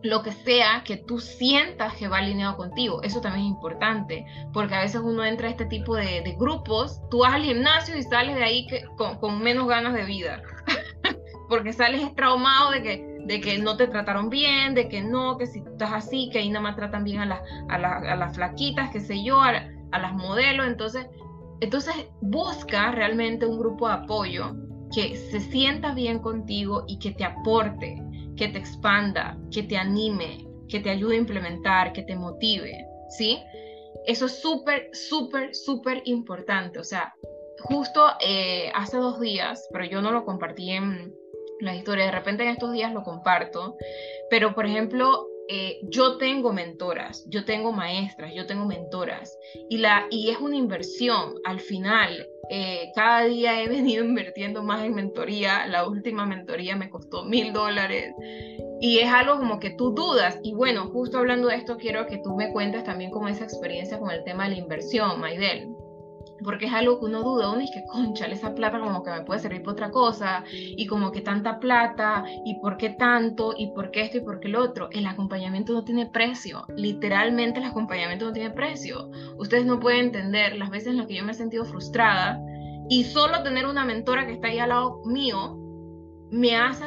lo 0.02 0.22
que 0.22 0.32
sea 0.32 0.82
que 0.84 0.96
tú 0.96 1.18
sientas 1.18 1.94
que 1.96 2.08
va 2.08 2.18
alineado 2.18 2.56
contigo. 2.56 3.02
Eso 3.02 3.20
también 3.20 3.44
es 3.44 3.52
importante, 3.52 4.24
porque 4.54 4.74
a 4.74 4.80
veces 4.80 5.02
uno 5.04 5.22
entra 5.22 5.48
a 5.48 5.50
este 5.50 5.66
tipo 5.66 5.96
de, 5.96 6.34
grupos, 6.38 7.02
tú 7.10 7.18
vas 7.18 7.34
al 7.34 7.42
gimnasio 7.42 7.96
y 7.98 8.02
sales 8.04 8.36
de 8.36 8.44
ahí 8.44 8.66
que, 8.66 8.84
con, 8.96 9.42
menos 9.42 9.68
ganas 9.68 9.92
de 9.92 10.06
vida, 10.06 10.42
porque 11.50 11.74
sales 11.74 12.14
traumado 12.16 12.70
de 12.70 12.82
que, 12.82 13.11
de 13.26 13.40
que 13.40 13.58
no 13.58 13.76
te 13.76 13.86
trataron 13.86 14.28
bien, 14.28 14.74
de 14.74 14.88
que 14.88 15.02
no, 15.02 15.38
que 15.38 15.46
si 15.46 15.60
estás 15.60 15.92
así, 15.92 16.28
que 16.30 16.38
ahí 16.38 16.48
nada 16.50 16.62
más 16.62 16.76
tratan 16.76 17.04
bien 17.04 17.20
a, 17.20 17.42
a, 17.68 17.74
a 17.74 18.16
las 18.16 18.34
flaquitas, 18.34 18.90
qué 18.90 19.00
sé 19.00 19.22
yo, 19.24 19.40
a, 19.40 19.52
a 19.92 19.98
las 19.98 20.12
modelos. 20.14 20.66
Entonces, 20.66 21.06
entonces 21.60 21.94
busca 22.20 22.92
realmente 22.92 23.46
un 23.46 23.58
grupo 23.58 23.88
de 23.88 23.94
apoyo 23.94 24.56
que 24.94 25.16
se 25.16 25.40
sienta 25.40 25.94
bien 25.94 26.18
contigo 26.18 26.84
y 26.86 26.98
que 26.98 27.12
te 27.12 27.24
aporte 27.24 27.96
que 28.36 28.48
te 28.48 28.58
expanda, 28.58 29.38
que 29.50 29.62
te 29.62 29.76
anime, 29.76 30.46
que 30.68 30.80
te 30.80 30.90
ayude 30.90 31.16
a 31.16 31.18
implementar, 31.18 31.92
que 31.92 32.02
te 32.02 32.16
motive, 32.16 32.86
¿sí? 33.10 33.38
Eso 34.06 34.26
es 34.26 34.40
súper, 34.40 34.88
súper, 34.92 35.54
súper 35.54 36.02
importante. 36.06 36.78
O 36.78 36.84
sea, 36.84 37.14
justo 37.60 38.04
eh, 38.20 38.70
hace 38.74 38.96
dos 38.96 39.20
días, 39.20 39.68
pero 39.72 39.84
yo 39.84 40.00
no 40.00 40.10
lo 40.10 40.24
compartí 40.24 40.70
en 40.70 41.14
la 41.62 41.74
historia, 41.74 42.06
de 42.06 42.12
repente 42.12 42.42
en 42.42 42.50
estos 42.50 42.72
días 42.72 42.92
lo 42.92 43.02
comparto, 43.02 43.76
pero 44.28 44.54
por 44.54 44.66
ejemplo, 44.66 45.28
eh, 45.48 45.80
yo 45.82 46.18
tengo 46.18 46.52
mentoras, 46.52 47.24
yo 47.28 47.44
tengo 47.44 47.72
maestras, 47.72 48.32
yo 48.34 48.46
tengo 48.46 48.64
mentoras 48.64 49.38
y, 49.68 49.78
la, 49.78 50.06
y 50.10 50.30
es 50.30 50.38
una 50.38 50.56
inversión. 50.56 51.34
Al 51.44 51.60
final, 51.60 52.26
eh, 52.50 52.90
cada 52.94 53.24
día 53.24 53.62
he 53.62 53.68
venido 53.68 54.04
invirtiendo 54.04 54.62
más 54.62 54.84
en 54.84 54.94
mentoría. 54.94 55.66
La 55.66 55.86
última 55.86 56.26
mentoría 56.26 56.76
me 56.76 56.90
costó 56.90 57.24
mil 57.24 57.52
dólares 57.52 58.14
y 58.80 58.98
es 58.98 59.08
algo 59.12 59.36
como 59.36 59.58
que 59.58 59.70
tú 59.70 59.92
dudas. 59.94 60.38
Y 60.42 60.54
bueno, 60.54 60.86
justo 60.86 61.18
hablando 61.18 61.48
de 61.48 61.56
esto, 61.56 61.76
quiero 61.76 62.06
que 62.06 62.18
tú 62.18 62.34
me 62.34 62.52
cuentes 62.52 62.84
también 62.84 63.10
como 63.10 63.28
esa 63.28 63.44
experiencia 63.44 63.98
con 63.98 64.10
el 64.10 64.24
tema 64.24 64.44
de 64.44 64.50
la 64.50 64.56
inversión, 64.56 65.20
Maidel 65.20 65.68
porque 66.42 66.66
es 66.66 66.72
algo 66.72 66.98
que 66.98 67.06
uno 67.06 67.22
duda, 67.22 67.50
uno 67.50 67.60
dice 67.60 67.80
que, 67.80 67.84
concha, 67.84 68.26
esa 68.26 68.54
plata 68.54 68.80
como 68.80 69.02
que 69.02 69.10
me 69.10 69.22
puede 69.22 69.40
servir 69.40 69.62
para 69.62 69.72
otra 69.72 69.90
cosa, 69.90 70.44
y 70.52 70.86
como 70.86 71.12
que 71.12 71.20
tanta 71.20 71.58
plata, 71.58 72.24
y 72.44 72.60
por 72.60 72.76
qué 72.76 72.90
tanto, 72.90 73.54
y 73.56 73.68
por 73.72 73.90
qué 73.90 74.02
esto, 74.02 74.18
y 74.18 74.20
por 74.20 74.40
qué 74.40 74.48
lo 74.48 74.62
otro. 74.62 74.88
El 74.92 75.06
acompañamiento 75.06 75.72
no 75.72 75.84
tiene 75.84 76.06
precio, 76.06 76.64
literalmente 76.76 77.60
el 77.60 77.66
acompañamiento 77.66 78.26
no 78.26 78.32
tiene 78.32 78.50
precio. 78.50 79.10
Ustedes 79.38 79.64
no 79.66 79.80
pueden 79.80 80.06
entender 80.06 80.56
las 80.56 80.70
veces 80.70 80.88
en 80.88 80.98
las 80.98 81.06
que 81.06 81.16
yo 81.16 81.24
me 81.24 81.32
he 81.32 81.34
sentido 81.34 81.64
frustrada, 81.64 82.40
y 82.88 83.04
solo 83.04 83.42
tener 83.42 83.66
una 83.66 83.84
mentora 83.84 84.26
que 84.26 84.32
está 84.32 84.48
ahí 84.48 84.58
al 84.58 84.70
lado 84.70 85.00
mío, 85.04 85.58
me 86.30 86.56
hace, 86.56 86.84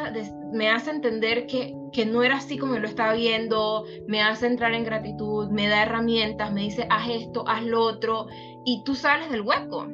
me 0.51 0.70
hace 0.70 0.89
entender 0.89 1.45
que, 1.45 1.76
que 1.93 2.06
no 2.06 2.24
era 2.24 2.38
así 2.38 2.58
como 2.58 2.78
lo 2.78 2.88
estaba 2.88 3.14
viendo, 3.14 3.86
me 4.08 4.22
hace 4.22 4.47
entrar 4.47 4.74
en 4.74 4.84
gratitud, 4.84 5.49
me 5.49 5.68
da 5.68 5.84
herramientas, 5.84 6.51
me 6.51 6.62
dice, 6.62 6.88
haz 6.89 7.10
esto, 7.10 7.47
haz 7.47 7.64
lo 7.64 7.82
otro, 7.82 8.26
y 8.66 8.84
tú 8.84 8.95
sales 8.95 9.30
del 9.30 9.41
hueco. 9.41 9.88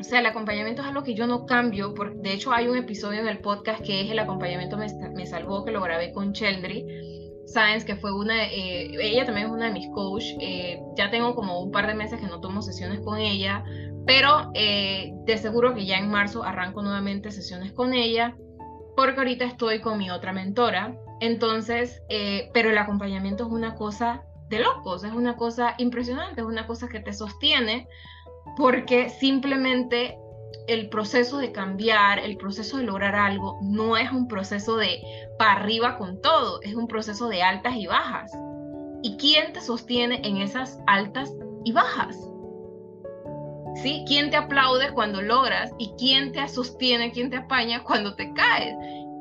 O 0.00 0.04
sea, 0.04 0.20
el 0.20 0.26
acompañamiento 0.26 0.82
es 0.82 0.88
algo 0.88 1.02
que 1.02 1.14
yo 1.14 1.26
no 1.26 1.44
cambio. 1.44 1.92
Porque, 1.92 2.16
de 2.20 2.32
hecho, 2.32 2.52
hay 2.52 2.68
un 2.68 2.76
episodio 2.76 3.20
en 3.20 3.28
el 3.28 3.40
podcast 3.40 3.82
que 3.84 4.02
es 4.02 4.10
El 4.10 4.18
acompañamiento 4.20 4.76
me, 4.76 4.86
me 5.14 5.26
salvó, 5.26 5.64
que 5.64 5.72
lo 5.72 5.82
grabé 5.82 6.12
con 6.12 6.32
Cheldry 6.32 6.86
Sáenz, 7.48 7.84
que 7.84 7.96
fue 7.96 8.12
una, 8.12 8.44
eh, 8.44 8.90
ella 9.00 9.24
también 9.24 9.46
es 9.46 9.52
una 9.52 9.66
de 9.66 9.72
mis 9.72 9.88
coach. 9.88 10.24
Eh, 10.40 10.80
ya 10.96 11.10
tengo 11.10 11.34
como 11.34 11.60
un 11.60 11.72
par 11.72 11.86
de 11.86 11.94
meses 11.94 12.20
que 12.20 12.26
no 12.26 12.40
tomo 12.40 12.60
sesiones 12.60 13.00
con 13.00 13.18
ella, 13.18 13.64
pero 14.06 14.50
eh, 14.54 15.12
de 15.24 15.38
seguro 15.38 15.74
que 15.74 15.86
ya 15.86 15.96
en 15.98 16.10
marzo 16.10 16.44
arranco 16.44 16.82
nuevamente 16.82 17.30
sesiones 17.30 17.72
con 17.72 17.94
ella, 17.94 18.36
porque 18.96 19.18
ahorita 19.20 19.46
estoy 19.46 19.80
con 19.80 19.96
mi 19.98 20.10
otra 20.10 20.32
mentora. 20.32 20.94
Entonces, 21.20 22.02
pero 22.52 22.70
el 22.70 22.78
acompañamiento 22.78 23.46
es 23.46 23.50
una 23.50 23.74
cosa 23.74 24.22
de 24.48 24.60
locos, 24.60 25.04
es 25.04 25.12
una 25.12 25.36
cosa 25.36 25.74
impresionante, 25.78 26.40
es 26.40 26.46
una 26.46 26.66
cosa 26.66 26.88
que 26.88 27.00
te 27.00 27.12
sostiene 27.12 27.88
porque 28.56 29.10
simplemente 29.10 30.18
el 30.66 30.88
proceso 30.88 31.38
de 31.38 31.52
cambiar, 31.52 32.18
el 32.18 32.36
proceso 32.36 32.76
de 32.76 32.84
lograr 32.84 33.14
algo, 33.14 33.58
no 33.62 33.96
es 33.96 34.10
un 34.12 34.28
proceso 34.28 34.76
de 34.76 35.00
para 35.38 35.52
arriba 35.52 35.96
con 35.98 36.20
todo, 36.20 36.60
es 36.62 36.74
un 36.74 36.88
proceso 36.88 37.28
de 37.28 37.42
altas 37.42 37.74
y 37.76 37.86
bajas. 37.86 38.30
¿Y 39.02 39.16
quién 39.16 39.52
te 39.52 39.60
sostiene 39.60 40.20
en 40.24 40.38
esas 40.38 40.78
altas 40.86 41.32
y 41.64 41.72
bajas? 41.72 42.16
¿Sí? 43.76 44.04
¿Quién 44.06 44.30
te 44.30 44.36
aplaude 44.36 44.92
cuando 44.92 45.22
logras 45.22 45.70
y 45.78 45.92
quién 45.98 46.32
te 46.32 46.46
sostiene, 46.48 47.12
quién 47.12 47.30
te 47.30 47.36
apaña 47.36 47.84
cuando 47.84 48.14
te 48.14 48.32
caes? 48.32 48.74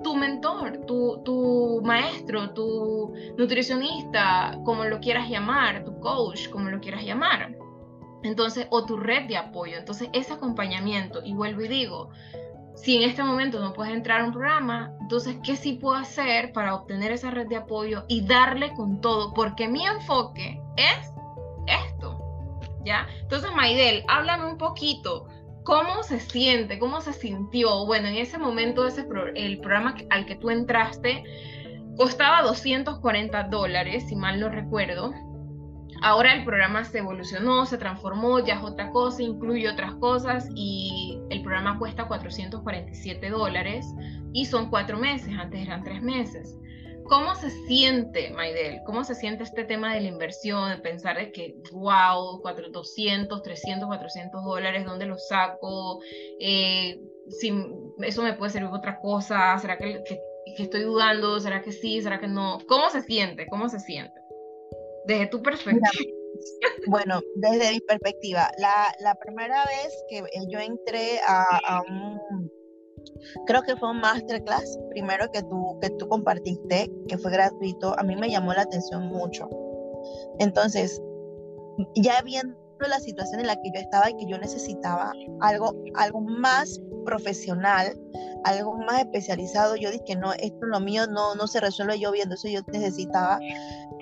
Tu 0.08 0.16
mentor, 0.16 0.86
tu, 0.86 1.22
tu 1.26 1.82
maestro, 1.84 2.52
tu 2.52 3.14
nutricionista, 3.38 4.58
como 4.64 4.86
lo 4.86 5.02
quieras 5.02 5.28
llamar, 5.30 5.84
tu 5.84 6.00
coach, 6.00 6.48
como 6.48 6.70
lo 6.70 6.80
quieras 6.80 7.04
llamar. 7.04 7.58
Entonces, 8.24 8.68
o 8.70 8.86
tu 8.86 8.96
red 8.96 9.28
de 9.28 9.36
apoyo. 9.36 9.76
Entonces, 9.78 10.08
ese 10.14 10.32
acompañamiento, 10.32 11.20
y 11.26 11.34
vuelvo 11.34 11.62
y 11.64 11.68
digo, 11.68 12.10
si 12.74 12.96
en 12.96 13.10
este 13.10 13.22
momento 13.22 13.60
no 13.60 13.74
puedes 13.74 13.94
entrar 13.94 14.22
a 14.22 14.26
un 14.26 14.32
programa, 14.32 14.94
entonces, 15.02 15.40
¿qué 15.44 15.58
sí 15.58 15.74
puedo 15.74 15.96
hacer 15.96 16.54
para 16.54 16.74
obtener 16.74 17.12
esa 17.12 17.30
red 17.30 17.48
de 17.48 17.58
apoyo 17.58 18.06
y 18.08 18.26
darle 18.26 18.74
con 18.76 19.02
todo? 19.02 19.34
Porque 19.34 19.68
mi 19.68 19.86
enfoque 19.86 20.62
es 20.78 21.12
esto, 21.86 22.18
¿ya? 22.86 23.06
Entonces, 23.24 23.52
Maidel, 23.54 24.06
háblame 24.08 24.46
un 24.46 24.58
poquito 24.58 25.28
¿Cómo 25.68 26.02
se 26.02 26.22
siente? 26.22 26.80
¿Cómo 26.80 27.02
se 27.02 27.12
sintió? 27.12 27.86
Bueno, 27.86 28.08
en 28.08 28.16
ese 28.16 28.38
momento 28.38 28.88
ese 28.88 29.06
el 29.36 29.60
programa 29.60 29.96
al 30.12 30.26
que 30.26 30.38
tú 30.38 30.50
entraste 30.50 31.26
costaba 31.98 32.42
240 32.44 33.44
dólares, 33.50 34.06
si 34.08 34.16
mal 34.16 34.40
no 34.40 34.48
recuerdo. 34.48 35.12
Ahora 36.02 36.34
el 36.36 36.46
programa 36.46 36.86
se 36.86 37.00
evolucionó, 37.00 37.66
se 37.66 37.78
transformó, 37.78 38.40
ya 38.40 38.54
es 38.54 38.64
otra 38.64 38.92
cosa, 38.92 39.22
incluye 39.22 39.68
otras 39.68 39.94
cosas 39.96 40.48
y 40.56 41.20
el 41.32 41.42
programa 41.42 41.78
cuesta 41.78 42.08
447 42.08 43.30
dólares 43.30 43.86
y 44.32 44.46
son 44.46 44.70
cuatro 44.70 44.98
meses, 44.98 45.34
antes 45.38 45.60
eran 45.60 45.84
tres 45.84 46.02
meses. 46.02 46.58
¿Cómo 47.10 47.36
se 47.36 47.50
siente, 47.68 48.32
Maidel? 48.32 48.82
¿Cómo 48.86 49.04
se 49.04 49.16
siente 49.16 49.44
este 49.44 49.64
tema 49.64 49.94
de 49.94 50.02
la 50.02 50.08
inversión, 50.08 50.70
de 50.70 50.78
pensar 50.78 51.18
de 51.18 51.32
que, 51.32 51.56
wow, 51.72 52.42
200, 52.42 53.42
300, 53.42 53.88
400 53.88 54.44
dólares, 54.44 54.86
¿dónde 54.86 55.06
los 55.06 55.28
saco? 55.28 56.02
Eh, 56.40 57.00
si 57.30 57.54
eso 58.02 58.24
me 58.24 58.34
puede 58.34 58.52
servir 58.52 58.70
para 58.70 58.80
otra 58.80 59.00
cosa, 59.00 59.58
¿será 59.60 59.78
que, 59.78 60.04
estoy 60.58 60.82
dudando? 60.84 61.40
¿Será 61.40 61.62
que 61.62 61.72
sí? 61.72 62.02
¿Será 62.02 62.20
que 62.20 62.28
no? 62.28 62.60
¿Cómo 62.68 62.90
se 62.90 63.02
siente? 63.02 63.48
¿Cómo 63.48 63.70
se 63.70 63.80
siente? 63.80 64.20
Desde 65.06 65.28
tu 65.28 65.42
perspectiva. 65.42 65.90
bueno, 66.88 67.22
desde 67.36 67.72
mi 67.72 67.80
perspectiva, 67.80 68.52
la, 68.58 69.16
primera 69.16 69.64
vez 69.66 70.04
que 70.10 70.24
yo 70.50 70.60
entré 70.60 71.20
a 71.26 71.82
un 71.88 72.57
Creo 73.46 73.62
que 73.64 73.76
fue 73.76 73.92
un 73.92 74.00
masterclass, 74.00 74.78
primero 74.90 75.30
que 75.32 75.42
tú, 75.44 75.78
que 75.82 75.90
tú 75.92 76.08
compartiste, 76.08 76.92
que 77.08 77.18
fue 77.18 77.32
gratuito, 77.32 77.98
a 77.98 78.04
mí 78.04 78.16
me 78.16 78.30
llamó 78.30 78.54
la 78.54 78.64
atención 78.64 79.08
mucho. 79.08 79.50
Entonces, 80.40 81.02
ya 81.96 82.22
viendo 82.22 82.56
la 82.88 83.00
situación 83.00 83.40
en 83.42 83.48
la 83.48 83.56
que 83.56 83.72
yo 83.74 83.80
estaba 83.80 84.10
y 84.10 84.18
que 84.18 84.28
yo 84.28 84.38
necesitaba 84.38 85.12
algo, 85.42 85.76
algo 85.96 86.22
más 86.22 86.80
profesional, 87.06 87.98
algo 88.44 88.78
más 88.78 89.00
especializado, 89.00 89.76
yo 89.76 89.90
dije, 89.92 90.16
no, 90.16 90.34
esto 90.34 90.66
lo 90.66 90.80
mío 90.80 91.08
no, 91.08 91.36
no 91.36 91.48
se 91.48 91.60
resuelve 91.60 92.00
yo 92.00 92.12
viendo 92.12 92.36
eso, 92.36 92.48
yo 92.48 92.62
necesitaba. 92.72 93.40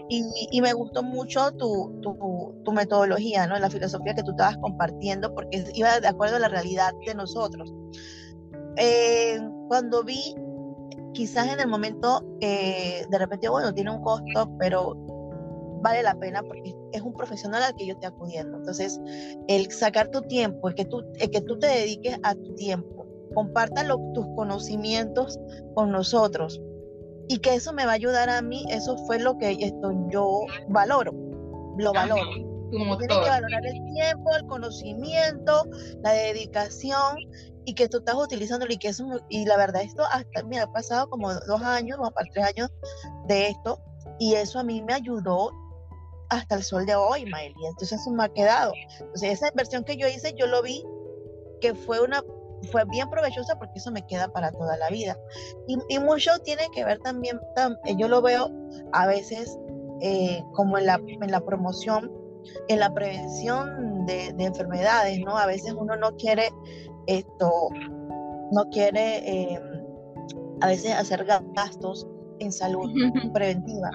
Y, 0.10 0.24
y 0.51 0.62
me 0.62 0.74
gustó 0.74 1.01
mucho 1.01 1.51
tu, 1.53 1.99
tu, 2.01 2.62
tu, 2.64 2.72
metodología, 2.72 3.47
¿no? 3.47 3.58
la 3.58 3.70
filosofía 3.70 4.14
que 4.14 4.24
tú 4.24 4.32
estabas 4.32 4.58
compartiendo, 4.58 5.34
porque 5.34 5.64
iba 5.74 5.99
de 5.99 6.08
acuerdo 6.08 6.36
a 6.36 6.39
la 6.39 6.47
realidad 6.47 6.91
de 7.06 7.16
nosotros. 7.16 7.74
Eh, 8.78 9.39
cuando 9.67 10.03
vi, 10.03 10.36
quizás 11.13 11.47
en 11.51 11.59
el 11.59 11.67
momento, 11.67 12.23
eh, 12.41 13.05
de 13.09 13.17
repente, 13.17 13.49
bueno, 13.49 13.73
tiene 13.73 13.91
un 13.91 14.01
costo, 14.01 14.49
pero 14.59 14.95
vale 15.82 16.01
la 16.01 16.15
pena 16.15 16.41
porque 16.41 16.73
es 16.93 17.01
un 17.01 17.13
profesional 17.13 17.61
al 17.61 17.76
que 17.76 17.86
yo 17.86 17.93
estoy 17.93 18.07
acudiendo. 18.07 18.57
Entonces, 18.57 18.99
el 19.47 19.71
sacar 19.71 20.09
tu 20.09 20.21
tiempo, 20.21 20.69
el 20.69 20.76
que 20.76 20.86
tú, 20.86 21.03
el 21.19 21.30
que 21.30 21.41
tú 21.41 21.59
te 21.59 21.67
dediques 21.67 22.17
a 22.23 22.34
tu 22.34 22.55
tiempo, 22.55 23.05
comparta 23.34 23.86
tus 24.13 24.26
conocimientos 24.36 25.39
con 25.76 25.91
nosotros 25.91 26.61
y 27.28 27.38
que 27.39 27.55
eso 27.55 27.73
me 27.73 27.86
va 27.86 27.91
a 27.91 27.95
ayudar 27.95 28.30
a 28.30 28.41
mí, 28.41 28.65
eso 28.69 28.97
fue 29.05 29.19
lo 29.19 29.38
que 29.38 29.51
esto 29.51 29.91
yo 30.09 30.41
valoro, 30.69 31.13
lo 31.78 31.93
valoro. 31.93 32.32
Tienes 32.71 32.97
que 33.07 33.30
valorar 33.30 33.65
el 33.65 33.93
tiempo, 33.93 34.36
el 34.36 34.45
conocimiento, 34.47 35.65
la 36.03 36.11
dedicación 36.11 37.17
y 37.66 37.74
que 37.74 37.89
tú 37.89 37.97
estás 37.97 38.16
utilizando 38.16 38.66
y 38.70 38.78
que 38.78 38.89
eso, 38.89 39.05
y 39.30 39.45
la 39.45 39.57
verdad 39.57 39.82
esto 39.82 40.03
hasta 40.11 40.43
me 40.43 40.59
ha 40.59 40.68
pasado 40.68 41.09
como 41.09 41.34
dos 41.34 41.61
años, 41.61 41.97
o 41.99 42.11
para 42.11 42.30
tres 42.32 42.45
años 42.45 42.70
de 43.28 43.47
esto 43.47 43.80
y 44.20 44.36
eso 44.36 44.59
a 44.59 44.63
mí 44.63 44.82
me 44.82 44.93
ayudó 44.93 45.51
hasta 46.30 46.55
el 46.55 46.63
sol 46.63 46.86
de 46.86 46.95
hoy, 46.95 47.26
Miley. 47.26 47.53
Entonces 47.68 47.99
eso 47.99 48.11
me 48.11 48.26
ha 48.26 48.30
quedado. 48.30 48.74
Entonces 48.99 49.34
esa 49.34 49.49
inversión 49.49 49.84
que 49.84 49.97
yo 49.97 50.07
hice, 50.07 50.34
yo 50.38 50.47
lo 50.47 50.61
vi 50.61 50.84
que 51.61 51.74
fue 51.74 52.01
una 52.01 52.24
fue 52.72 52.86
bien 52.86 53.09
provechosa 53.09 53.57
porque 53.59 53.78
eso 53.78 53.91
me 53.91 54.05
queda 54.07 54.28
para 54.30 54.51
toda 54.51 54.78
la 54.78 54.89
vida. 54.89 55.18
Y, 55.68 55.99
mucho 55.99 56.32
tiene 56.43 56.68
que 56.74 56.84
ver 56.84 56.99
también, 56.99 57.39
eh, 57.86 57.95
yo 57.97 58.07
lo 58.07 58.22
veo 58.22 58.49
a 58.93 59.05
veces 59.07 59.57
eh, 60.01 60.43
como 60.53 60.78
en 60.78 60.88
la, 60.88 60.95
en 60.95 61.32
la 61.32 61.41
promoción, 61.41 62.11
en 62.68 62.80
la 62.80 62.93
prevención 62.93 64.05
de, 64.05 64.34
de, 64.34 64.45
enfermedades, 64.45 65.20
¿no? 65.20 65.38
A 65.38 65.45
veces 65.45 65.74
uno 65.78 65.95
no 65.95 66.16
quiere 66.16 66.49
esto, 67.08 67.70
no 68.51 68.70
quiere 68.70 69.51
eh, 69.51 69.62
a 70.62 70.68
veces 70.68 70.93
hacer 70.93 71.26
gastos 71.26 72.08
en 72.39 72.51
salud 72.51 72.89
preventiva. 73.34 73.89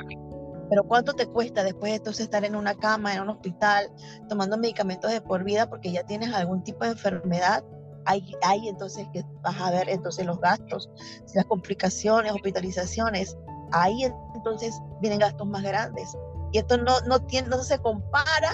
Pero 0.68 0.84
¿cuánto 0.84 1.14
te 1.14 1.26
cuesta 1.26 1.64
después 1.64 1.90
de 1.90 1.96
entonces 1.96 2.24
estar 2.24 2.44
en 2.44 2.54
una 2.54 2.74
cama, 2.74 3.14
en 3.14 3.22
un 3.22 3.30
hospital, 3.30 3.90
tomando 4.28 4.56
medicamentos 4.56 5.10
de 5.10 5.20
por 5.20 5.42
vida 5.42 5.68
porque 5.68 5.90
ya 5.90 6.04
tienes 6.04 6.32
algún 6.32 6.62
tipo 6.62 6.84
de 6.84 6.92
enfermedad? 6.92 7.64
Hay, 8.06 8.24
hay 8.42 8.68
entonces 8.68 9.06
que 9.12 9.24
vas 9.42 9.60
a 9.60 9.70
ver 9.72 9.88
entonces 9.88 10.24
los 10.24 10.40
gastos, 10.40 10.88
las 11.34 11.44
complicaciones, 11.46 12.32
hospitalizaciones, 12.32 13.36
ahí 13.72 14.04
entonces 14.34 14.80
vienen 15.00 15.18
gastos 15.18 15.46
más 15.48 15.62
grandes. 15.64 16.16
Y 16.52 16.58
esto 16.58 16.78
no, 16.78 17.00
no, 17.06 17.20
tiene, 17.26 17.48
no 17.48 17.58
se 17.58 17.78
compara 17.78 18.52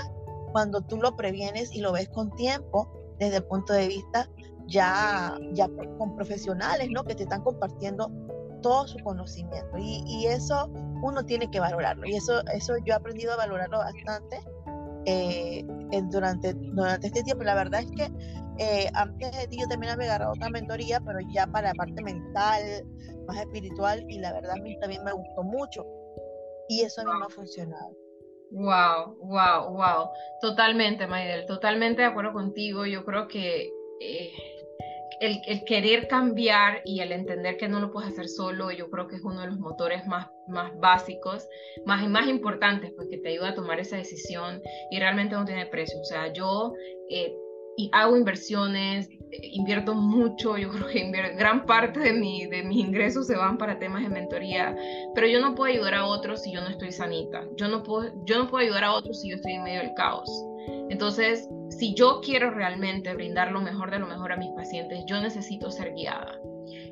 cuando 0.52 0.80
tú 0.80 0.96
lo 0.96 1.16
previenes 1.16 1.74
y 1.74 1.80
lo 1.80 1.92
ves 1.92 2.08
con 2.08 2.30
tiempo 2.34 2.90
desde 3.18 3.36
el 3.36 3.44
punto 3.44 3.72
de 3.74 3.88
vista 3.88 4.28
ya, 4.66 5.38
ya 5.52 5.68
con 5.98 6.16
profesionales, 6.16 6.88
¿no? 6.90 7.04
Que 7.04 7.14
te 7.14 7.24
están 7.24 7.42
compartiendo 7.42 8.10
todo 8.62 8.86
su 8.86 8.98
conocimiento. 8.98 9.78
Y, 9.78 10.02
y, 10.06 10.26
eso 10.26 10.70
uno 11.02 11.24
tiene 11.24 11.50
que 11.50 11.60
valorarlo. 11.60 12.06
Y 12.06 12.16
eso, 12.16 12.42
eso 12.54 12.74
yo 12.84 12.94
he 12.94 12.96
aprendido 12.96 13.32
a 13.32 13.36
valorarlo 13.36 13.78
bastante 13.78 14.40
eh, 15.04 15.64
durante, 16.10 16.54
durante 16.54 17.06
este 17.06 17.22
tiempo. 17.22 17.44
La 17.44 17.54
verdad 17.54 17.80
es 17.80 17.90
que 17.92 18.10
eh, 18.58 18.88
antes 18.94 19.36
de 19.36 19.46
ti 19.48 19.58
yo 19.60 19.68
también 19.68 19.92
había 19.92 20.06
agarrado 20.06 20.32
otra 20.32 20.50
mentoría, 20.50 21.00
pero 21.00 21.18
ya 21.32 21.46
para 21.46 21.68
la 21.68 21.74
parte 21.74 22.02
mental, 22.02 22.62
más 23.26 23.38
espiritual, 23.38 24.04
y 24.08 24.18
la 24.18 24.32
verdad 24.32 24.52
a 24.52 24.62
mí 24.62 24.78
también 24.80 25.04
me 25.04 25.12
gustó 25.12 25.42
mucho. 25.42 25.84
Y 26.68 26.80
eso 26.82 27.02
a 27.02 27.04
mí 27.04 27.10
me 27.20 27.26
ha 27.26 27.28
funcionado. 27.28 27.96
Wow, 28.50 29.16
wow, 29.20 29.72
wow. 29.72 30.10
Totalmente, 30.40 31.06
Maidel, 31.06 31.46
totalmente 31.46 32.02
de 32.02 32.08
acuerdo 32.08 32.32
contigo. 32.32 32.86
Yo 32.86 33.04
creo 33.04 33.28
que 33.28 33.72
eh, 34.00 34.32
el, 35.20 35.64
querer 35.64 36.08
cambiar 36.08 36.82
y 36.84 37.00
el 37.00 37.12
entender 37.12 37.56
que 37.56 37.68
no 37.68 37.80
lo 37.80 37.90
puedes 37.90 38.12
hacer 38.12 38.28
solo, 38.28 38.70
yo 38.70 38.90
creo 38.90 39.06
que 39.06 39.16
es 39.16 39.22
uno 39.22 39.40
de 39.40 39.48
los 39.48 39.58
motores 39.58 40.06
más, 40.06 40.28
más 40.48 40.72
básicos, 40.78 41.48
más 41.84 42.04
y 42.04 42.08
más 42.08 42.28
importantes, 42.28 42.92
porque 42.96 43.18
te 43.18 43.30
ayuda 43.30 43.50
a 43.50 43.54
tomar 43.54 43.80
esa 43.80 43.96
decisión 43.96 44.62
y 44.90 44.98
realmente 44.98 45.34
no 45.34 45.44
tiene 45.44 45.66
precio. 45.66 46.00
O 46.00 46.04
sea, 46.04 46.32
yo 46.32 46.74
eh, 47.10 47.34
y 47.76 47.90
hago 47.92 48.16
inversiones, 48.16 49.08
invierto 49.30 49.94
mucho, 49.94 50.56
yo 50.56 50.70
creo 50.72 50.86
que 50.86 51.10
gran 51.36 51.66
parte 51.66 52.00
de, 52.00 52.12
mi, 52.12 52.46
de 52.46 52.62
mis 52.62 52.78
ingresos 52.78 53.26
se 53.26 53.36
van 53.36 53.58
para 53.58 53.78
temas 53.78 54.02
de 54.02 54.08
mentoría, 54.08 54.74
pero 55.14 55.26
yo 55.26 55.40
no 55.40 55.54
puedo 55.54 55.72
ayudar 55.72 55.94
a 55.94 56.06
otros 56.06 56.42
si 56.42 56.52
yo 56.52 56.60
no 56.62 56.68
estoy 56.68 56.90
sanita, 56.90 57.44
yo 57.56 57.68
no 57.68 57.82
puedo, 57.82 58.12
yo 58.24 58.38
no 58.38 58.48
puedo 58.48 58.64
ayudar 58.64 58.84
a 58.84 58.92
otros 58.92 59.20
si 59.20 59.30
yo 59.30 59.36
estoy 59.36 59.52
en 59.52 59.62
medio 59.62 59.80
del 59.80 59.94
caos. 59.94 60.28
Entonces, 60.88 61.48
si 61.78 61.94
yo 61.94 62.20
quiero 62.22 62.50
realmente 62.50 63.14
brindar 63.14 63.52
lo 63.52 63.60
mejor 63.60 63.90
de 63.90 63.98
lo 63.98 64.06
mejor 64.06 64.32
a 64.32 64.36
mis 64.36 64.50
pacientes, 64.52 65.04
yo 65.06 65.20
necesito 65.20 65.70
ser 65.70 65.92
guiada. 65.92 66.40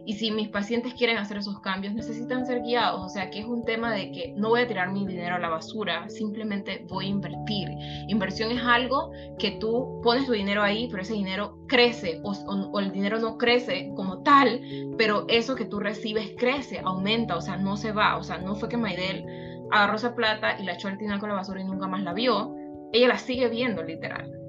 Y 0.07 0.13
si 0.13 0.31
mis 0.31 0.51
pacientes 0.51 0.93
quieren 0.93 1.17
hacer 1.17 1.39
esos 1.39 1.59
cambios, 1.61 1.95
necesitan 1.95 2.45
ser 2.45 2.61
guiados. 2.61 3.01
O 3.03 3.09
sea, 3.09 3.31
que 3.31 3.41
es 3.41 3.47
un 3.47 3.65
tema 3.65 3.91
de 3.91 4.13
que 4.13 4.35
no 4.37 4.51
voy 4.51 4.61
a 4.61 4.67
tirar 4.67 4.93
mi 4.93 5.07
dinero 5.07 5.37
a 5.37 5.39
la 5.39 5.49
basura, 5.49 6.09
simplemente 6.11 6.85
voy 6.89 7.07
a 7.07 7.09
invertir. 7.09 7.71
Inversión 8.09 8.51
es 8.51 8.63
algo 8.63 9.11
que 9.39 9.53
tú 9.53 10.01
pones 10.03 10.27
tu 10.27 10.33
dinero 10.33 10.63
ahí, 10.63 10.87
pero 10.91 11.03
ese 11.03 11.15
dinero 11.15 11.57
crece 11.67 12.21
o, 12.23 12.79
el 12.79 12.93
dinero 12.93 13.19
no 13.19 13.39
crece 13.39 13.91
como 13.97 14.23
tal, 14.23 14.61
pero 14.99 15.25
eso 15.29 15.55
que 15.55 15.65
tú 15.65 15.81
recibes 15.81 16.35
crece, 16.37 16.81
aumenta, 16.85 17.37
o 17.37 17.41
sea, 17.41 17.57
no 17.57 17.79
se 17.79 17.93
va. 17.93 18.19
O 18.19 18.23
sea, 18.23 18.37
no 18.37 18.55
fue 18.55 18.69
que 18.69 18.77
Maidel 18.77 19.25
agarró 19.73 19.97
esa 19.97 20.15
plata 20.15 20.61
y 20.61 20.65
la 20.65 20.75
echó 20.75 20.89
al 20.89 20.99
dinero 20.99 21.19
con 21.19 21.31
la 21.31 21.37
basura 21.37 21.63
y 21.63 21.65
nunca 21.65 21.87
más 21.87 22.03
la 22.03 22.13
vio. 22.13 22.55
Ella 22.93 23.09
la 23.09 23.19
sigue 23.19 23.49
viendo, 23.49 23.83
literal 23.83 24.44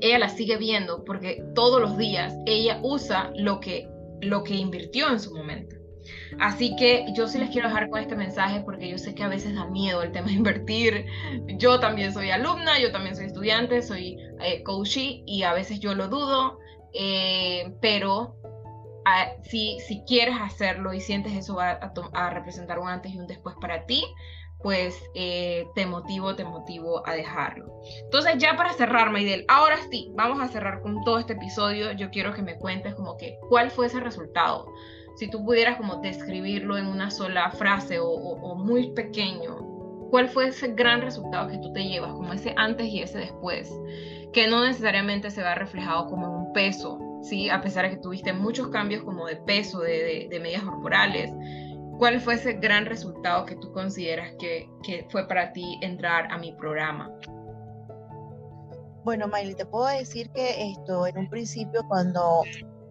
ella 0.00 0.18
la 0.18 0.28
sigue 0.28 0.56
viendo 0.56 1.04
porque 1.04 1.44
todos 1.54 1.80
los 1.80 1.98
días 1.98 2.34
ella 2.46 2.80
usa 2.82 3.32
lo 3.36 3.60
que 3.60 3.88
lo 4.20 4.42
que 4.42 4.54
invirtió 4.54 5.10
en 5.10 5.20
su 5.20 5.34
momento. 5.34 5.76
Así 6.38 6.74
que 6.76 7.06
yo 7.14 7.28
sí 7.28 7.38
les 7.38 7.50
quiero 7.50 7.68
dejar 7.68 7.90
con 7.90 8.00
este 8.00 8.16
mensaje 8.16 8.60
porque 8.60 8.88
yo 8.88 8.98
sé 8.98 9.14
que 9.14 9.22
a 9.22 9.28
veces 9.28 9.54
da 9.54 9.66
miedo 9.66 10.02
el 10.02 10.12
tema 10.12 10.28
de 10.28 10.34
invertir. 10.34 11.06
Yo 11.56 11.80
también 11.80 12.12
soy 12.12 12.30
alumna, 12.30 12.78
yo 12.78 12.92
también 12.92 13.16
soy 13.16 13.26
estudiante, 13.26 13.82
soy 13.82 14.18
eh, 14.40 14.62
y 15.26 15.42
a 15.42 15.52
veces 15.52 15.80
yo 15.80 15.94
lo 15.94 16.08
dudo, 16.08 16.58
eh, 16.92 17.72
pero 17.80 18.36
ah, 19.04 19.32
si, 19.42 19.78
si 19.80 20.02
quieres 20.06 20.36
hacerlo 20.40 20.94
y 20.94 21.00
sientes 21.00 21.32
eso 21.34 21.56
va 21.56 21.70
a, 21.70 21.92
a, 22.12 22.30
representar 22.30 22.78
un 22.78 22.88
antes 22.88 23.12
y 23.12 23.18
un 23.18 23.26
después 23.26 23.56
para 23.60 23.86
ti, 23.86 24.04
pues 24.60 25.00
eh, 25.14 25.66
te 25.74 25.86
motivo, 25.86 26.34
te 26.34 26.44
motivo 26.44 27.06
a 27.06 27.12
dejarlo. 27.12 27.80
Entonces 28.04 28.38
ya 28.38 28.56
para 28.56 28.72
cerrar, 28.72 29.10
Maidel, 29.10 29.44
ahora 29.48 29.76
sí, 29.90 30.10
vamos 30.14 30.40
a 30.40 30.48
cerrar 30.48 30.82
con 30.82 31.02
todo 31.04 31.18
este 31.18 31.34
episodio. 31.34 31.92
Yo 31.92 32.10
quiero 32.10 32.34
que 32.34 32.42
me 32.42 32.58
cuentes 32.58 32.94
como 32.94 33.16
que 33.16 33.38
cuál 33.48 33.70
fue 33.70 33.86
ese 33.86 34.00
resultado. 34.00 34.66
Si 35.16 35.28
tú 35.28 35.44
pudieras 35.44 35.76
como 35.76 35.96
describirlo 35.96 36.76
en 36.76 36.86
una 36.86 37.10
sola 37.10 37.50
frase 37.50 37.98
o, 38.00 38.54
muy 38.54 38.92
pequeño, 38.92 39.56
¿cuál 40.10 40.28
fue 40.28 40.48
ese 40.48 40.68
gran 40.74 41.00
resultado 41.02 41.48
que 41.48 41.58
tú 41.58 41.72
te 41.72 41.84
llevas, 41.84 42.12
como 42.12 42.32
ese 42.32 42.54
antes 42.56 42.86
y 42.86 43.02
ese 43.02 43.18
después? 43.18 43.72
Que 44.32 44.46
no 44.46 44.64
necesariamente 44.64 45.30
se 45.30 45.42
va 45.42 45.54
reflejado 45.54 46.06
como 46.06 46.30
un 46.30 46.52
peso, 46.52 47.00
¿sí? 47.22 47.50
A 47.50 47.60
pesar 47.60 47.84
de 47.84 47.96
que 47.96 48.02
tuviste 48.02 48.32
muchos 48.32 48.68
cambios 48.68 49.02
como 49.02 49.26
de 49.26 49.36
peso, 49.36 49.80
de, 49.80 50.28
de 50.30 50.40
medidas 50.40 50.62
corporales, 50.62 51.32
¿Cuál 51.98 52.20
fue 52.20 52.34
ese 52.34 52.52
gran 52.52 52.86
resultado 52.86 53.44
que 53.44 53.56
tú 53.56 53.72
consideras 53.72 54.32
que, 54.38 54.68
fue 55.10 55.26
para 55.26 55.52
ti 55.52 55.80
entrar 55.82 56.30
a 56.30 56.38
mi 56.38 56.52
programa? 56.52 57.10
Bueno, 59.02 59.26
Miley, 59.26 59.56
te 59.56 59.66
puedo 59.66 59.86
decir 59.86 60.30
que 60.30 60.70
esto 60.70 61.08
en 61.08 61.18
un 61.18 61.28
principio 61.28 61.82
cuando, 61.88 62.42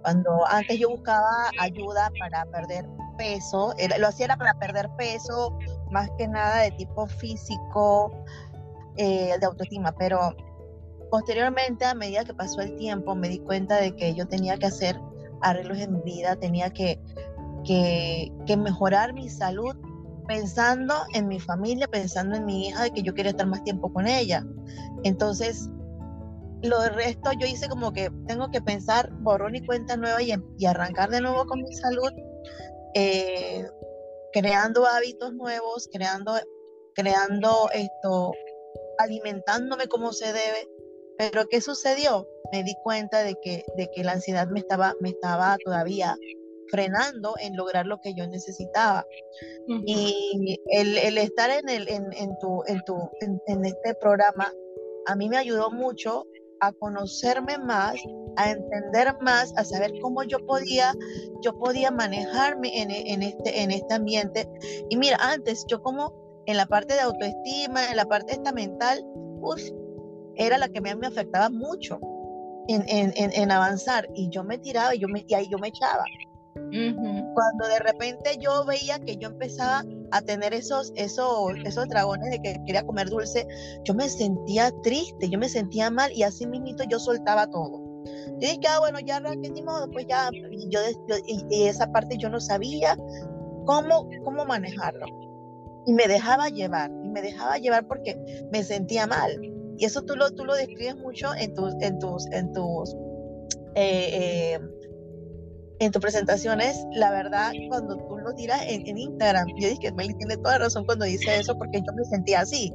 cuando 0.02 0.46
antes 0.48 0.78
yo 0.78 0.90
buscaba 0.90 1.52
ayuda 1.58 2.12
para 2.20 2.46
perder 2.48 2.86
peso, 3.18 3.74
lo 3.98 4.08
hacía 4.08 4.36
para 4.36 4.54
perder 4.56 4.90
peso, 4.98 5.58
más 5.90 6.10
que 6.18 6.28
nada 6.28 6.64
de 6.64 6.72
tipo 6.72 7.08
físico, 7.08 8.12
eh, 8.98 9.36
de 9.40 9.46
autoestima, 9.46 9.94
pero 9.94 10.36
posteriormente 11.10 11.86
a 11.86 11.94
medida 11.94 12.26
que 12.26 12.34
pasó 12.34 12.60
el 12.60 12.76
tiempo 12.76 13.16
me 13.16 13.30
di 13.30 13.40
cuenta 13.40 13.78
de 13.78 13.96
que 13.96 14.14
yo 14.14 14.28
tenía 14.28 14.58
que 14.58 14.66
hacer 14.66 15.00
arreglos 15.42 15.78
en 15.78 15.94
mi 15.94 16.02
vida, 16.02 16.36
tenía 16.36 16.72
que 16.72 17.00
que, 17.68 18.58
mejorar 18.58 19.14
mi 19.14 19.30
salud 19.30 19.76
pensando 20.28 20.94
en 21.14 21.28
mi 21.28 21.40
familia, 21.40 21.88
pensando 21.88 22.36
en 22.36 22.46
mi 22.46 22.68
hija, 22.68 22.84
de 22.84 22.92
que 22.92 23.04
yo 23.04 23.14
quería 23.14 23.32
estar 23.32 23.48
más 23.48 23.64
tiempo 23.64 23.92
con 23.92 24.08
ella. 24.08 24.46
Entonces, 25.04 25.70
lo 26.64 26.82
del 26.82 26.96
resto 26.96 27.32
yo 27.40 27.46
hice 27.46 27.70
como 27.70 27.94
que 27.94 28.10
tengo 28.26 28.50
que 28.50 28.62
pensar 28.62 29.12
borrón 29.20 29.56
y 29.56 29.66
cuenta 29.66 29.96
nueva 29.96 30.22
y, 30.22 30.34
y 30.58 30.66
arrancar 30.66 31.10
de 31.10 31.22
nuevo 31.22 31.46
con 31.46 31.62
mi 31.62 31.74
salud, 31.74 32.12
eh, 32.94 33.66
creando 34.34 34.86
hábitos 34.86 35.34
nuevos, 35.34 35.88
creando, 35.92 36.34
creando 36.96 37.70
esto, 37.74 38.34
alimentándome 38.98 39.88
como 39.88 40.14
se 40.14 40.28
debe. 40.28 40.68
Pero 41.18 41.48
¿qué 41.48 41.62
sucedió? 41.62 42.28
Me 42.52 42.64
di 42.64 42.76
cuenta 42.84 43.24
de 43.24 43.36
que, 43.42 43.66
de 43.76 43.90
que 43.94 44.04
la 44.04 44.14
ansiedad 44.14 44.48
me 44.48 44.60
estaba, 44.60 44.94
me 45.00 45.10
estaba 45.10 45.58
todavía 45.64 46.16
frenando 46.70 47.36
en 47.40 47.56
lograr 47.56 47.86
lo 47.86 48.00
que 48.00 48.14
yo 48.14 48.28
necesitaba. 48.28 49.06
Y 49.86 50.60
el, 50.72 50.98
el, 50.98 51.18
estar 51.18 51.50
en, 51.50 51.70
el, 51.70 51.88
en, 51.90 52.12
en, 52.14 52.38
tu, 52.40 52.64
en, 52.68 52.82
tu, 52.86 53.10
en, 53.22 53.66
este 53.66 53.96
programa 53.96 54.52
a 55.08 55.16
mí 55.16 55.30
me 55.30 55.38
ayudó 55.38 55.72
mucho 55.72 56.26
a 56.60 56.72
conocerme 56.74 57.58
más, 57.58 57.96
a 58.36 58.52
entender 58.52 59.16
más, 59.22 59.54
a 59.58 59.64
saber 59.64 59.94
cómo 60.02 60.24
yo 60.24 60.40
podía, 60.46 60.94
yo 61.42 61.58
podía 61.58 61.92
manejarme 61.92 62.82
en, 62.82 62.92
en, 62.92 63.24
este, 63.24 63.62
en 63.62 63.72
este 63.72 63.94
ambiente. 63.94 64.50
Y 64.90 64.98
mira, 64.98 65.18
antes 65.22 65.66
yo 65.68 65.82
como 65.82 66.44
en 66.46 66.58
la 66.58 66.66
parte 66.66 66.94
de 66.94 67.02
autoestima, 67.02 67.90
en 67.90 67.98
la 67.98 68.06
parte 68.06 68.34
esta 68.34 68.52
mental, 68.52 69.04
bus 69.40 69.74
era 70.36 70.58
la 70.58 70.70
que 70.70 70.82
me, 70.82 70.96
me 70.96 71.08
afectaba 71.08 71.50
mucho 71.50 72.00
en, 72.68 72.84
en, 72.88 73.14
en, 73.16 73.52
avanzar 73.52 74.08
y 74.14 74.30
yo 74.30 74.44
me 74.44 74.58
tiraba 74.58 74.94
y, 74.94 75.00
yo 75.00 75.08
me, 75.08 75.24
y 75.28 75.34
ahí 75.34 75.48
yo 75.50 75.58
me 75.58 75.70
echaba. 75.70 76.04
Cuando 76.58 77.68
de 77.68 77.80
repente 77.80 78.38
yo 78.40 78.66
veía 78.66 79.00
que 79.00 79.18
yo 79.18 79.30
empezaba 79.30 79.84
a 80.12 80.22
tener 80.22 80.54
esos, 80.54 80.92
esos, 80.96 81.54
esos 81.66 81.88
dragones 81.88 82.32
de 82.32 82.40
que 82.42 82.56
quería 82.66 82.86
comer 82.86 83.10
dulce, 83.10 83.48
yo 83.84 83.94
me 83.94 84.10
sentía 84.10 84.72
triste, 84.84 85.30
yo 85.30 85.40
me 85.40 85.50
sentía 85.50 85.90
mal 85.90 86.12
y 86.14 86.24
así 86.24 86.46
mismo 86.46 86.84
yo 86.90 87.00
soltaba 87.00 87.48
todo. 87.48 87.88
Yo 88.40 88.50
dije, 88.50 88.60
ah, 88.70 88.80
bueno, 88.80 89.00
ya 89.00 89.20
ni 89.20 89.62
modo, 89.62 89.90
pues 89.90 90.06
ya, 90.08 90.30
y, 90.32 90.70
yo, 90.70 90.80
y, 91.26 91.64
esa 91.64 91.92
parte 91.92 92.18
yo 92.18 92.30
no 92.30 92.40
sabía 92.40 92.96
cómo, 93.66 94.10
cómo 94.24 94.46
manejarlo. 94.46 95.06
Y 95.86 95.94
me 95.94 96.08
dejaba 96.08 96.50
llevar, 96.50 96.92
y 97.04 97.10
me 97.10 97.22
dejaba 97.22 97.58
llevar 97.58 97.88
porque 97.88 98.18
me 98.52 98.64
sentía 98.64 99.08
mal. 99.08 99.32
Y 99.78 99.86
eso 99.86 100.04
tú 100.04 100.16
lo, 100.16 100.32
tú 100.32 100.46
lo 100.46 100.56
describes 100.56 100.98
mucho 100.98 101.34
en 101.36 101.54
tus, 101.54 101.74
en 101.82 102.00
tus, 102.00 102.26
en 102.32 102.52
tus, 102.52 102.94
eh, 103.76 104.56
eh, 104.56 104.60
en 105.80 105.92
tus 105.92 106.02
presentaciones. 106.02 106.86
La 106.94 107.12
verdad, 107.12 107.52
cuando 107.70 107.98
tú 107.98 108.18
lo 108.18 108.34
tiras 108.34 108.62
en, 108.68 108.88
en 108.88 108.98
Instagram, 108.98 109.48
yo 109.58 109.70
dije 109.70 109.80
que 109.80 109.92
Meli 109.92 110.14
tiene 110.16 110.38
toda 110.38 110.60
razón 110.60 110.86
cuando 110.86 111.06
dice 111.06 111.38
eso 111.38 111.58
porque 111.58 111.80
yo 111.80 111.94
me 111.94 112.04
sentía 112.06 112.42
así. 112.42 112.74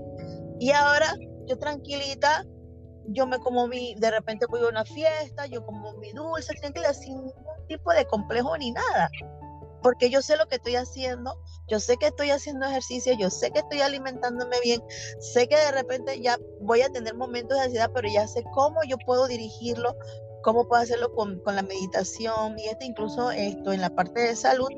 Y 0.58 0.70
ahora, 0.70 1.14
yo 1.46 1.58
tranquilita, 1.58 2.44
yo 3.08 3.26
me 3.26 3.38
como 3.38 3.66
mi, 3.66 3.94
de 3.96 4.10
repente 4.10 4.46
voy 4.46 4.60
a 4.62 4.68
una 4.68 4.84
fiesta, 4.84 5.46
yo 5.46 5.64
como 5.64 5.92
mi 5.94 6.12
dulce, 6.12 6.54
tranquila, 6.60 6.94
sin 6.94 7.16
ningún 7.16 7.66
tipo 7.68 7.92
de 7.92 8.04
complejo 8.06 8.56
ni 8.58 8.72
nada 8.72 9.10
porque 9.82 10.10
yo 10.10 10.22
sé 10.22 10.36
lo 10.36 10.46
que 10.46 10.56
estoy 10.56 10.76
haciendo, 10.76 11.36
yo 11.68 11.80
sé 11.80 11.96
que 11.96 12.06
estoy 12.06 12.30
haciendo 12.30 12.66
ejercicio, 12.66 13.14
yo 13.18 13.30
sé 13.30 13.50
que 13.50 13.58
estoy 13.58 13.80
alimentándome 13.80 14.56
bien, 14.62 14.82
sé 15.20 15.48
que 15.48 15.56
de 15.56 15.72
repente 15.72 16.20
ya 16.20 16.38
voy 16.60 16.82
a 16.82 16.88
tener 16.88 17.14
momentos 17.14 17.58
de 17.58 17.64
ansiedad, 17.64 17.90
pero 17.92 18.08
ya 18.08 18.26
sé 18.28 18.44
cómo 18.54 18.80
yo 18.86 18.96
puedo 19.04 19.26
dirigirlo, 19.26 19.94
cómo 20.42 20.66
puedo 20.66 20.82
hacerlo 20.82 21.12
con, 21.14 21.38
con 21.40 21.56
la 21.56 21.62
meditación 21.62 22.58
y 22.58 22.68
esto 22.68 22.84
incluso 22.84 23.30
esto 23.30 23.72
en 23.72 23.80
la 23.80 23.90
parte 23.90 24.20
de 24.20 24.36
salud 24.36 24.70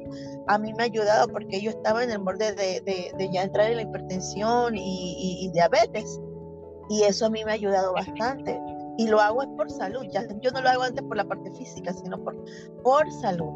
a 0.46 0.58
mí 0.58 0.72
me 0.74 0.84
ha 0.84 0.86
ayudado 0.86 1.28
porque 1.28 1.60
yo 1.60 1.70
estaba 1.70 2.04
en 2.04 2.10
el 2.10 2.18
borde 2.18 2.54
de, 2.54 2.80
de, 2.80 3.30
ya 3.32 3.42
entrar 3.42 3.70
en 3.70 3.76
la 3.76 3.82
hipertensión 3.82 4.76
y, 4.76 5.44
y, 5.44 5.50
diabetes 5.52 6.20
y 6.88 7.02
eso 7.02 7.26
a 7.26 7.30
mí 7.30 7.44
me 7.44 7.52
ha 7.52 7.54
ayudado 7.54 7.92
bastante 7.92 8.60
y 8.98 9.08
lo 9.08 9.20
hago 9.20 9.42
es 9.42 9.48
por 9.56 9.70
salud, 9.70 10.06
ya, 10.12 10.22
yo 10.40 10.50
no 10.52 10.60
lo 10.60 10.68
hago 10.68 10.82
antes 10.82 11.02
por 11.02 11.16
la 11.16 11.24
parte 11.24 11.50
física, 11.52 11.92
sino 11.92 12.22
por, 12.22 12.36
por 12.84 13.10
salud. 13.10 13.50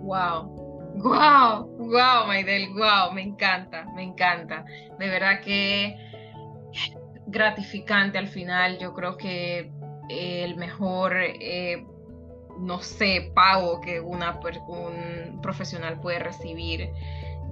Wow, 0.00 0.68
Wow, 0.94 1.68
wow, 1.78 2.26
Maidel, 2.26 2.70
wow, 2.74 3.12
me 3.12 3.22
encanta, 3.22 3.86
me 3.94 4.02
encanta. 4.02 4.64
De 4.98 5.08
verdad 5.08 5.40
que 5.44 5.96
gratificante 7.28 8.18
al 8.18 8.28
final. 8.28 8.78
Yo 8.78 8.94
creo 8.94 9.16
que 9.16 9.70
el 10.08 10.56
mejor, 10.56 11.14
eh, 11.16 11.86
no 12.58 12.80
sé, 12.82 13.30
pago 13.34 13.80
que 13.80 14.00
un 14.00 14.20
profesional 15.42 16.00
puede 16.00 16.18
recibir 16.18 16.90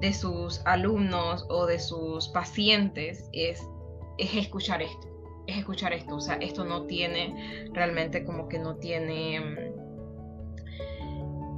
de 0.01 0.13
sus 0.13 0.61
alumnos 0.67 1.47
o 1.49 1.67
de 1.67 1.79
sus 1.79 2.29
pacientes 2.29 3.29
es, 3.33 3.63
es 4.19 4.35
escuchar 4.35 4.83
esto, 4.83 5.09
es 5.47 5.59
escuchar 5.59 5.93
esto. 5.93 6.17
O 6.17 6.21
sea, 6.21 6.37
esto 6.37 6.65
no 6.65 6.83
tiene, 6.83 7.69
realmente 7.73 8.25
como 8.25 8.49
que 8.49 8.59
no 8.59 8.77
tiene 8.77 9.73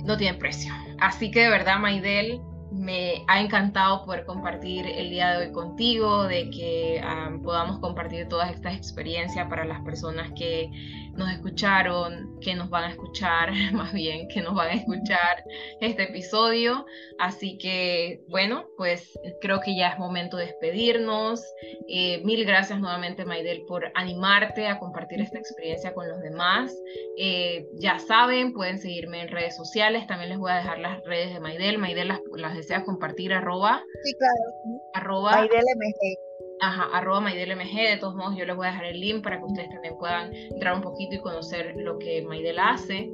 no 0.05 0.17
tiene 0.17 0.39
precio. 0.39 0.73
Así 1.01 1.31
que 1.31 1.43
de 1.43 1.51
verdad, 1.51 1.79
Maidel, 1.79 2.41
me 2.71 3.25
ha 3.29 3.41
encantado 3.41 4.05
poder 4.05 4.25
compartir 4.25 4.87
el 4.87 5.11
día 5.11 5.33
de 5.33 5.47
hoy 5.47 5.53
contigo, 5.53 6.25
de 6.25 6.51
que 6.51 7.03
podamos 7.43 7.79
compartir 7.79 8.29
todas 8.29 8.51
estas 8.51 8.77
experiencias 8.77 9.49
para 9.49 9.65
las 9.65 9.81
personas 9.83 10.31
que 10.37 10.71
nos 11.19 11.31
escucharon, 11.33 12.39
que 12.41 12.55
nos 12.55 12.71
van 12.71 12.85
a 12.85 12.91
escuchar, 12.91 13.53
más 13.73 13.93
bien 13.93 14.29
que 14.29 14.41
nos 14.41 14.55
van 14.55 14.69
a 14.69 14.75
escuchar 14.75 15.45
este 15.81 16.05
episodio. 16.05 16.87
Así 17.19 17.59
que 17.59 18.23
bueno, 18.29 18.67
pues 18.77 19.19
creo 19.41 19.61
que 19.61 19.77
ya 19.77 19.89
es 19.89 19.99
momento 19.99 20.37
de 20.37 20.47
despedirnos. 20.47 21.43
Eh, 21.89 22.23
mil 22.25 22.45
gracias 22.45 22.79
nuevamente 22.81 23.25
Maidel 23.25 23.65
por 23.67 23.91
animarte 23.95 24.67
a 24.67 24.79
compartir 24.79 25.21
esta 25.21 25.39
experiencia 25.39 25.93
con 25.93 26.09
los 26.09 26.21
demás. 26.21 26.73
Eh, 27.19 27.67
ya 27.75 27.99
saben, 27.99 28.53
pueden 28.53 28.79
seguirme 28.79 29.23
en 29.23 29.29
redes 29.29 29.57
sociales. 29.57 30.07
También 30.07 30.31
les 30.31 30.39
voy 30.39 30.53
a 30.53 30.57
dejar 30.57 30.79
las 30.79 31.03
redes 31.05 31.35
de 31.35 31.41
Maidel. 31.41 31.79
Maidel 31.79 32.09
las, 32.09 32.57
deseas 32.59 32.85
compartir 32.85 33.33
arroba. 33.33 33.83
Sí, 34.05 34.15
claro. 34.15 34.81
Arroba. 34.95 35.43
MG 35.43 36.29
ajá, 36.61 36.89
arroba 36.93 37.21
MaidelMG, 37.21 37.91
de 37.91 37.97
todos 37.99 38.15
modos 38.15 38.37
yo 38.37 38.45
les 38.45 38.57
voy 38.57 38.67
a 38.67 38.71
dejar 38.71 38.87
el 38.87 39.01
link 39.01 39.23
para 39.23 39.39
que 39.39 39.45
ustedes 39.45 39.71
también 39.71 39.97
puedan 39.99 40.35
entrar 40.35 40.75
un 40.75 40.83
poquito 40.83 41.15
y 41.15 41.21
conocer 41.21 41.75
lo 41.77 41.99
que 41.99 42.23
Maidel 42.23 42.59
hace. 42.59 43.09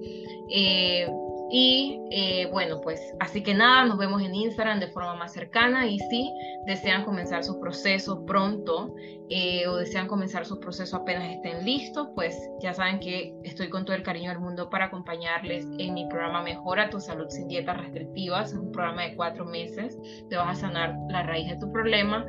Eh, 0.50 1.08
y 1.50 2.00
eh, 2.10 2.48
bueno, 2.50 2.80
pues 2.80 3.14
así 3.20 3.42
que 3.42 3.54
nada, 3.54 3.84
nos 3.84 3.98
vemos 3.98 4.22
en 4.22 4.34
Instagram 4.34 4.80
de 4.80 4.88
forma 4.88 5.14
más 5.14 5.32
cercana 5.32 5.86
y 5.86 5.98
si 5.98 6.32
desean 6.66 7.04
comenzar 7.04 7.44
su 7.44 7.60
proceso 7.60 8.24
pronto 8.24 8.94
eh, 9.28 9.66
o 9.66 9.76
desean 9.76 10.06
comenzar 10.08 10.46
su 10.46 10.58
proceso 10.58 10.96
apenas 10.96 11.32
estén 11.32 11.64
listos, 11.64 12.08
pues 12.14 12.36
ya 12.60 12.72
saben 12.72 12.98
que 13.00 13.34
estoy 13.44 13.68
con 13.68 13.84
todo 13.84 13.96
el 13.96 14.02
cariño 14.02 14.30
del 14.30 14.40
mundo 14.40 14.70
para 14.70 14.86
acompañarles 14.86 15.66
en 15.78 15.94
mi 15.94 16.06
programa 16.08 16.42
Mejora 16.42 16.90
tu 16.90 17.00
salud 17.00 17.26
sin 17.28 17.48
dietas 17.48 17.76
restrictivas, 17.76 18.52
es 18.52 18.58
un 18.58 18.72
programa 18.72 19.02
de 19.02 19.16
cuatro 19.16 19.44
meses, 19.44 19.98
te 20.28 20.36
vas 20.36 20.58
a 20.58 20.60
sanar 20.62 20.96
la 21.08 21.22
raíz 21.22 21.48
de 21.48 21.56
tu 21.56 21.70
problema 21.70 22.26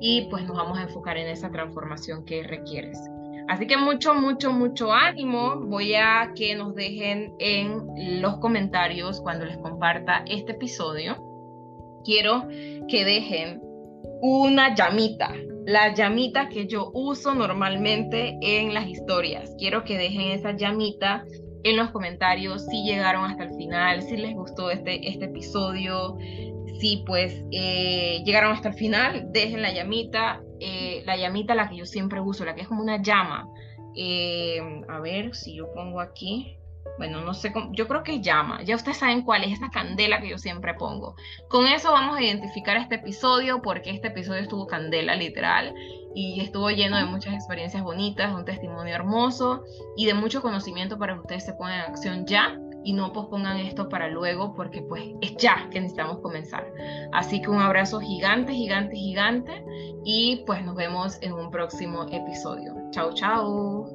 y 0.00 0.28
pues 0.28 0.44
nos 0.44 0.56
vamos 0.56 0.78
a 0.78 0.82
enfocar 0.82 1.16
en 1.16 1.28
esa 1.28 1.50
transformación 1.50 2.24
que 2.24 2.42
requieres. 2.42 2.98
Así 3.48 3.66
que 3.66 3.76
mucho, 3.76 4.14
mucho, 4.14 4.52
mucho 4.52 4.92
ánimo. 4.92 5.56
Voy 5.56 5.94
a 5.94 6.32
que 6.34 6.54
nos 6.56 6.74
dejen 6.74 7.34
en 7.38 8.20
los 8.20 8.38
comentarios 8.38 9.20
cuando 9.20 9.44
les 9.44 9.56
comparta 9.58 10.24
este 10.26 10.52
episodio. 10.52 11.16
Quiero 12.04 12.48
que 12.88 13.04
dejen 13.04 13.60
una 14.20 14.74
llamita, 14.74 15.32
la 15.66 15.94
llamita 15.94 16.48
que 16.48 16.66
yo 16.66 16.90
uso 16.94 17.34
normalmente 17.34 18.38
en 18.40 18.74
las 18.74 18.86
historias. 18.86 19.54
Quiero 19.58 19.84
que 19.84 19.98
dejen 19.98 20.32
esa 20.32 20.52
llamita 20.52 21.24
en 21.64 21.76
los 21.76 21.90
comentarios 21.90 22.64
si 22.66 22.84
llegaron 22.84 23.24
hasta 23.24 23.44
el 23.44 23.54
final, 23.56 24.02
si 24.02 24.16
les 24.16 24.34
gustó 24.34 24.70
este, 24.70 25.08
este 25.08 25.24
episodio, 25.26 26.16
si 26.78 27.02
pues 27.06 27.42
eh, 27.50 28.22
llegaron 28.24 28.52
hasta 28.52 28.68
el 28.68 28.74
final, 28.74 29.28
dejen 29.32 29.62
la 29.62 29.72
llamita, 29.72 30.42
eh, 30.60 31.02
la 31.06 31.16
llamita 31.16 31.54
la 31.54 31.68
que 31.68 31.76
yo 31.76 31.86
siempre 31.86 32.20
uso, 32.20 32.44
la 32.44 32.54
que 32.54 32.62
es 32.62 32.68
como 32.68 32.82
una 32.82 33.02
llama. 33.02 33.48
Eh, 33.94 34.60
a 34.88 35.00
ver 35.00 35.34
si 35.34 35.56
yo 35.56 35.72
pongo 35.72 36.00
aquí. 36.00 36.58
Bueno, 36.98 37.20
no 37.20 37.34
sé, 37.34 37.52
cómo, 37.52 37.72
yo 37.72 37.88
creo 37.88 38.02
que 38.02 38.14
es 38.14 38.22
llama. 38.22 38.62
Ya 38.62 38.76
ustedes 38.76 38.98
saben 38.98 39.22
cuál 39.22 39.44
es 39.44 39.52
esta 39.52 39.70
candela 39.70 40.20
que 40.20 40.30
yo 40.30 40.38
siempre 40.38 40.74
pongo. 40.74 41.16
Con 41.48 41.66
eso 41.66 41.92
vamos 41.92 42.16
a 42.16 42.22
identificar 42.22 42.76
este 42.76 42.94
episodio 42.96 43.60
porque 43.60 43.90
este 43.90 44.08
episodio 44.08 44.40
estuvo 44.40 44.66
candela 44.66 45.14
literal 45.14 45.74
y 46.14 46.40
estuvo 46.40 46.70
lleno 46.70 46.96
de 46.96 47.04
muchas 47.04 47.34
experiencias 47.34 47.82
bonitas, 47.82 48.32
un 48.32 48.44
testimonio 48.44 48.94
hermoso 48.94 49.64
y 49.96 50.06
de 50.06 50.14
mucho 50.14 50.40
conocimiento 50.40 50.96
para 50.98 51.14
que 51.14 51.20
ustedes 51.20 51.44
se 51.44 51.52
pongan 51.54 51.80
en 51.80 51.90
acción 51.90 52.26
ya 52.26 52.58
y 52.86 52.92
no 52.92 53.12
pospongan 53.12 53.56
esto 53.58 53.88
para 53.88 54.08
luego 54.08 54.54
porque 54.54 54.80
pues 54.80 55.02
es 55.20 55.36
ya 55.36 55.68
que 55.70 55.80
necesitamos 55.80 56.18
comenzar. 56.18 56.72
Así 57.12 57.42
que 57.42 57.50
un 57.50 57.60
abrazo 57.60 57.98
gigante, 57.98 58.54
gigante, 58.54 58.94
gigante 58.94 59.64
y 60.04 60.44
pues 60.46 60.64
nos 60.64 60.76
vemos 60.76 61.18
en 61.20 61.32
un 61.32 61.50
próximo 61.50 62.06
episodio. 62.10 62.74
Chao, 62.92 63.12
chao. 63.12 63.90